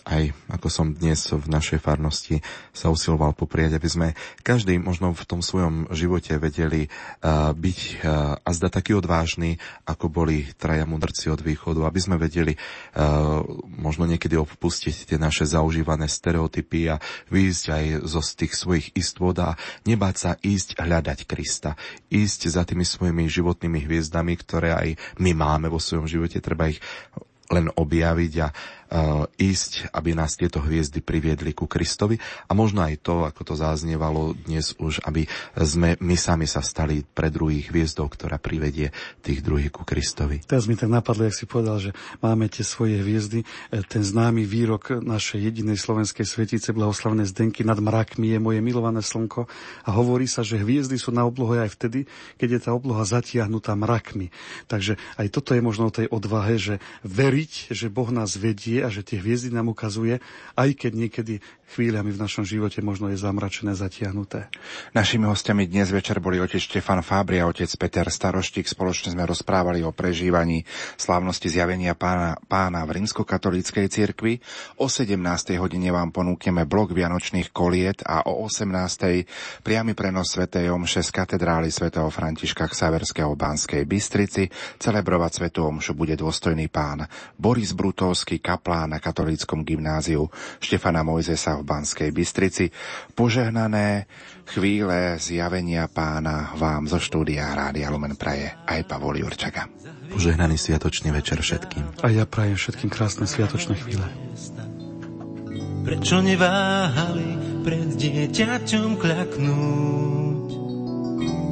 [0.07, 2.39] aj ako som dnes v našej farnosti
[2.71, 4.09] sa usiloval poprieť, aby sme
[4.47, 10.07] každý možno v tom svojom živote vedeli uh, byť uh, a zda taký odvážny, ako
[10.07, 16.07] boli traja mudrci od východu, aby sme vedeli uh, možno niekedy opustiť tie naše zaužívané
[16.07, 17.03] stereotypy a
[17.35, 19.59] výjsť aj zo tých svojich istôt a
[19.91, 21.75] nebáť sa ísť hľadať Krista.
[22.15, 24.89] Ísť za tými svojimi životnými hviezdami, ktoré aj
[25.19, 26.79] my máme vo svojom živote, treba ich
[27.51, 28.49] len objaviť a
[29.37, 34.39] ísť, aby nás tieto hviezdy priviedli ku Kristovi a možno aj to, ako to zaznievalo
[34.47, 35.27] dnes už, aby
[35.59, 40.47] sme my sami sa stali pre druhých hviezdou, ktorá privedie tých druhých ku Kristovi.
[40.47, 41.91] Teraz mi tak napadlo, jak si povedal, že
[42.23, 43.43] máme tie svoje hviezdy.
[43.43, 43.47] E,
[43.85, 49.51] ten známy výrok našej jedinej slovenskej svetice, blahoslavné Zdenky, nad mrakmi je moje milované slnko
[49.85, 52.07] a hovorí sa, že hviezdy sú na oblohe aj vtedy,
[52.39, 54.31] keď je tá obloha zatiahnutá mrakmi.
[54.71, 58.89] Takže aj toto je možno o tej odvahe, že veriť, že Boh nás vedie a
[58.93, 60.19] že tie hviezdy nám ukazuje,
[60.57, 61.35] aj keď niekedy
[61.75, 64.47] chvíľami v našom živote možno je zamračené, zatiahnuté.
[64.95, 68.71] Našimi hostiami dnes večer boli otec Štefan Fábri a otec Peter Staroštík.
[68.71, 70.63] Spoločne sme rozprávali o prežívaní
[70.95, 74.39] slávnosti zjavenia pána, pána v rímskokatolíckej cirkvi.
[74.79, 75.19] O 17.
[75.59, 79.67] hodine vám ponúkneme blok Vianočných koliet a o 18.
[79.67, 84.47] priamy prenos svätej Omše z katedrály svätého Františka Ksaverského Banskej Bystrici.
[84.79, 90.31] Celebrovať svätú Omšu bude dôstojný pán Boris Brutovský, kaplán na katolíckom gymnáziu
[90.63, 92.69] Štefana Mojzesa v Banskej Bystrici.
[93.17, 94.07] Požehnané
[94.47, 99.67] chvíle zjavenia pána vám zo štúdia Rádia Lumen Praje aj Pavol Jurčaga.
[100.13, 102.01] Požehnaný sviatočný večer všetkým.
[102.03, 104.07] A ja prajem všetkým krásne sviatočné chvíle.
[105.87, 110.49] Prečo neváhali pred dieťaťom kľaknúť?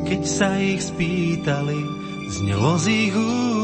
[0.05, 1.81] Keď sa ich spýtali,
[2.31, 3.64] znelo z ich úst.